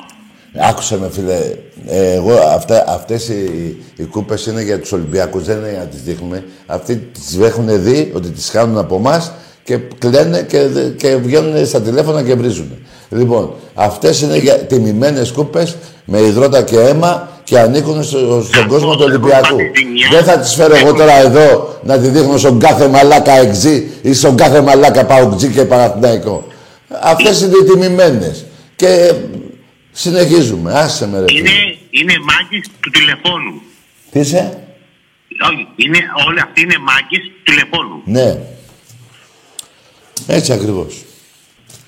Άκουσε 0.70 0.98
με, 0.98 1.10
φίλε. 1.10 1.38
Ε, 1.86 2.12
εγώ, 2.12 2.32
αυτά, 2.32 2.84
αυτές 2.88 3.28
οι, 3.28 3.76
οι 3.96 4.04
κούπες 4.04 4.46
είναι 4.46 4.62
για 4.62 4.80
τους 4.80 4.92
Ολυμπιακούς, 4.92 5.44
δεν 5.44 5.56
είναι 5.58 5.70
για 5.70 5.78
να 5.78 5.84
τις 5.86 6.02
δείχνουμε. 6.02 6.44
Αυτοί 6.66 6.96
τις 6.96 7.38
έχουν 7.40 7.82
δει 7.82 8.12
ότι 8.14 8.30
τις 8.30 8.50
χάνουν 8.50 8.78
από 8.78 8.96
εμάς 8.96 9.32
και 9.64 9.78
κλαίνε 9.98 10.42
και, 10.42 10.66
δε- 10.66 10.88
και 10.88 11.16
βγαίνουν 11.16 11.66
στα 11.66 11.80
τηλέφωνα 11.82 12.22
και 12.22 12.34
βρίζουν. 12.34 12.78
Λοιπόν, 13.10 13.54
αυτές 13.74 14.20
είναι 14.20 14.36
για 14.38 14.54
τιμημένες 14.58 15.32
κούπες 15.32 15.76
με 16.04 16.18
υδρότα 16.18 16.62
και 16.62 16.78
αίμα 16.78 17.28
και 17.48 17.58
ανήκουν 17.58 18.04
στο, 18.04 18.42
στον 18.42 18.66
κόσμο 18.66 18.96
του 18.96 19.04
Ολυμπιακού. 19.04 19.56
Δεν 20.10 20.24
θα 20.24 20.38
τις 20.38 20.54
φέρω 20.54 20.76
εγώ 20.76 20.92
τώρα 20.92 21.12
εδώ 21.12 21.80
να 21.82 21.98
τη 21.98 22.08
δείχνω 22.08 22.36
στον 22.36 22.58
κάθε 22.58 22.88
μαλάκα 22.88 23.32
εξή 23.32 23.90
ή 24.02 24.12
στον 24.12 24.36
κάθε 24.36 24.60
μαλάκα 24.60 25.04
παουτζή 25.04 25.48
και 25.48 25.64
παναθηναϊκό. 25.64 26.46
Αυτές 27.02 27.40
είναι 27.40 27.56
οι 27.62 27.64
τιμημένες. 27.64 28.44
Και 28.76 29.12
συνεχίζουμε. 29.92 30.72
Άσε 30.72 31.08
με 31.08 31.18
ρε. 31.18 31.24
φίλε. 31.28 31.38
Είναι, 31.38 31.76
είναι 31.90 32.14
μάγκες 32.22 32.66
του 32.80 32.90
τηλεφώνου. 32.90 33.62
Τι 34.10 34.18
είσαι; 34.20 34.58
Όχι, 35.50 35.68
είναι, 35.76 35.98
όλοι 36.28 36.40
αυτοί 36.40 36.60
είναι 36.60 36.78
μάγκες 36.78 37.20
του 37.20 37.42
τηλεφώνου. 37.44 38.02
Ναι. 38.04 38.38
Έτσι 40.26 40.52
ακριβώς. 40.52 41.04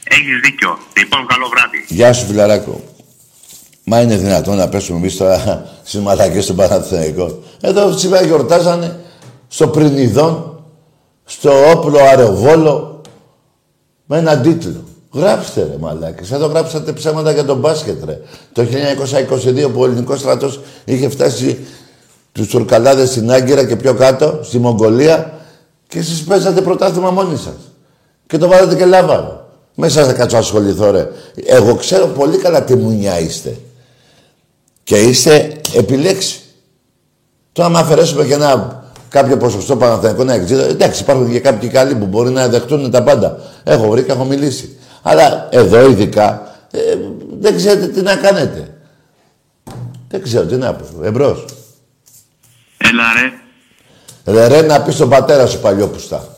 Έχεις 0.04 0.40
δίκιο. 0.44 0.78
Λοιπόν, 0.98 1.26
καλό 1.26 1.48
βράδυ. 1.48 1.84
Γεια 1.88 2.12
σου, 2.12 2.26
φιλαράκο. 2.26 2.84
Μα 3.92 4.00
είναι 4.00 4.16
δυνατόν 4.16 4.56
να 4.56 4.68
πέσουμε 4.68 4.98
εμείς 4.98 5.16
τώρα 5.16 5.64
στις 5.84 6.00
μαλακές 6.00 6.46
του 6.46 6.54
Παναθηναϊκό. 6.54 7.38
Εδώ 7.60 7.92
σήμερα 7.92 8.24
γιορτάζανε 8.24 8.98
στο 9.48 9.68
Πρινιδόν, 9.68 10.62
στο 11.24 11.50
όπλο 11.70 11.98
Αρεβόλο, 12.12 13.00
με 14.06 14.18
έναν 14.18 14.42
τίτλο. 14.42 14.84
Γράψτε 15.12 15.60
ρε 15.60 15.76
μαλάκες. 15.78 16.30
Εδώ 16.30 16.46
γράψατε 16.46 16.92
ψέματα 16.92 17.32
για 17.32 17.44
τον 17.44 17.58
μπάσκετ 17.58 18.04
ρε. 18.04 18.20
Το 18.52 18.62
1922 18.62 19.70
που 19.72 19.80
ο 19.80 19.84
ελληνικός 19.84 20.20
στρατός 20.20 20.60
είχε 20.84 21.08
φτάσει 21.08 21.58
τους 22.32 22.48
Τουρκαλάδες 22.48 23.08
στην 23.08 23.30
Άγκυρα 23.30 23.64
και 23.66 23.76
πιο 23.76 23.94
κάτω, 23.94 24.40
στη 24.42 24.58
Μογγολία 24.58 25.32
και 25.88 25.98
εσείς 25.98 26.24
παίζατε 26.24 26.60
πρωτάθλημα 26.60 27.10
μόνοι 27.10 27.36
σας. 27.36 27.56
Και 28.26 28.38
το 28.38 28.48
βάλατε 28.48 28.74
και 28.74 28.84
λάβαρο. 28.84 29.48
Μέσα 29.74 30.04
θα 30.04 30.12
κάτσω 30.12 30.36
να 30.36 30.42
ασχοληθώ 30.42 30.90
ρε. 30.90 31.08
Εγώ 31.44 31.74
ξέρω 31.74 32.06
πολύ 32.06 32.36
καλά 32.36 32.62
τι 32.62 32.74
μουνιά 32.74 33.20
είστε. 33.20 33.56
Και 34.90 34.96
είστε 34.96 35.60
επιλέξει. 35.74 36.40
Τώρα, 37.52 37.68
άμα 37.68 37.78
αφαιρέσουμε 37.78 38.24
και 38.24 38.34
ένα 38.34 38.82
κάποιο 39.08 39.36
ποσοστό 39.36 39.76
Παναθηναϊκό 39.76 40.24
να 40.24 40.32
εξήντα, 40.32 40.64
εντάξει, 40.64 41.02
υπάρχουν 41.02 41.30
και 41.30 41.40
κάποιοι 41.40 41.68
καλοί 41.68 41.94
που 41.94 42.06
μπορεί 42.06 42.30
να 42.30 42.48
δεχτούν 42.48 42.90
τα 42.90 43.02
πάντα. 43.02 43.38
Έχω 43.64 43.88
βρει 43.88 44.02
και 44.02 44.12
έχω 44.12 44.24
μιλήσει. 44.24 44.78
Αλλά 45.02 45.48
εδώ 45.50 45.90
ειδικά 45.90 46.56
ε, 46.70 46.80
δεν 47.38 47.56
ξέρετε 47.56 47.86
τι 47.86 48.00
να 48.00 48.16
κάνετε. 48.16 48.74
Δεν 50.08 50.22
ξέρω 50.22 50.46
τι 50.46 50.56
να 50.56 50.74
πω. 50.74 51.02
Εμπρός. 51.02 51.44
Έλα 52.76 53.02
ρε. 54.24 54.34
Ρε, 54.34 54.46
ρε 54.46 54.66
να 54.66 54.82
πεις 54.82 54.94
στον 54.94 55.08
πατέρα 55.08 55.46
σου 55.46 55.60
παλιόπουστα. 55.60 56.36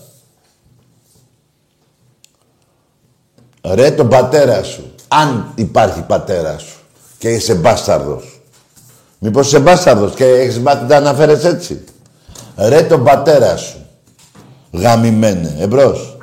Ρε 3.62 3.90
τον 3.90 4.08
πατέρα 4.08 4.62
σου. 4.62 4.94
Αν 5.08 5.52
υπάρχει 5.54 6.02
πατέρα 6.02 6.58
σου 6.58 6.76
και 7.18 7.30
είσαι 7.30 7.54
μπάσταρδος. 7.54 8.36
Μήπως 9.24 9.46
είσαι 9.46 9.58
μπάσταρδος 9.58 10.14
και 10.14 10.24
έχεις 10.24 10.58
μάθει 10.58 10.84
να 10.84 10.96
αναφέρεσαι 10.96 11.48
έτσι. 11.48 11.84
Ρε 12.56 12.82
τον 12.82 13.04
πατέρα 13.04 13.56
σου. 13.56 13.86
Γαμημένε. 14.72 15.56
Εμπρός. 15.58 16.16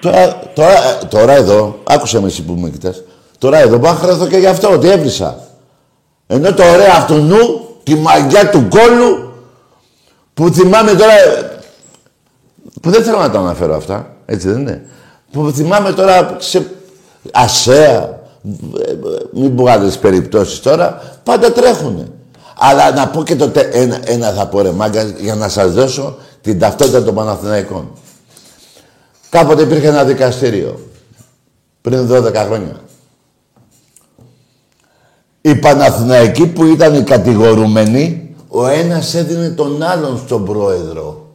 Τώρα, 0.00 0.38
τώρα, 0.54 0.98
τώρα 1.08 1.32
εδώ, 1.32 1.80
άκουσα 1.84 2.20
με 2.20 2.26
εσύ 2.26 2.42
που 2.42 2.52
με 2.52 2.70
κοιτάς. 2.70 3.02
Τώρα 3.38 3.58
εδώ 3.58 3.78
πάω 3.78 3.92
να 3.92 3.98
χρειαστώ 3.98 4.26
και 4.26 4.36
γι' 4.36 4.46
αυτό, 4.46 4.72
ότι 4.72 4.88
έβρισα. 4.88 5.38
Ενώ 6.26 6.54
το 6.54 6.62
ωραίο 6.62 6.92
αυτού 6.92 7.14
νου, 7.14 7.68
τη 7.82 7.94
μαγιά 7.94 8.50
του 8.50 8.68
κόλου, 8.68 9.32
που 10.34 10.48
θυμάμαι 10.48 10.94
τώρα... 10.94 11.14
Που 12.82 12.90
δεν 12.90 13.02
θέλω 13.02 13.18
να 13.18 13.30
τα 13.30 13.38
αναφέρω 13.38 13.76
αυτά, 13.76 14.16
έτσι 14.26 14.48
δεν 14.48 14.60
είναι. 14.60 14.86
Που 15.32 15.50
θυμάμαι 15.50 15.92
τώρα 15.92 16.36
σε 16.38 16.66
ασέα, 17.32 17.92
ε, 17.92 18.02
ε, 18.02 18.19
μην 19.32 19.54
πω 19.54 19.64
άλλες 19.70 19.98
περιπτώσεις 19.98 20.60
τώρα, 20.60 21.18
πάντα 21.22 21.52
τρέχουνε. 21.52 22.08
Αλλά 22.58 22.92
να 22.92 23.08
πω 23.08 23.22
και 23.22 23.36
το 23.36 23.48
τε- 23.48 23.74
ένα, 23.74 24.00
ένα 24.04 24.32
θα 24.32 24.46
πω 24.46 24.60
ρε 24.60 24.70
μάγκα, 24.70 25.02
για 25.02 25.34
να 25.34 25.48
σας 25.48 25.72
δώσω 25.72 26.16
την 26.40 26.58
ταυτότητα 26.58 27.04
των 27.04 27.14
Παναθηναϊκών. 27.14 27.90
Κάποτε 29.30 29.62
υπήρχε 29.62 29.86
ένα 29.88 30.04
δικαστήριο, 30.04 30.80
πριν 31.80 32.08
12 32.10 32.34
χρόνια. 32.34 32.80
Οι 35.40 35.54
Παναθηναϊκοί 35.54 36.46
που 36.46 36.64
ήταν 36.64 36.94
οι 36.94 37.02
κατηγορούμενοι, 37.02 38.34
ο 38.48 38.66
ένας 38.66 39.14
έδινε 39.14 39.48
τον 39.50 39.82
άλλον 39.82 40.18
στον 40.26 40.44
πρόεδρο. 40.44 41.26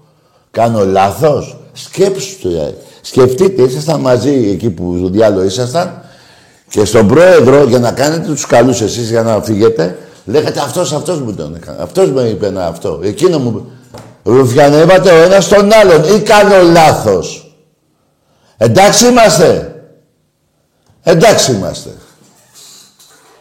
Κάνω 0.51 0.85
λάθος; 0.85 1.57
Σκέψου 1.73 2.39
το. 2.41 2.49
ε. 2.49 2.75
Σκεφτείτε, 3.01 3.61
ήσασταν 3.61 3.99
μαζί 3.99 4.49
εκεί 4.53 4.69
που 4.69 4.95
στο 4.97 5.07
διάλογο 5.09 5.43
ήσασταν 5.43 6.01
και 6.75 6.85
στον 6.85 7.07
πρόεδρο 7.07 7.63
για 7.63 7.79
να 7.79 7.91
κάνετε 7.91 8.27
τους 8.27 8.45
καλούς 8.45 8.81
εσείς 8.81 9.09
για 9.09 9.23
να 9.23 9.41
φύγετε, 9.41 9.97
λέγατε 10.25 10.59
αυτός, 10.59 10.93
αυτός 10.93 11.19
μου 11.21 11.33
τον 11.33 11.55
έκανε. 11.55 11.81
Αυτός 11.81 12.11
με 12.11 12.21
είπε 12.21 12.49
να 12.49 12.65
αυτό. 12.65 12.99
Εκείνο 13.03 13.39
μου... 13.39 13.71
Ρουφιανεύατε 14.23 15.11
ο 15.11 15.23
ένας 15.23 15.47
τον 15.47 15.73
άλλον 15.73 16.03
ή 16.03 16.21
κάνω 16.21 16.61
λάθος. 16.61 17.55
Εντάξει 18.57 19.07
είμαστε. 19.07 19.75
Εντάξει 21.03 21.51
είμαστε. 21.51 21.89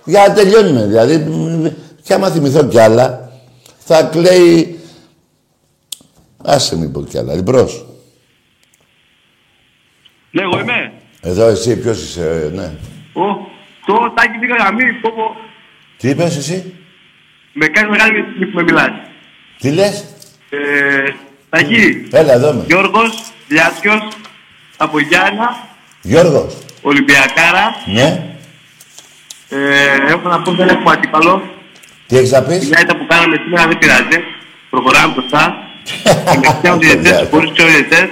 Για 0.05 0.24
να 0.28 0.35
τελειώνουμε, 0.35 0.85
δηλαδή. 0.85 1.16
μ, 1.16 1.66
Και 2.03 2.14
άμα 2.14 2.30
θυμηθώ 2.30 2.64
κι 2.64 2.78
άλλα, 2.78 3.30
θα 3.78 4.03
κλαίει... 4.03 4.80
Άσε 6.45 6.76
μην 6.76 6.93
πω 6.93 7.03
κι 7.03 7.18
άλλα. 7.18 7.35
Λιμπρός. 7.35 7.87
Ναι, 10.30 10.43
εγώ 10.43 10.59
είμαι. 10.59 10.93
Εδώ 11.20 11.47
εσύ, 11.47 11.76
ποιος 11.76 12.03
είσαι, 12.03 12.51
ε, 12.53 12.57
ναι. 12.57 12.74
Ο, 13.14 13.22
το 13.86 14.12
τάκι 14.16 14.38
πήγα 14.40 14.56
γαμί, 14.64 14.92
πω 14.92 15.12
πω. 15.16 15.36
Τι 15.98 16.08
είπες 16.08 16.36
εσύ, 16.36 16.74
Με 17.52 17.66
κάνει 17.66 17.90
μεγάλη 17.90 18.22
τιμή 18.24 18.46
που 18.46 18.56
με 18.56 18.62
μιλάς. 18.62 18.90
τι 19.58 19.70
λες; 19.70 20.04
Ε, 20.50 20.58
Τακί, 21.50 22.08
Έλα 22.12 22.32
εδώ 22.32 22.52
με. 22.52 22.64
Γιώργος, 22.66 23.22
Λιάτσιος, 23.48 24.08
από 24.76 24.98
Γιάννα, 24.98 25.56
Γιώργος. 26.02 26.54
Ολυμπιακάρα. 26.82 27.74
Ναι. 27.86 28.28
Ε, 29.48 30.10
έχω 30.12 30.28
να 30.28 30.42
πω 30.42 30.52
δεν 30.52 30.68
έχουμε 30.68 30.92
αντίπαλο. 30.92 31.42
Τι 32.06 32.16
έχεις 32.16 32.30
να 32.30 32.38
Η 32.38 32.42
πεις. 32.58 32.70
λάιτα 32.70 32.96
που 32.96 33.06
κάναμε 33.06 33.36
σήμερα 33.44 33.66
δεν 33.66 33.78
πειράζει. 33.78 34.18
Προχωράμε 34.70 35.12
μπροστά. 35.12 35.56
Και 36.30 36.36
με 36.36 36.58
ξένους 36.62 36.78
διαιτητές, 36.78 37.28
χωρίς 37.30 37.52
ξένους 37.52 37.72
διαιτητές. 37.72 38.08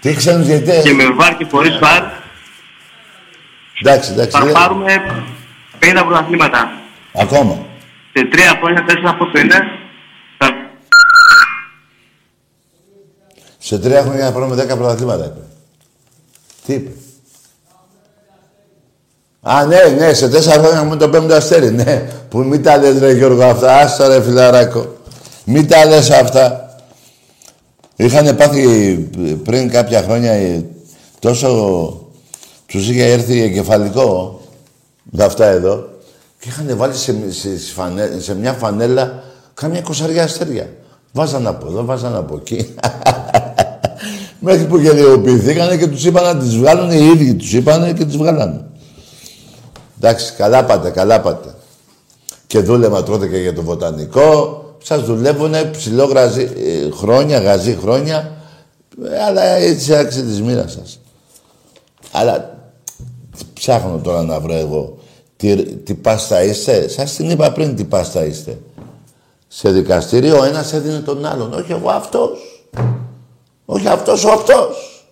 Τι 0.00 0.14
ξένους 0.14 0.46
διαιτητές; 0.46 0.82
Και 0.84 0.92
με 0.92 1.06
βάρ 1.10 1.36
και 1.36 1.46
χωρίς 1.50 1.78
βάρ. 1.78 2.02
Εντάξει, 3.82 4.12
εντάξει. 4.12 4.38
Θα 4.38 4.44
δεν- 4.44 4.52
πάρουμε 4.52 4.92
50 5.78 6.04
πρωταθλήματα. 6.04 6.70
Ακόμα. 7.14 7.66
Σε 8.14 8.24
τρία 8.30 8.58
χρόνια, 8.60 8.84
τέσσερα 8.84 9.14
πόσο 9.16 9.38
είναι; 9.38 9.56
Θα 10.38 10.46
Σε 13.58 13.78
τρία 13.78 14.02
χρόνια 14.02 14.24
να 14.24 14.32
πάρουμε 14.32 14.54
δέκα 14.54 14.76
πρωταθλήματα, 14.76 15.24
είπε. 15.24 15.40
Τι 16.66 16.72
είπε; 16.72 16.90
Α, 19.48 19.64
ναι, 19.66 19.82
ναι, 19.98 20.12
σε 20.12 20.28
τέσσερα 20.28 20.62
χρόνια 20.62 20.82
με 20.84 20.96
το 20.96 21.08
πέμπτο 21.08 21.34
αστέρι, 21.34 21.70
ναι. 21.70 22.08
Που 22.28 22.38
μην 22.38 22.62
τα 22.62 22.76
λες, 22.76 22.98
ρε 22.98 23.12
Γιώργο, 23.12 23.44
αυτά. 23.44 23.76
Άστα, 23.78 24.08
ρε 24.08 24.22
φιλαράκο. 24.22 24.96
Μην 25.44 25.68
τα 25.68 25.84
λες 25.84 26.10
αυτά. 26.10 26.60
Είχαν 27.96 28.36
πάθει 28.36 28.94
πριν 29.44 29.70
κάποια 29.70 30.02
χρόνια 30.02 30.32
ε, 30.32 30.64
τόσο... 31.18 32.00
Τους 32.66 32.88
είχε 32.88 33.04
έρθει 33.12 33.42
εγκεφαλικό 33.42 34.40
με 35.10 35.24
αυτά 35.24 35.46
εδώ 35.46 35.88
και 36.40 36.48
είχαν 36.48 36.76
βάλει 36.76 36.94
σε, 36.94 37.14
σε, 37.28 37.58
σε 37.58 37.72
φανε- 37.72 38.20
σε 38.20 38.34
μια 38.34 38.52
φανέλα 38.52 39.22
κάμια 39.54 39.80
κοσαριά 39.80 40.22
αστέρια. 40.22 40.68
Βάζαν 41.12 41.46
από 41.46 41.66
εδώ, 41.66 41.84
βάζαν 41.84 42.14
από 42.16 42.36
εκεί. 42.36 42.74
Μέχρι 44.40 44.64
που 44.66 44.76
γενιοποιηθήκανε 44.78 45.76
και 45.76 45.86
τους 45.86 46.04
είπαν 46.04 46.24
να 46.24 46.36
τις 46.36 46.56
βγάλουν 46.56 46.90
οι 46.90 47.10
ίδιοι. 47.14 47.34
Τους 47.34 47.52
είπαν 47.52 47.94
και 47.94 48.04
τις 48.04 48.16
βγάλανε. 48.16 48.64
Εντάξει, 50.00 50.32
καλά 50.32 50.64
πάτε, 50.64 50.90
καλά 50.90 51.20
πάτε. 51.20 51.54
Και 52.46 52.60
δούλευα 52.60 53.02
τότε 53.02 53.26
και 53.26 53.36
για 53.36 53.54
το 53.54 53.62
βοτανικό. 53.62 54.60
Σας 54.82 55.02
δουλεύουνε 55.04 55.64
ψηλό 55.64 56.04
γραζί, 56.04 56.42
ε, 56.42 56.90
χρόνια, 56.90 57.38
γαζί 57.38 57.78
χρόνια. 57.80 58.30
Ε, 59.04 59.22
αλλά 59.24 59.42
έτσι 59.42 59.94
άξιζε 59.94 60.24
της 60.24 60.42
μοίρας 60.42 60.72
σας. 60.72 61.00
Αλλά 62.18 62.58
ψάχνω 63.54 63.98
τώρα 63.98 64.22
να 64.22 64.40
βρω 64.40 64.54
εγώ 64.54 64.98
τι, 65.36 65.56
τι 65.64 65.94
πάστα 65.94 66.42
είστε. 66.42 66.88
Σας 66.88 67.12
την 67.12 67.30
είπα 67.30 67.52
πριν 67.52 67.76
τι 67.76 67.84
πάστα 67.84 68.24
είστε. 68.24 68.58
Σε 69.48 69.70
δικαστήριο 69.70 70.38
ο 70.38 70.44
ένας 70.44 70.72
έδινε 70.72 70.98
τον 70.98 71.24
άλλον. 71.26 71.52
Όχι 71.52 71.72
εγώ 71.72 71.90
αυτός. 71.90 72.38
Όχι 73.64 73.88
αυτός 73.88 74.24
ο 74.24 74.30
αυτός. 74.32 75.04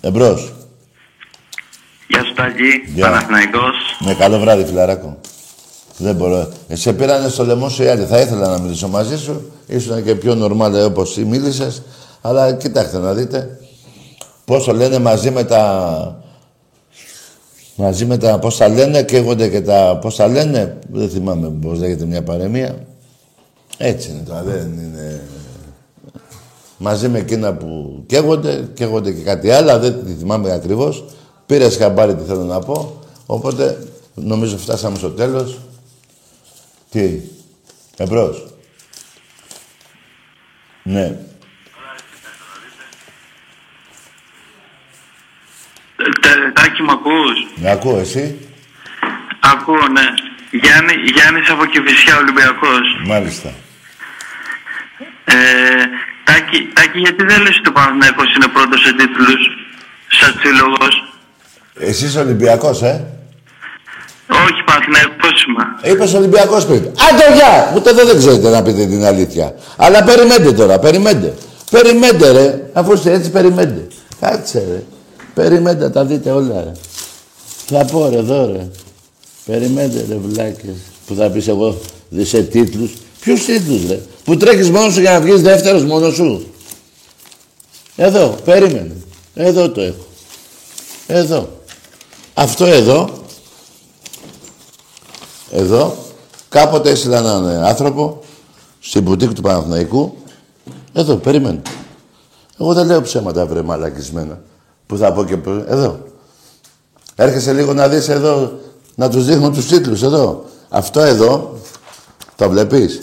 Εμπρός. 0.00 0.52
Γεια 2.08 2.24
σου 2.24 2.34
Τάκη, 2.34 2.92
Γεια. 2.94 3.04
Παναθηναϊκός. 3.04 3.74
Ναι, 4.04 4.14
καλό 4.14 4.38
βράδυ, 4.38 4.64
φιλαράκο. 4.64 5.16
Δεν 5.96 6.14
μπορώ. 6.14 6.48
Ε, 6.68 6.76
σε 6.76 6.92
πήρανε 6.92 7.28
στο 7.28 7.44
λαιμό 7.44 7.68
σου 7.68 7.82
οι 7.82 7.88
άλλοι. 7.88 8.04
Θα 8.04 8.20
ήθελα 8.20 8.48
να 8.48 8.58
μιλήσω 8.58 8.88
μαζί 8.88 9.18
σου. 9.18 9.52
Ήσουν 9.66 10.04
και 10.04 10.14
πιο 10.14 10.34
νορμάλ 10.34 10.84
όπως 10.84 11.16
μίλησες. 11.16 11.82
Αλλά 12.20 12.52
κοιτάξτε 12.52 12.98
να 12.98 13.14
δείτε. 13.14 13.58
Πόσο 14.48 14.72
λένε 14.72 14.98
μαζί 14.98 15.30
με 15.30 15.44
τα. 15.44 16.22
Μαζί 17.76 18.06
με 18.06 18.18
τα. 18.18 18.38
Πώς 18.38 18.56
τα 18.56 18.68
λένε, 18.68 19.02
καίγονται 19.02 19.48
και 19.48 19.60
τα. 19.60 19.98
Πώς 20.00 20.16
τα 20.16 20.26
λένε. 20.26 20.78
Δεν 20.92 21.08
θυμάμαι 21.08 21.48
πώς 21.48 21.78
λέγεται 21.78 22.04
μια 22.04 22.22
παρεμία. 22.22 22.86
Έτσι 23.78 24.10
είναι 24.10 24.22
τώρα. 24.26 24.42
Δεν 24.42 24.72
είναι. 24.72 25.20
Μαζί 26.78 27.08
με 27.08 27.18
εκείνα 27.18 27.54
που 27.54 28.02
καίγονται, 28.06 28.68
καίγονται 28.74 29.12
και 29.12 29.22
κάτι 29.22 29.50
άλλο, 29.50 29.78
δεν 29.78 30.04
τη 30.04 30.12
θυμάμαι 30.12 30.52
ακριβώς. 30.52 31.04
Πήρες 31.46 31.76
χαμπάρι 31.76 32.14
τι 32.14 32.24
θέλω 32.24 32.44
να 32.44 32.58
πω, 32.58 33.00
οπότε 33.26 33.78
νομίζω 34.14 34.56
φτάσαμε 34.58 34.96
στο 34.96 35.10
τέλος. 35.10 35.58
Τι, 36.90 37.20
εμπρός. 37.96 38.46
Ναι. 40.82 41.18
Τάκη 46.52 46.82
μ' 46.82 46.90
ακούς; 46.90 47.36
Με 47.62 47.70
ακούω 47.70 47.98
εσύ. 47.98 48.24
Ακούω, 49.40 49.86
ναι. 49.96 50.06
Γιάννη, 50.50 50.94
Γιάννης 51.14 51.50
από 51.50 51.64
Κηφισιά, 51.66 52.16
Ολυμπιακός. 52.16 52.86
Μάλιστα. 53.06 53.50
Ε, 55.24 55.34
Τάκη, 56.24 56.58
Τάκη, 56.74 56.98
γιατί 56.98 57.24
δεν 57.24 57.42
λες 57.42 57.56
ότι 57.58 57.68
ο 57.68 57.72
Παναθηναϊκός 57.72 58.34
είναι 58.34 58.48
πρώτος 58.56 58.80
σε 58.80 58.92
τίτλους 58.92 59.40
σαν 60.18 60.40
σύλλογος; 60.42 60.94
Εσύ 61.78 62.04
είσαι 62.04 62.18
Ολυμπιακός, 62.18 62.82
ε; 62.82 63.04
Όχι, 64.28 64.62
Παναθηναϊκός 64.64 65.44
είμαι. 65.44 65.92
Είπες 65.92 66.14
Ολυμπιακός 66.14 66.66
πριν. 66.66 66.82
Άντε 67.08 67.34
γεια! 67.34 67.72
Ούτε 67.76 67.90
εδώ 67.90 68.04
δεν 68.04 68.16
ξέρετε 68.18 68.48
να 68.50 68.62
πείτε 68.62 68.86
την 68.86 69.04
αλήθεια. 69.04 69.54
Αλλά 69.76 70.02
περιμένετε 70.02 70.52
τώρα, 70.52 70.78
περιμένετε. 70.78 71.34
Περιμένετε 71.70 72.30
ρε, 72.32 72.70
αφού 72.72 72.92
είστε 72.92 73.12
έτσι 73.12 73.30
περιμένετε. 73.30 73.86
Κάτσε 74.20 74.58
ρε. 74.58 74.82
Περιμένετε, 75.38 75.90
τα 75.90 76.04
δείτε 76.04 76.30
όλα 76.30 76.62
ρε. 76.64 76.72
Θα 77.66 77.84
πω 77.84 78.08
ρε 78.08 78.16
εδώ 78.16 78.46
ρε. 78.46 78.68
Περιμένετε 79.44 80.06
ρε 80.08 80.16
βλάκες. 80.16 80.76
Που 81.06 81.14
θα 81.14 81.30
πεις 81.30 81.48
εγώ 81.48 81.78
δεν 82.08 82.26
σε 82.26 82.42
τίτλους. 82.42 82.92
Ποιους 83.20 83.44
τίτλους 83.44 83.88
ρε. 83.88 84.00
Που 84.24 84.36
τρέχεις 84.36 84.70
μόνος 84.70 84.92
σου 84.92 85.00
για 85.00 85.12
να 85.12 85.20
βγεις 85.20 85.42
δεύτερος 85.42 85.84
μόνος 85.84 86.14
σου. 86.14 86.46
Εδώ, 87.96 88.38
περίμενε. 88.44 88.96
Εδώ 89.34 89.70
το 89.70 89.80
έχω. 89.80 90.06
Εδώ. 91.06 91.48
Αυτό 92.34 92.64
εδώ 92.64 93.10
εδώ, 95.50 95.96
κάποτε 96.48 96.90
έστειλα 96.90 97.18
έναν 97.18 97.48
ε, 97.48 97.68
άνθρωπο 97.68 98.20
στην 98.80 99.02
μπουτίκ 99.02 99.32
του 99.32 99.42
Παναθηναϊκού. 99.42 100.16
Εδώ, 100.92 101.16
περίμενε. 101.16 101.62
Εγώ 102.60 102.74
δεν 102.74 102.86
λέω 102.86 103.02
ψέματα, 103.02 103.46
βρε 103.46 103.62
μαλακισμένα. 103.62 104.40
Που 104.88 104.96
θα 104.96 105.12
πω 105.12 105.24
και 105.24 105.36
προ- 105.36 105.64
Εδώ. 105.68 105.98
Έρχεσαι 107.14 107.52
λίγο 107.52 107.72
να 107.74 107.88
δεις 107.88 108.08
εδώ, 108.08 108.52
να 108.94 109.08
τους 109.08 109.24
δείχνω 109.24 109.50
τους 109.50 109.66
τίτλους, 109.66 110.02
εδώ. 110.02 110.44
Αυτό 110.68 111.00
εδώ, 111.00 111.58
το 112.36 112.48
βλέπεις. 112.50 113.00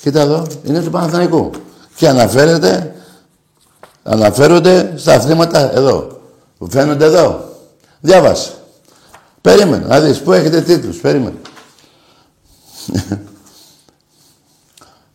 Κοίτα 0.00 0.20
εδώ, 0.20 0.46
είναι 0.62 0.82
του 0.82 0.90
Παναθηναϊκού. 0.90 1.50
Και 1.96 2.08
αναφέρεται, 2.08 2.94
αναφέρονται 4.02 4.92
στα 4.96 5.14
αθλήματα 5.14 5.72
εδώ. 5.76 6.20
Που 6.58 6.70
φαίνονται 6.70 7.04
εδώ. 7.04 7.48
Διάβασε. 8.00 8.52
Περίμενε, 9.40 9.86
να 9.86 10.00
δεις, 10.00 10.18
πού 10.20 10.32
έχετε 10.32 10.60
τίτλους, 10.60 10.96
περίμενε. 10.96 11.36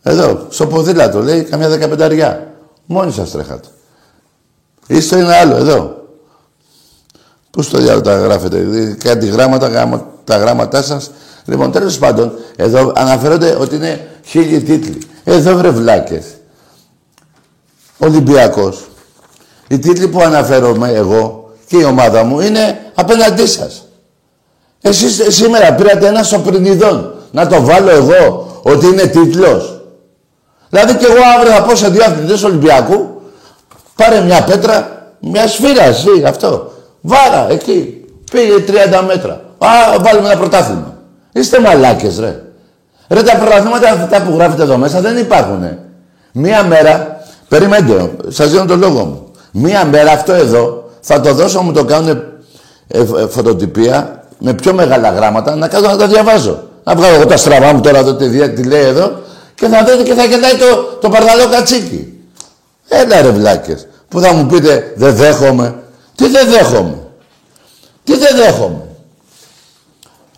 Εδώ, 0.02 0.46
στο 0.50 0.66
ποδήλατο, 0.66 1.22
λέει, 1.22 1.42
καμιά 1.42 1.68
δεκαπενταριά. 1.68 2.54
Μόνοι 2.86 3.12
σας 3.12 3.30
τρέχατε. 3.30 3.68
Είστε 4.86 5.18
ένα 5.18 5.36
άλλο, 5.36 5.56
εδώ. 5.56 6.01
Πού 7.52 7.62
στο 7.62 7.78
διάλογο 7.78 8.00
τα 8.00 8.16
γράφετε, 8.18 8.58
δηλαδή, 8.58 8.94
κάτι 8.94 9.26
γράμματα, 9.26 9.68
γράμμα- 9.68 10.06
τα 10.24 10.36
γράμματά 10.36 10.82
σας. 10.82 11.10
Λοιπόν, 11.44 11.72
τέλος 11.72 11.98
πάντων, 11.98 12.32
εδώ 12.56 12.92
αναφέρονται 12.96 13.56
ότι 13.60 13.74
είναι 13.74 14.08
χίλιοι 14.24 14.60
τίτλοι. 14.60 14.98
Εδώ 15.24 15.54
βρε 15.56 15.68
βλάκες. 15.70 16.24
Ολυμπιακός. 17.98 18.80
Οι 19.68 19.78
τίτλοι 19.78 20.08
που 20.08 20.20
αναφέρομαι 20.20 20.88
εγώ 20.92 21.50
και 21.66 21.76
η 21.76 21.84
ομάδα 21.84 22.24
μου 22.24 22.40
είναι 22.40 22.78
απέναντί 22.94 23.46
σας. 23.46 23.86
Εσείς 24.80 25.22
σήμερα 25.36 25.72
πήρατε 25.74 26.06
ένα 26.06 26.22
σοπρινιδόν. 26.22 27.14
Να 27.30 27.46
το 27.46 27.62
βάλω 27.62 27.90
εγώ 27.90 28.46
ότι 28.62 28.86
είναι 28.86 29.06
τίτλος. 29.06 29.80
Δηλαδή 30.68 30.94
και 30.94 31.06
εγώ 31.06 31.20
αύριο 31.38 31.52
θα 31.52 31.62
πω 31.62 31.74
σε 31.76 31.88
δύο 31.88 32.04
αθλητές 32.04 32.42
Ολυμπιακού 32.42 33.22
πάρε 33.96 34.20
μια 34.20 34.42
πέτρα, 34.44 35.06
μια 35.20 35.48
σφύρα 35.48 35.82
εσύ 35.82 36.22
αυτό. 36.26 36.71
Βάρα 37.02 37.46
εκεί. 37.50 38.04
Πήγε 38.32 38.52
30 39.00 39.04
μέτρα. 39.06 39.32
Α, 39.58 39.68
βάλουμε 40.00 40.28
ένα 40.28 40.38
πρωτάθλημα. 40.38 40.96
Είστε 41.32 41.60
μαλάκες 41.60 42.18
ρε. 42.18 42.42
Ρε 43.08 43.22
τα 43.22 43.36
πρωταθλήματα 43.36 43.90
αυτά 43.90 44.22
που 44.22 44.34
γράφετε 44.36 44.62
εδώ 44.62 44.76
μέσα 44.76 45.00
δεν 45.00 45.16
υπάρχουνε. 45.16 45.78
Μία 46.32 46.62
μέρα, 46.64 47.20
περιμένετε, 47.48 48.10
σας 48.28 48.50
δίνω 48.50 48.64
το 48.64 48.76
λόγο 48.76 49.04
μου. 49.04 49.26
Μία 49.52 49.84
μέρα 49.84 50.12
αυτό 50.12 50.32
εδώ 50.32 50.90
θα 51.00 51.20
το 51.20 51.32
δώσω, 51.34 51.60
μου 51.62 51.72
το 51.72 51.84
κάνουν 51.84 52.08
ε, 52.08 52.98
ε, 52.98 53.04
φωτοτυπία 53.28 54.22
με 54.38 54.52
πιο 54.54 54.72
μεγάλα 54.74 55.10
γράμματα 55.10 55.54
να 55.56 55.68
κάνω 55.68 55.88
να 55.88 55.96
τα 55.96 56.06
διαβάζω. 56.06 56.62
Να 56.84 56.94
βγάλω 56.94 57.14
εγώ 57.14 57.26
τα 57.26 57.36
στραβά 57.36 57.72
μου 57.72 57.80
τώρα 57.80 57.98
εδώ 57.98 58.14
τι, 58.14 58.26
δι- 58.26 58.54
τι 58.54 58.62
λέει 58.62 58.82
εδώ 58.84 59.12
και 59.54 59.66
θα 59.66 59.84
δείτε 59.84 60.02
και 60.02 60.14
θα 60.14 60.22
κοιτάει 60.26 60.52
το, 60.56 60.98
το 61.00 61.08
παρδαλό 61.08 61.48
κατσίκι. 61.50 62.20
Έλα 62.88 63.22
ρε 63.22 63.28
βλάκες. 63.30 63.86
Που 64.08 64.20
θα 64.20 64.32
μου 64.32 64.46
πείτε 64.46 64.92
δεν 64.96 65.14
δέχομαι. 65.14 65.74
Τι 66.14 66.28
δεν 66.28 66.50
δέχομαι. 66.50 66.98
Τι 68.04 68.16
δεν 68.16 68.36
δέχομαι. 68.36 68.84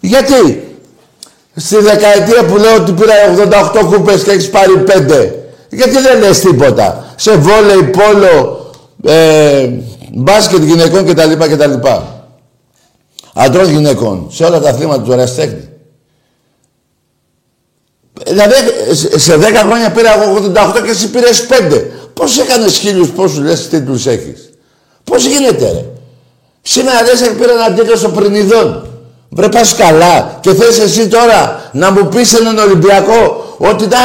Γιατί 0.01 0.69
στη 1.57 1.77
δεκαετία 1.77 2.45
που 2.45 2.57
λέω 2.57 2.75
ότι 2.77 2.93
πήρα 2.93 3.15
88 3.75 3.85
κούπες 3.87 4.23
και 4.23 4.31
έχεις 4.31 4.51
πάρει 4.51 4.85
5. 4.87 5.31
Γιατί 5.71 5.99
δεν 5.99 6.19
λες 6.21 6.41
τίποτα. 6.41 7.13
Σε 7.17 7.37
βόλεϊ, 7.37 7.83
πόλο, 7.83 8.71
ε, 9.05 9.69
μπάσκετ 10.15 10.63
γυναικών 10.63 11.07
κτλ. 11.07 11.33
κτλ. 11.33 11.73
Αντρών 13.35 13.71
γυναικών. 13.71 14.29
Σε 14.33 14.45
όλα 14.45 14.61
τα 14.61 14.69
αθλήματα 14.71 15.03
του 15.03 15.13
εραστέχνη. 15.13 15.69
Δηλαδή, 18.27 18.55
σε- 18.93 19.19
σε 19.19 19.37
10 19.37 19.43
χρόνια 19.67 19.91
πήρα 19.93 20.23
εγώ 20.23 20.35
88 20.35 20.81
και 20.85 20.91
εσύ 20.91 21.11
πήρες 21.11 21.47
5. 21.47 21.91
Πώς 22.15 22.39
έκανες 22.39 22.77
χίλιους 22.79 23.11
πόσους 23.11 23.39
λες 23.39 23.69
τίτλους 23.69 24.07
έχεις. 24.07 24.51
Πώς 25.05 25.25
γίνεται 25.27 25.65
ρε; 25.73 25.85
Σήμερα 26.63 27.03
λες 27.03 27.21
ότι 27.23 27.31
πήρα 27.35 27.53
ένα 27.53 27.73
τίτλο 27.75 27.97
στο 27.97 28.09
Πρινιδόν. 28.09 28.87
Βρε 29.31 29.49
πας 29.49 29.75
καλά 29.75 30.39
και 30.41 30.55
θες 30.55 30.79
εσύ 30.79 31.09
τώρα 31.09 31.61
να 31.73 31.91
μου 31.91 32.09
πεις 32.09 32.33
έναν 32.35 32.59
Ολυμπιακό 32.59 33.45
ότι 33.59 33.87
να... 33.87 33.99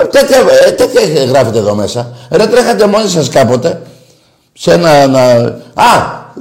ε, 0.00 0.04
Τέτοια, 0.04 0.36
ε, 0.66 0.70
τέτοια 0.70 1.24
γράφετε 1.24 1.58
εδώ 1.58 1.74
μέσα. 1.74 2.12
Ρε 2.30 2.46
τρέχατε 2.46 2.86
μόνοι 2.86 3.08
σας 3.08 3.28
κάποτε 3.28 3.80
σε 4.52 4.72
ένα... 4.72 4.90
ένα- 4.90 5.58
Α, 5.74 5.84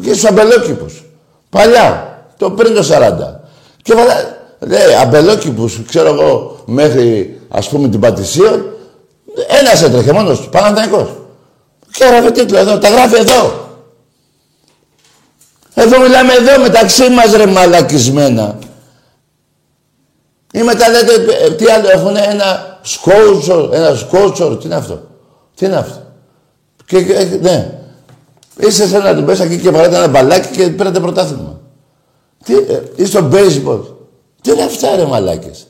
και 0.03 0.09
στους 0.13 0.25
αμπελόκηπους. 0.25 1.03
Παλιά, 1.49 2.17
το 2.37 2.51
πριν 2.51 2.73
το 2.75 2.81
40. 2.81 3.39
Και 3.81 3.93
βάλα, 3.93 4.13
λέει, 4.59 4.95
αμπελόκηπους, 5.01 5.79
ξέρω 5.87 6.13
εγώ, 6.13 6.57
μέχρι 6.65 7.39
ας 7.49 7.69
πούμε 7.69 7.87
την 7.87 7.99
Πατησίων, 7.99 8.65
ένας 9.61 9.83
έτρεχε 9.83 10.11
μόνος 10.13 10.39
του, 10.39 10.49
Παναθηναϊκός. 10.49 11.09
Και 11.97 12.03
έγραφε 12.03 12.31
τίτλο 12.31 12.57
εδώ, 12.57 12.77
τα 12.77 12.89
γράφει 12.89 13.15
εδώ. 13.15 13.69
Εδώ 15.73 15.99
μιλάμε 15.99 16.33
εδώ 16.33 16.61
μεταξύ 16.61 17.09
μας 17.09 17.31
ρε 17.31 17.45
μαλακισμένα. 17.45 18.57
Ή 20.53 20.61
μετά 20.61 20.89
λέτε, 20.89 21.13
ε, 21.45 21.51
τι 21.51 21.65
άλλο 21.65 21.89
έχουνε, 21.89 22.19
ένα 22.29 22.79
σκόουτσορ, 22.81 23.73
ένα 23.73 23.95
σκόουτσορ, 23.95 24.57
τι 24.57 24.65
είναι 24.65 24.75
αυτό; 24.75 25.01
Τι 25.55 25.65
είναι 25.65 25.75
αυτό; 25.75 26.01
Και, 26.85 27.03
και- 27.03 27.37
ναι. 27.41 27.79
Είστε 28.57 28.87
σαν 28.87 29.03
να 29.03 29.15
την 29.15 29.25
πες 29.25 29.39
εκεί 29.39 29.57
και 29.57 29.71
παράτε 29.71 29.95
ένα 29.95 30.07
μπαλάκι 30.07 30.47
και 30.57 30.67
πήρατε 30.67 30.99
πρωτάθλημα. 30.99 31.59
Τι, 32.43 32.53
ε, 32.55 32.81
ή 32.95 33.05
στο 33.05 33.29
baseball. 33.31 33.81
Τι 34.41 34.51
είναι 34.51 34.63
αυτά 34.63 34.95
ρε 34.95 35.05
μαλάκες; 35.05 35.67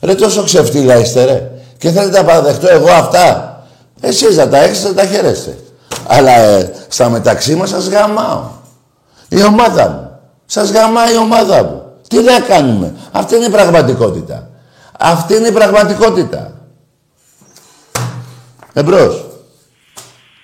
Ρε 0.00 0.14
τόσο 0.14 0.42
ξεφτύλα 0.42 0.96
είστε 0.98 1.24
ρε. 1.24 1.50
Και 1.78 1.90
θέλετε 1.90 2.18
να 2.18 2.24
παραδεχτώ 2.24 2.68
εγώ 2.68 2.90
αυτά; 2.90 3.52
Εσείς 4.00 4.36
να 4.36 4.48
τα 4.48 4.58
έχετε, 4.58 4.88
να 4.88 4.94
τα 4.94 5.06
χαίρεστε. 5.06 5.58
Αλλά 6.06 6.30
ε, 6.30 6.72
στα 6.88 7.08
μεταξύ 7.08 7.54
μας 7.54 7.68
σας 7.68 7.88
γαμάω. 7.88 8.50
Η 9.28 9.42
ομάδα 9.42 9.88
μου. 9.88 10.20
Σας 10.46 10.70
γαμάει 10.70 11.14
η 11.14 11.16
ομάδα 11.16 11.62
μου. 11.64 11.82
Τι 12.08 12.18
να 12.18 12.40
κάνουμε; 12.40 12.94
Αυτή 13.12 13.36
είναι 13.36 13.44
η 13.44 13.50
πραγματικότητα. 13.50 14.48
Αυτή 14.98 15.34
είναι 15.34 15.48
η 15.48 15.52
πραγματικότητα. 15.52 16.52
Εμπρός. 18.72 19.24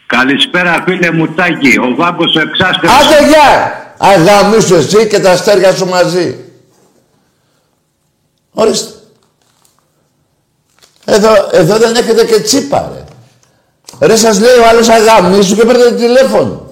Καλησπέρα 0.07 0.83
φίλε 0.87 1.11
μου 1.11 1.35
Τάκη, 1.35 1.79
ο 1.79 1.95
Βάγκος 1.97 2.37
ο 2.37 2.41
εξάστερος. 2.41 2.97
Άντε 2.97 3.27
γεια! 3.27 3.73
Αγαμίσου 3.99 4.75
εσύ 4.75 5.07
και 5.07 5.21
τα 5.21 5.31
αστέρια 5.31 5.75
σου 5.75 5.87
μαζί. 5.87 6.39
Ορίστε. 8.51 8.93
Εδώ, 11.05 11.29
εδώ 11.51 11.79
δεν 11.79 11.95
έχετε 11.97 12.25
και 12.25 12.41
τσίπα, 12.41 12.91
ρε. 12.95 13.04
Ρε, 14.01 14.17
σας 14.17 14.41
λέει 14.41 14.57
ο 14.57 14.69
άλλος 14.71 14.89
αγαμίσου 14.89 15.57
και 15.57 15.65
παίρνετε 15.65 15.95
τηλέφωνο. 15.95 16.63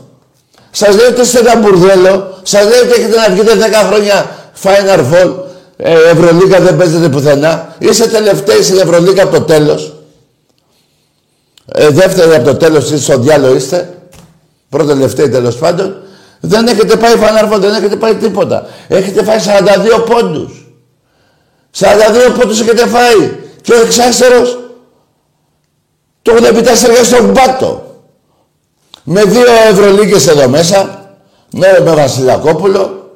Σας 0.71 0.97
λέει 0.97 1.07
ότι 1.07 1.21
είστε 1.21 1.39
ένα 1.39 1.57
μπουρδέλο. 1.57 2.39
Σας 2.43 2.63
λέει 2.63 2.79
ότι 2.79 3.01
έχετε 3.01 3.17
να 3.17 3.35
βγείτε 3.35 3.53
10 3.55 3.87
χρόνια 3.87 4.31
Final 4.63 4.99
Four. 5.13 5.33
Ε, 5.77 5.95
Ευρωλίγα 6.11 6.61
δεν 6.61 6.77
παίζετε 6.77 7.09
πουθενά. 7.09 7.75
Είστε 7.79 8.07
τελευταίοι 8.07 8.63
στην 8.63 8.79
Ευρωλίγα 8.79 9.23
από 9.23 9.37
το 9.37 9.43
τέλος. 9.43 9.93
Ε, 11.75 11.89
δεύτερη 11.89 12.35
από 12.35 12.45
το 12.45 12.55
τέλος 12.55 12.85
εσείς 12.93 13.05
στο 13.05 13.19
διάλογο 13.19 13.55
είστε. 13.55 13.99
Πρώτο 14.69 14.87
τελευταίοι 14.87 15.29
τέλος 15.29 15.57
πάντων. 15.57 15.97
Δεν 16.41 16.67
έχετε 16.67 16.97
πάει 16.97 17.13
Final 17.17 17.53
Four, 17.53 17.59
δεν 17.59 17.75
έχετε 17.75 17.97
πάει 17.97 18.15
τίποτα. 18.15 18.67
Έχετε 18.89 19.25
φάει 19.25 19.39
42 19.39 20.01
πόντους. 20.01 20.67
42 21.79 22.33
πόντους 22.39 22.61
έχετε 22.61 22.87
φάει. 22.87 23.33
Και 23.61 23.73
ο 23.73 23.81
εξάστερος 23.81 24.59
το 26.23 26.33
84 26.33 27.05
στον 27.05 27.33
πάτο. 27.33 27.87
Με 29.05 29.25
δύο 29.25 29.45
Ευρωλίγκες 29.71 30.27
εδώ 30.27 30.49
μέσα, 30.49 31.07
με, 31.51 31.81
με 31.85 31.91
Βασιλακόπουλο, 31.91 33.11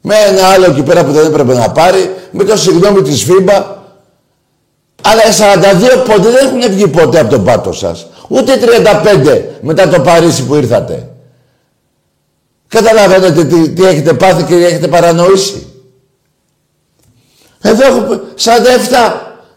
με 0.00 0.14
ένα 0.14 0.46
άλλο 0.46 0.64
εκεί 0.64 0.82
πέρα 0.82 1.04
που 1.04 1.12
δεν 1.12 1.26
έπρεπε 1.26 1.54
να 1.54 1.70
πάρει, 1.70 2.14
με 2.30 2.44
το 2.44 2.56
συγγνώμη 2.56 3.02
της 3.02 3.22
ΦΥΜΠΑ. 3.22 3.84
Αλλά 5.02 5.22
42 5.22 6.04
πόντι 6.08 6.28
δεν 6.28 6.46
έχουν 6.46 6.72
βγει 6.74 6.88
ποτέ 6.88 7.20
από 7.20 7.30
τον 7.30 7.44
πάτο 7.44 7.72
σας. 7.72 8.06
Ούτε 8.28 8.58
35 9.24 9.42
μετά 9.60 9.88
το 9.88 10.00
Παρίσι 10.00 10.44
που 10.44 10.54
ήρθατε. 10.54 11.10
Καταλαβαίνετε 12.68 13.44
τι, 13.44 13.70
τι 13.70 13.84
έχετε 13.84 14.12
πάθει 14.12 14.42
και 14.42 14.54
τι 14.54 14.64
έχετε 14.64 14.88
παρανοήσει. 14.88 15.66
Εδώ 17.60 17.86
έχω 17.86 18.20
47 18.38 19.12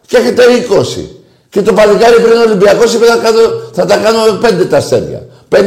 και 0.05 0.17
έχετε 0.17 0.43
20. 0.69 1.18
Και 1.49 1.61
το 1.61 1.73
παλικάρι 1.73 2.21
πριν 2.21 2.37
ο 2.37 2.41
Ολυμπιακός 2.41 2.93
είπε 2.93 3.05
θα, 3.05 3.17
κάνω, 3.17 3.39
θα 3.73 3.85
τα 3.85 3.97
κάνω 3.97 4.19
5 4.63 4.67
τα 4.69 4.77
αστέρια. 4.77 5.25
50. 5.49 5.57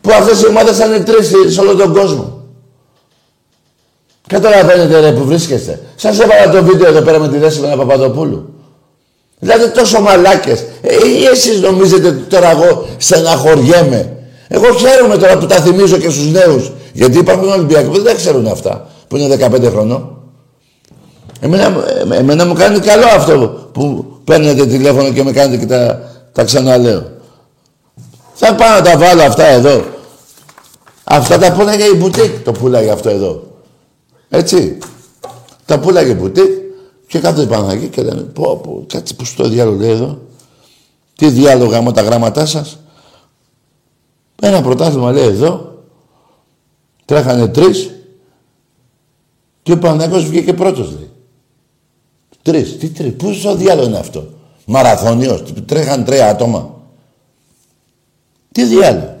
Που 0.00 0.10
αυτές 0.12 0.42
οι 0.42 0.46
ομάδες 0.46 0.76
θα 0.76 0.86
είναι 0.86 1.00
τρεις 1.00 1.32
σε 1.46 1.60
όλο 1.60 1.74
τον 1.74 1.92
κόσμο. 1.92 2.42
Καταλαβαίνετε 4.26 5.00
ρε 5.00 5.12
που 5.12 5.24
βρίσκεστε. 5.24 5.80
Σας 5.96 6.18
έβαλα 6.20 6.50
το 6.50 6.62
βίντεο 6.62 6.88
εδώ 6.88 7.00
πέρα 7.00 7.18
με 7.18 7.28
τη 7.28 7.38
Δέσποινα 7.38 7.76
Παπαδοπούλου. 7.76 8.54
Δηλαδή 9.38 9.68
τόσο 9.68 10.00
μαλάκες. 10.00 10.64
Ε, 10.82 10.94
ή 11.08 11.24
εσείς 11.24 11.60
νομίζετε 11.60 12.08
ότι 12.08 12.18
τώρα 12.18 12.50
εγώ 12.50 12.86
στεναχωριέμαι. 12.96 14.12
Εγώ 14.48 14.72
χαίρομαι 14.72 15.16
τώρα 15.16 15.38
που 15.38 15.46
τα 15.46 15.56
θυμίζω 15.56 15.96
και 15.96 16.10
στους 16.10 16.30
νέους. 16.30 16.72
Γιατί 16.92 17.18
υπάρχουν 17.18 17.48
Ολυμπιακοί 17.48 17.88
που 17.88 18.02
δεν 18.02 18.16
ξέρουν 18.16 18.46
αυτά. 18.46 18.88
Που 19.08 19.16
είναι 19.16 19.36
15 19.36 19.70
χρονών. 19.70 20.17
Εμένα, 21.40 21.84
ε, 22.10 22.16
εμένα 22.16 22.46
μου 22.46 22.54
κάνει 22.54 22.78
καλό 22.78 23.06
αυτό 23.06 23.68
που 23.72 24.06
παίρνετε 24.24 24.66
τηλέφωνο 24.66 25.12
και 25.12 25.22
με 25.22 25.32
κάνετε 25.32 25.56
και 25.56 25.66
τα, 25.66 26.10
τα 26.32 26.44
ξαναλέω. 26.44 27.10
Θα 28.34 28.54
πάω 28.54 28.74
να 28.74 28.82
τα 28.82 28.98
βάλω 28.98 29.22
αυτά 29.22 29.44
εδώ. 29.44 29.84
Αυτά 31.04 31.38
τα 31.38 31.52
πουλάγε 31.52 31.84
η 31.84 31.96
μπουτίκ, 31.96 32.44
το 32.44 32.52
πουλάγε 32.52 32.90
αυτό 32.90 33.08
εδώ. 33.08 33.42
Έτσι. 34.28 34.78
Τα 35.64 35.78
πουλάγε 35.78 36.10
η 36.10 36.14
μπουτίκ 36.14 36.50
και 37.06 37.18
κάθεται 37.18 37.46
πάνω 37.46 37.70
εκεί 37.70 37.88
και 37.88 38.02
λένε 38.02 38.20
πω, 38.20 38.56
πω, 38.56 38.84
κάτσε 38.86 39.14
που 39.14 39.24
στο 39.24 39.48
διάλογο 39.48 39.80
λέει 39.80 39.90
εδώ. 39.90 40.18
Τι 41.16 41.28
διάλογο 41.28 41.70
γάμω 41.70 41.92
τα 41.92 42.02
γράμματά 42.02 42.46
σας. 42.46 42.78
Ένα 44.40 44.62
πρωτάθλημα 44.62 45.12
λέει 45.12 45.26
εδώ. 45.26 45.82
Τρέχανε 47.04 47.48
τρεις 47.48 47.90
και 49.62 49.72
ο 49.72 49.78
Παναγιώτης 49.78 50.28
βγήκε 50.28 50.52
πρώτος 50.52 50.90
λέει. 50.90 51.10
Τρεις. 52.48 52.78
Τι 52.78 52.88
τρεις. 52.88 53.12
Πού 53.12 53.32
στο 53.32 53.54
διάλογο 53.54 53.86
είναι 53.88 53.98
αυτό; 53.98 54.28
Μαραθώνιος. 54.64 55.42
Τρέχαν 55.66 56.04
τρία 56.04 56.28
άτομα. 56.28 56.70
Τι 58.52 58.64
διάλογο; 58.64 59.16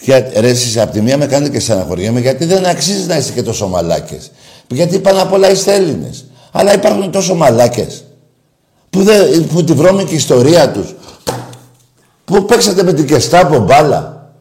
Για, 0.00 0.30
ρε 0.36 0.48
εσείς 0.48 0.78
από 0.78 0.92
τη 0.92 1.00
μία 1.00 1.16
με 1.16 1.26
κάνετε 1.26 1.52
και 1.52 1.60
στεναχωριέμαι 1.60 2.20
γιατί 2.20 2.44
δεν 2.44 2.66
αξίζει 2.66 3.06
να 3.06 3.16
είστε 3.16 3.32
και 3.32 3.42
τόσο 3.42 3.68
μαλάκες. 3.68 4.30
Γιατί 4.68 4.98
πάνω 4.98 5.22
απ' 5.22 5.32
όλα 5.32 5.50
είστε 5.50 5.74
Έλληνες. 5.74 6.24
Αλλά 6.52 6.74
υπάρχουν 6.74 7.10
τόσο 7.10 7.34
μαλάκες 7.34 8.04
που, 8.90 9.02
δεν, 9.02 9.46
που 9.46 9.64
τη 9.64 9.72
βρώμικη 9.72 10.14
ιστορία 10.14 10.70
τους 10.70 10.94
που 12.24 12.44
παίξατε 12.44 12.82
με 12.82 12.92
την 12.92 13.06
Κεστάπο 13.06 13.58
μπάλα. 13.58 14.32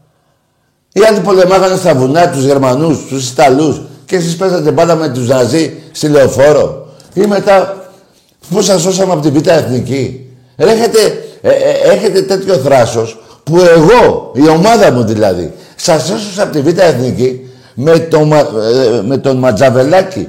Οι 0.93 1.01
άλλοι 1.03 1.19
πολεμάγανε 1.19 1.75
στα 1.75 1.95
βουνά 1.95 2.29
τους 2.29 2.43
Γερμανούς, 2.43 3.05
τους 3.07 3.29
Ιταλούς 3.29 3.81
και 4.13 4.19
εσείς 4.19 4.35
παίζατε 4.35 4.71
μπάλα 4.71 4.95
με 4.95 5.09
τους 5.09 5.27
Ναζί 5.27 5.73
στη 5.91 6.07
Λεωφόρο. 6.07 6.87
Ή 7.13 7.21
μετά 7.21 7.87
που 8.49 8.61
σας 8.61 8.81
σώσαμε 8.81 9.13
από 9.13 9.21
την 9.21 9.33
Β' 9.33 9.47
Εθνική. 9.47 10.29
Έχετε, 10.55 10.99
ε, 11.41 11.49
ε, 11.49 11.93
έχετε 11.93 12.21
τέτοιο 12.21 12.55
θράσος 12.55 13.19
που 13.43 13.57
εγώ, 13.57 14.31
η 14.35 14.49
ομάδα 14.49 14.91
μου 14.91 15.03
δηλαδή, 15.03 15.53
σας 15.75 16.09
έσωσα 16.09 16.43
από 16.43 16.51
τη 16.51 16.61
Β' 16.61 16.79
Εθνική 16.79 17.49
με, 17.73 17.99
το, 17.99 18.17
ε, 18.19 19.01
με 19.05 19.17
τον 19.17 19.37
Ματζαβελάκη 19.37 20.27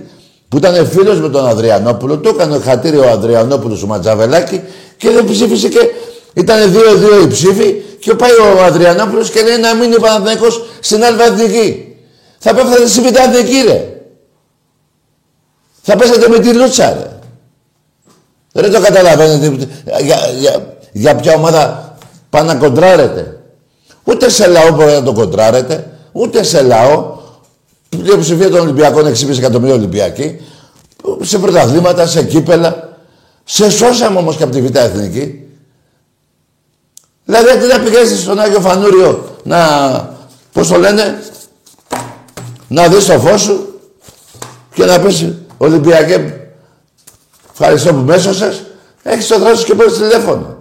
που 0.49 0.57
ήταν 0.57 0.87
φίλος 0.87 1.21
με 1.21 1.29
τον 1.29 1.49
Αδριανόπουλο. 1.49 2.19
Το 2.19 2.29
έκανε 2.29 2.59
χατήρι 2.59 2.99
ο 2.99 3.11
Αδριανόπουλος 3.11 3.83
ο 3.83 3.87
Ματζαβελάκη 3.87 4.61
και 4.97 5.11
δεν 5.11 5.25
ψήφισε 5.25 5.69
και 5.69 5.91
ήταν 6.35 6.73
δύο-δύο 6.73 7.23
οι 7.23 7.27
ψήφοι 7.27 7.75
και 7.99 8.15
πάει 8.15 8.31
ο 8.31 8.65
Αδριανόπουλος 8.65 9.31
και 9.31 9.43
λέει 9.43 9.57
να 9.57 9.75
μείνει 9.75 9.95
ο 9.95 10.01
Παναθηναϊκός 10.01 10.65
στην 10.81 11.05
Αλβα 11.05 11.25
Εθνική. 11.25 11.94
Θα 12.47 12.55
πέφτατε 12.55 12.87
στη 12.87 13.01
Β' 13.01 13.17
Εθνική 13.17 13.63
ρε. 13.67 14.01
Θα 15.83 15.97
πέσατε 15.97 16.29
με 16.29 16.39
τη 16.39 16.55
Λούτσα 16.55 16.93
ρε. 16.93 17.19
Δεν 18.53 18.73
το 18.73 18.81
καταλαβαίνετε. 18.81 19.69
Για, 20.05 20.19
για, 20.39 20.77
για 20.93 21.17
ποια 21.17 21.35
ομάδα 21.35 21.97
πάνε 22.31 22.53
να 22.53 22.59
κοντράρετε. 22.59 23.41
Ούτε 24.05 24.29
σε 24.29 24.47
λαό 24.47 24.71
μπορείτε 24.71 24.99
να 24.99 25.03
το 25.03 25.13
κοντράρετε, 25.13 25.91
ούτε 26.13 26.43
σε 26.43 26.63
λαό. 26.63 27.17
Η 27.89 27.97
πλειοψηφία 27.97 28.51
των 28.51 28.61
Ολυμπιακών 28.61 29.05
6,5 29.07 29.39
εκατομμύρια 29.39 29.75
Ολυμπιακοί, 29.75 30.41
σε 31.21 31.39
πρωταθλήματα, 31.39 32.07
σε 32.07 32.23
κύπελα. 32.23 32.99
Σε 33.45 33.71
σώσαμε 33.71 34.19
όμως 34.19 34.37
και 34.37 34.43
από 34.43 34.53
τη 34.53 34.61
Β' 34.61 34.77
Εθνική. 34.77 35.49
Δηλαδή, 37.25 37.51
αντί 37.51 37.67
να 37.67 37.81
πηγαίνεις 37.81 38.21
στον 38.21 38.39
Άγιο 38.39 38.61
Φανούριος 38.61 39.17
να. 39.43 39.59
Πώς 40.53 40.69
το 40.69 40.79
λένε, 40.79 41.19
να 42.69 42.89
δεις 42.89 43.07
το 43.07 43.19
φως 43.19 43.41
σου 43.41 43.81
και 44.75 44.85
να 44.85 45.01
πεις 45.01 45.33
Ολυμπιακέ, 45.57 46.49
ευχαριστώ 47.53 47.95
που 47.95 48.01
με 48.01 48.15
έσωσες, 48.15 48.65
έχεις 49.03 49.27
το 49.27 49.39
δρόσο 49.39 49.65
και 49.65 49.75
παίρνεις 49.75 49.99
τηλέφωνο. 49.99 50.57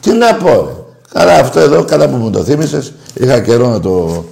Τι 0.00 0.12
να 0.12 0.34
πω, 0.34 0.48
ρε. 0.48 0.82
Καλά 1.12 1.34
αυτό 1.38 1.60
εδώ, 1.60 1.84
καλά 1.84 2.08
που 2.08 2.16
μου 2.16 2.30
το 2.30 2.44
θύμισες, 2.44 2.92
είχα 3.14 3.40
καιρό 3.40 3.68
να 3.68 3.80
το... 3.80 4.24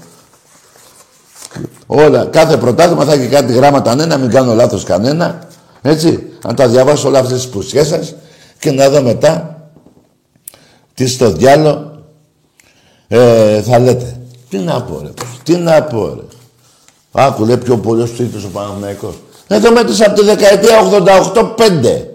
Όλα, 1.86 2.24
κάθε 2.24 2.56
πρωτάθλημα 2.56 3.04
θα 3.04 3.12
έχει 3.12 3.26
κάτι 3.26 3.52
γράμματα, 3.52 3.94
ναι, 3.94 4.06
να 4.06 4.16
μην 4.16 4.30
κάνω 4.30 4.54
λάθος 4.54 4.84
κανένα, 4.84 5.38
έτσι, 5.82 6.32
να 6.44 6.54
τα 6.54 6.68
διαβάσω 6.68 7.08
όλα 7.08 7.18
αυτές 7.18 7.36
τις 7.36 7.48
πουσιές 7.48 7.86
σας 7.86 8.14
και 8.58 8.70
να 8.70 8.88
δω 8.88 9.02
μετά 9.02 9.60
τι 10.94 11.06
στο 11.06 11.30
διάλο 11.30 12.04
ε, 13.08 13.62
θα 13.62 13.78
λέτε. 13.78 14.19
Τι 14.50 14.58
να 14.58 14.82
πω, 14.82 15.00
ρε. 15.02 15.10
Τι 15.42 15.56
να 15.56 15.82
πω, 15.82 16.06
ρε. 16.06 16.22
Άκου, 17.12 17.44
λέει 17.44 17.56
πιο 17.56 17.76
πολύ 17.76 18.08
του 18.08 18.22
ήρθε 18.22 18.46
ο 18.46 18.50
Παναθηναϊκός. 18.52 19.14
Εδώ 19.46 19.72
μέτρησα 19.72 20.06
από 20.06 20.20
τη 20.20 20.24
δεκαετία 20.24 20.78
88-5. 21.56 22.08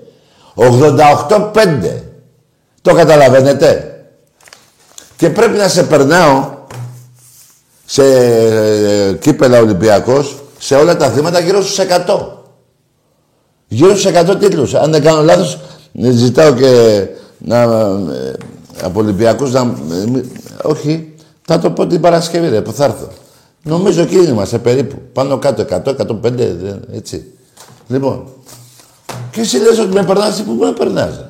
88-5. 0.55 2.01
Το 2.81 2.93
καταλαβαίνετε. 2.93 3.99
Και 5.17 5.29
πρέπει 5.29 5.57
να 5.57 5.67
σε 5.67 5.83
περνάω 5.83 6.53
σε 7.85 8.03
ε, 8.03 9.13
κύπελα 9.13 9.59
Ολυμπιακός 9.59 10.35
σε 10.57 10.75
όλα 10.75 10.97
τα 10.97 11.09
θύματα 11.09 11.39
γύρω 11.39 11.61
στους 11.61 11.85
100. 12.07 12.27
Γύρω 13.67 13.95
στους 13.95 14.11
100 14.13 14.35
τίτλους. 14.39 14.73
Αν 14.73 14.91
δεν 14.91 15.03
κάνω 15.03 15.21
λάθος, 15.21 15.59
ζητάω 15.93 16.53
και 16.53 17.01
να, 17.37 17.61
ε, 17.61 18.33
από 18.81 18.99
Ολυμπιακούς 18.99 19.51
να... 19.51 19.59
Ε, 19.61 20.21
όχι, 20.61 21.14
Θα 21.45 21.59
το 21.59 21.71
πω 21.71 21.87
την 21.87 22.01
Παρασκευή, 22.01 22.49
ρε, 22.49 22.61
που 22.61 22.71
θα 22.71 22.85
έρθω. 22.85 23.07
Νομίζω 23.63 24.01
εκεί 24.01 24.15
είμαστε 24.15 24.57
περίπου. 24.57 25.01
Πάνω 25.13 25.37
κάτω 25.37 25.61
100, 25.61 25.89
105, 25.95 26.53
δεν- 26.55 26.83
έτσι. 26.93 27.33
Λοιπόν. 27.87 28.27
Και 29.31 29.41
εσύ 29.41 29.57
λες 29.57 29.79
ότι 29.79 29.93
με 29.93 30.03
περνάς, 30.03 30.43
πού 30.43 30.51
με 30.53 30.71
περνάς. 30.71 31.15
ρε. 31.17 31.29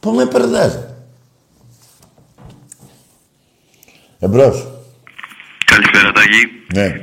Πού 0.00 0.10
με 0.10 0.26
περνάς. 0.26 0.72
ρε. 0.72 0.88
Εμπρός. 4.18 4.66
Καλησπέρα 5.64 6.12
Τάκη. 6.12 6.46
Ναι. 6.74 6.94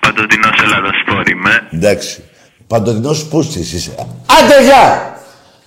Παντοτινός 0.00 0.60
Ελλάδας 0.62 0.92
Σπόρ 1.06 1.28
είμαι. 1.28 1.68
Εντάξει. 1.72 2.24
Παντοτινός 2.66 3.24
πούστης 3.26 3.72
είσαι. 3.72 3.94
Άντε 4.42 4.62
γεια! 4.64 5.14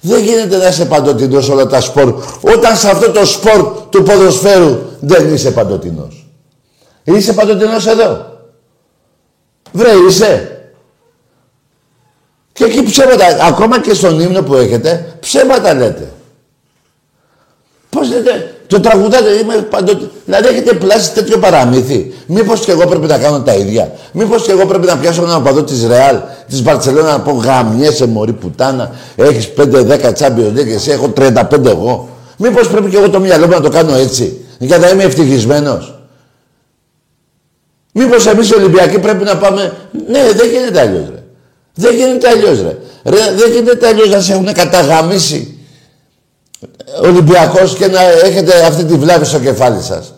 Δεν 0.02 0.24
γίνεται 0.24 0.58
να 0.58 0.68
είσαι 0.68 0.86
παντοτινός 0.86 1.46
σε 1.46 1.52
όλα 1.52 1.68
τα 1.68 1.82
σπορ. 1.82 2.24
Όταν 2.42 2.78
σε 2.78 2.90
αυτό 2.90 3.12
το 3.12 3.26
σπορ 3.26 3.72
του 3.90 4.04
ποδοσφαίρου 4.04 4.80
δεν 5.00 5.34
είσαι 5.34 5.52
παντοτινός. 5.52 6.28
Είσαι 7.04 7.34
παντοτινός 7.34 7.88
εδώ. 7.88 8.26
Βρε 9.72 9.92
είσαι. 10.08 10.54
Και 12.54 12.64
εκεί 12.64 12.84
ψέματα, 12.84 13.26
ακόμα 13.46 13.82
και 13.82 13.94
στον 13.94 14.20
ύμνο 14.20 14.42
που 14.42 14.56
έχετε, 14.56 15.18
ψέματα 15.20 15.74
λέτε. 15.74 16.14
Πώς 17.90 18.10
λέτε, 18.10 18.56
το 18.70 18.80
τραγουδάτε, 18.80 19.30
είμαι 19.42 19.56
παντο... 19.56 19.92
Δηλαδή 20.26 20.48
έχετε 20.48 20.74
πλάσει 20.74 21.14
τέτοιο 21.14 21.38
παραμύθι. 21.38 22.14
Μήπως 22.26 22.60
και 22.60 22.72
εγώ 22.72 22.86
πρέπει 22.88 23.08
να 23.08 23.18
κάνω 23.18 23.42
τα 23.42 23.54
ίδια. 23.54 23.92
Μήπως 24.12 24.44
και 24.44 24.52
εγώ 24.52 24.66
πρέπει 24.66 24.86
να 24.86 24.98
πιάσω 24.98 25.24
έναν 25.24 25.36
οπαδό 25.36 25.64
της 25.64 25.88
Ρεάλ, 25.88 26.20
της 26.50 26.62
Μπαρτσελώνα 26.62 27.12
να 27.12 27.20
πω 27.20 27.32
γαμιέσαι 27.32 28.06
μωρή 28.06 28.34
πουτάνα. 28.34 28.92
Έχεις 29.16 29.50
5-10 29.58 30.14
Champions 30.18 30.58
League, 30.58 30.74
εσύ 30.76 30.92
έχω 30.92 31.14
35 31.18 31.66
εγώ. 31.66 32.10
Μήπως 32.38 32.68
πρέπει 32.68 32.90
και 32.90 32.98
εγώ 32.98 33.10
το 33.10 33.20
μυαλό 33.20 33.46
μου 33.46 33.52
να 33.52 33.62
το 33.62 33.70
κάνω 33.70 33.96
έτσι. 33.96 34.46
Για 34.60 34.78
να 34.78 34.90
είμαι 34.90 35.04
ευτυχισμένος. 35.04 36.00
Μήπως 37.94 38.28
εμείς 38.28 38.50
οι 38.50 38.56
Ολυμπιακοί 38.56 39.00
πρέπει 39.00 39.24
να 39.24 39.38
πάμε... 39.38 39.74
Ναι, 40.08 40.20
δεν 40.36 40.50
γίνεται 40.50 40.80
αλλιώς 40.80 41.06
ρε. 41.14 41.24
Δεν 41.74 41.96
γίνεται 41.96 42.30
αλλιώς 42.30 42.62
ρε. 42.62 42.78
ρε 43.04 43.34
δεν 43.38 43.52
γίνεται 43.52 43.88
αλλιώς 43.88 44.10
να 44.10 44.20
σε 44.22 44.34
έχουν 44.34 44.54
καταγαμίσει 44.54 45.59
Ολυμπιακός 47.04 47.76
και 47.76 47.88
να 47.88 48.02
έχετε 48.02 48.66
αυτή 48.66 48.84
τη 48.84 48.96
βλάβη 48.96 49.26
στο 49.26 49.40
κεφάλι 49.40 49.82
σας. 49.82 50.14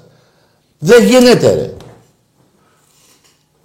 Δεν 0.79 1.03
γίνεται 1.03 1.53
ρε. 1.53 1.73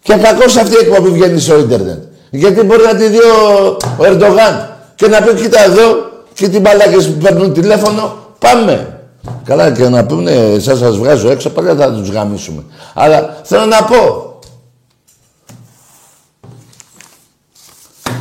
Και 0.02 0.14
κακώς 0.14 0.56
αυτή 0.56 0.74
η 0.74 0.78
εκπομπή 0.80 1.10
βγαίνει 1.10 1.40
στο 1.40 1.58
ίντερνετ. 1.58 2.02
Γιατί 2.30 2.62
μπορεί 2.62 2.82
να 2.82 2.94
τη 2.94 3.08
δει 3.08 3.18
ο, 3.18 3.76
ο 3.98 4.04
Ερντογάν 4.04 4.76
και 4.94 5.06
να 5.06 5.22
πει 5.22 5.34
κοίτα 5.34 5.64
εδώ 5.64 5.96
και 6.34 6.48
τι 6.48 6.58
μπαλάκες 6.58 7.06
που 7.06 7.18
παίρνουν 7.18 7.52
τηλέφωνο 7.52 8.16
πάμε. 8.38 9.00
Καλά 9.44 9.72
και 9.72 9.88
να 9.88 10.06
πούνε 10.06 10.30
εσάς 10.30 10.78
σας 10.78 10.96
βγάζω 10.96 11.30
έξω 11.30 11.50
πάλι 11.50 11.68
θα 11.78 11.92
τους 11.92 12.08
γαμίσουμε. 12.08 12.64
Αλλά 12.94 13.40
θέλω 13.44 13.64
να 13.64 13.84
πω. 13.84 14.34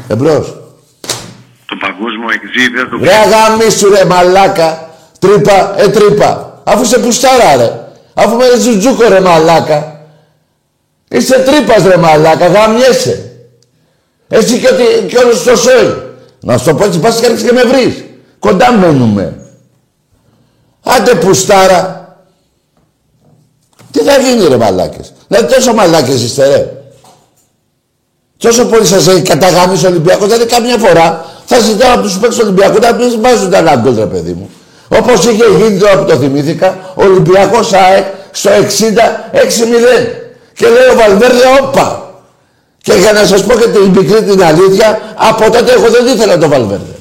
Εμπρός. 0.08 0.65
Το 1.98 2.04
παγκόσμιο 2.04 2.30
εξήδιο 2.44 2.88
του 2.88 3.04
Ρε 3.04 3.14
αγαμίσου 3.14 3.90
ρε 3.90 4.06
μαλάκα. 4.06 4.90
Τρύπα, 5.20 5.74
ε 5.78 5.88
τρύπα. 5.88 6.62
Αφού 6.64 6.86
σε 6.86 6.98
πουστάρα 7.00 7.56
ρε. 7.56 7.80
Αφού 8.14 8.36
με 8.36 8.46
ζουτζούκο 8.60 9.08
ρε 9.08 9.20
μαλάκα. 9.20 10.00
Είσαι 11.10 11.40
τρύπας 11.40 11.84
ρε 11.84 11.98
μαλάκα, 11.98 12.48
γαμιέσαι. 12.48 13.32
Εσύ 14.28 14.60
και, 14.60 14.68
ότι- 14.68 15.06
και 15.08 15.18
όλος 15.18 15.44
το 15.44 15.56
σόι. 15.56 16.04
Να 16.40 16.58
σου 16.58 16.66
το 16.66 16.76
πω 16.76 16.86
έτσι, 16.86 17.00
πας 17.00 17.20
και 17.20 17.26
έρχεσαι 17.26 17.46
και 17.46 17.52
με 17.54 17.64
βρεις. 17.64 18.04
Κοντά 18.40 18.72
μένουμε. 18.72 19.40
Άντε 20.84 21.16
πουστάρα. 21.16 22.04
Τι 23.92 24.00
θα 24.00 24.18
γίνει 24.18 24.48
ρε 24.48 24.58
μαλάκες. 24.58 25.14
Δηλαδή 25.28 25.54
τόσο 25.54 25.74
μαλάκες 25.74 26.22
είστε 26.22 26.48
ρε. 26.48 26.70
Τόσο 28.38 28.66
πολύ 28.66 28.86
σας 28.86 29.08
έχει 29.08 29.22
καταγάμισει 29.22 29.86
ο 29.86 29.90
Ολυμπιακός, 29.90 30.26
δηλαδή 30.28 30.46
καμιά 30.46 30.78
φορά 30.78 31.26
θα 31.46 31.60
ζητάω 31.60 31.94
από 31.94 32.02
τους 32.02 32.18
παίκτες 32.18 32.38
του 32.38 32.44
Ολυμπιακού 32.46 32.80
να 32.80 32.94
μην 32.94 33.22
βάζουν 33.22 33.50
τα 33.50 33.60
γαμπέλ, 33.60 33.96
ρε 33.96 34.06
παιδί 34.06 34.32
μου. 34.32 34.50
Όπως 34.88 35.26
είχε 35.26 35.46
γίνει 35.58 35.80
τώρα 35.80 35.98
που 35.98 36.06
το 36.06 36.16
θυμήθηκα, 36.16 36.94
ο 36.96 37.04
Ολυμπιακός 37.04 37.74
ΑΕΚ 37.74 38.06
στο 38.32 38.50
60 38.50 39.32
6-0. 39.32 40.08
Και 40.54 40.68
λέει 40.68 40.88
ο 40.92 40.96
Βαλβέρδε, 40.96 41.44
όπα. 41.62 42.14
Και 42.78 42.94
για 42.94 43.12
να 43.12 43.26
σας 43.26 43.44
πω 43.44 43.54
και 43.54 43.68
την 43.68 43.92
πικρή 43.92 44.24
την 44.24 44.44
αλήθεια, 44.44 45.00
από 45.16 45.52
τότε 45.52 45.72
εγώ 45.72 45.88
δεν 45.90 46.08
ήθελα 46.08 46.38
το 46.38 46.48
Βαλβέρδε. 46.48 46.96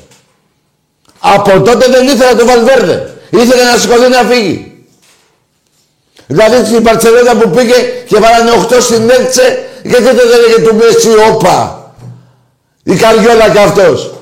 Από 1.19 1.61
τότε 1.61 1.87
δεν 1.91 2.07
ήθελα 2.07 2.35
το 2.37 2.47
Βαλβέρδε. 2.47 3.15
Ήθελα 3.31 3.73
να 3.73 3.79
σηκωθεί 3.79 4.09
να 4.09 4.23
φύγει. 4.31 4.87
Δηλαδή 6.27 6.65
στην 6.65 6.83
Παρσελόνα 6.83 7.37
που 7.37 7.51
πήγε 7.51 7.75
και 8.09 8.17
βάλανε 8.19 8.51
8 8.71 8.77
στην 8.81 9.11
Έλτσε, 9.11 9.65
γιατί 9.83 10.05
δεν 10.05 10.29
έλεγε 10.35 10.69
του 10.69 10.75
Μέση 10.75 11.09
όπα. 11.33 11.93
Η 12.83 12.95
Καριόλα 12.95 13.49
κι 13.51 13.59
αυτός. 13.59 14.15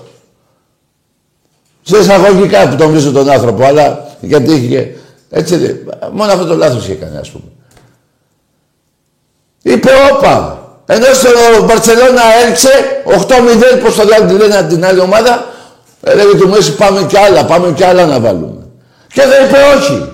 Σε 1.83 1.99
εισαγωγικά 1.99 2.69
που 2.69 2.77
τον 2.77 2.91
βρίσκω 2.91 3.11
τον 3.11 3.31
άνθρωπο, 3.31 3.65
αλλά 3.65 4.17
γιατί 4.21 4.53
είχε... 4.53 4.97
Έτσι, 5.31 5.85
μόνο 6.13 6.33
αυτό 6.33 6.45
το 6.47 6.57
λάθος 6.57 6.85
είχε 6.85 6.95
κάνει, 6.95 7.17
ας 7.17 7.31
πούμε. 7.31 7.45
Είπε 9.63 9.91
όπα. 10.13 10.61
Ενώ 10.87 11.07
στο 11.15 11.29
Μπαρτσελώνα 11.65 12.23
έλξε 12.47 12.69
8-0, 13.07 13.83
πώς 13.85 13.95
το 13.95 14.05
λένε, 14.05 14.27
τη 14.27 14.33
λένε 14.33 14.57
από 14.57 14.69
την 14.69 14.85
άλλη 14.85 15.01
ομάδα, 15.01 15.47
έλεγε 16.03 16.37
του 16.37 16.49
Μέση 16.49 16.75
πάμε 16.75 17.03
κι 17.03 17.17
άλλα, 17.17 17.45
πάμε 17.45 17.73
κι 17.73 17.85
άλλα 17.85 18.07
να 18.07 18.21
βάλουμε. 18.21 18.67
Και 19.13 19.23
δεν 19.23 19.49
είπε 19.49 19.59
όχι. 19.77 20.13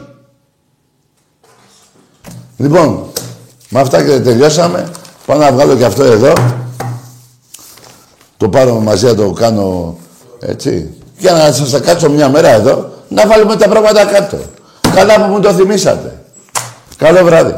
Λοιπόν, 2.56 3.06
με 3.68 3.80
αυτά 3.80 4.04
και 4.04 4.20
τελειώσαμε. 4.20 4.90
Πάω 5.26 5.38
να 5.38 5.52
βγάλω 5.52 5.76
και 5.76 5.84
αυτό 5.84 6.04
εδώ. 6.04 6.32
Το 8.36 8.48
πάρω 8.48 8.74
μαζί 8.74 9.06
να 9.06 9.14
το 9.14 9.30
κάνω 9.30 9.98
έτσι. 10.40 10.97
Για 11.18 11.32
να 11.32 11.52
σας 11.52 11.70
τα 11.70 11.80
κάτσω 11.80 12.10
μια 12.10 12.28
μέρα 12.28 12.48
εδώ, 12.48 12.90
να 13.08 13.26
βάλουμε 13.26 13.56
τα 13.56 13.68
πράγματα 13.68 14.04
κάτω. 14.04 14.36
Καλά 14.94 15.14
που 15.14 15.32
μου 15.32 15.40
το 15.40 15.52
θυμήσατε. 15.52 16.18
Καλό 16.96 17.24
βράδυ. 17.24 17.54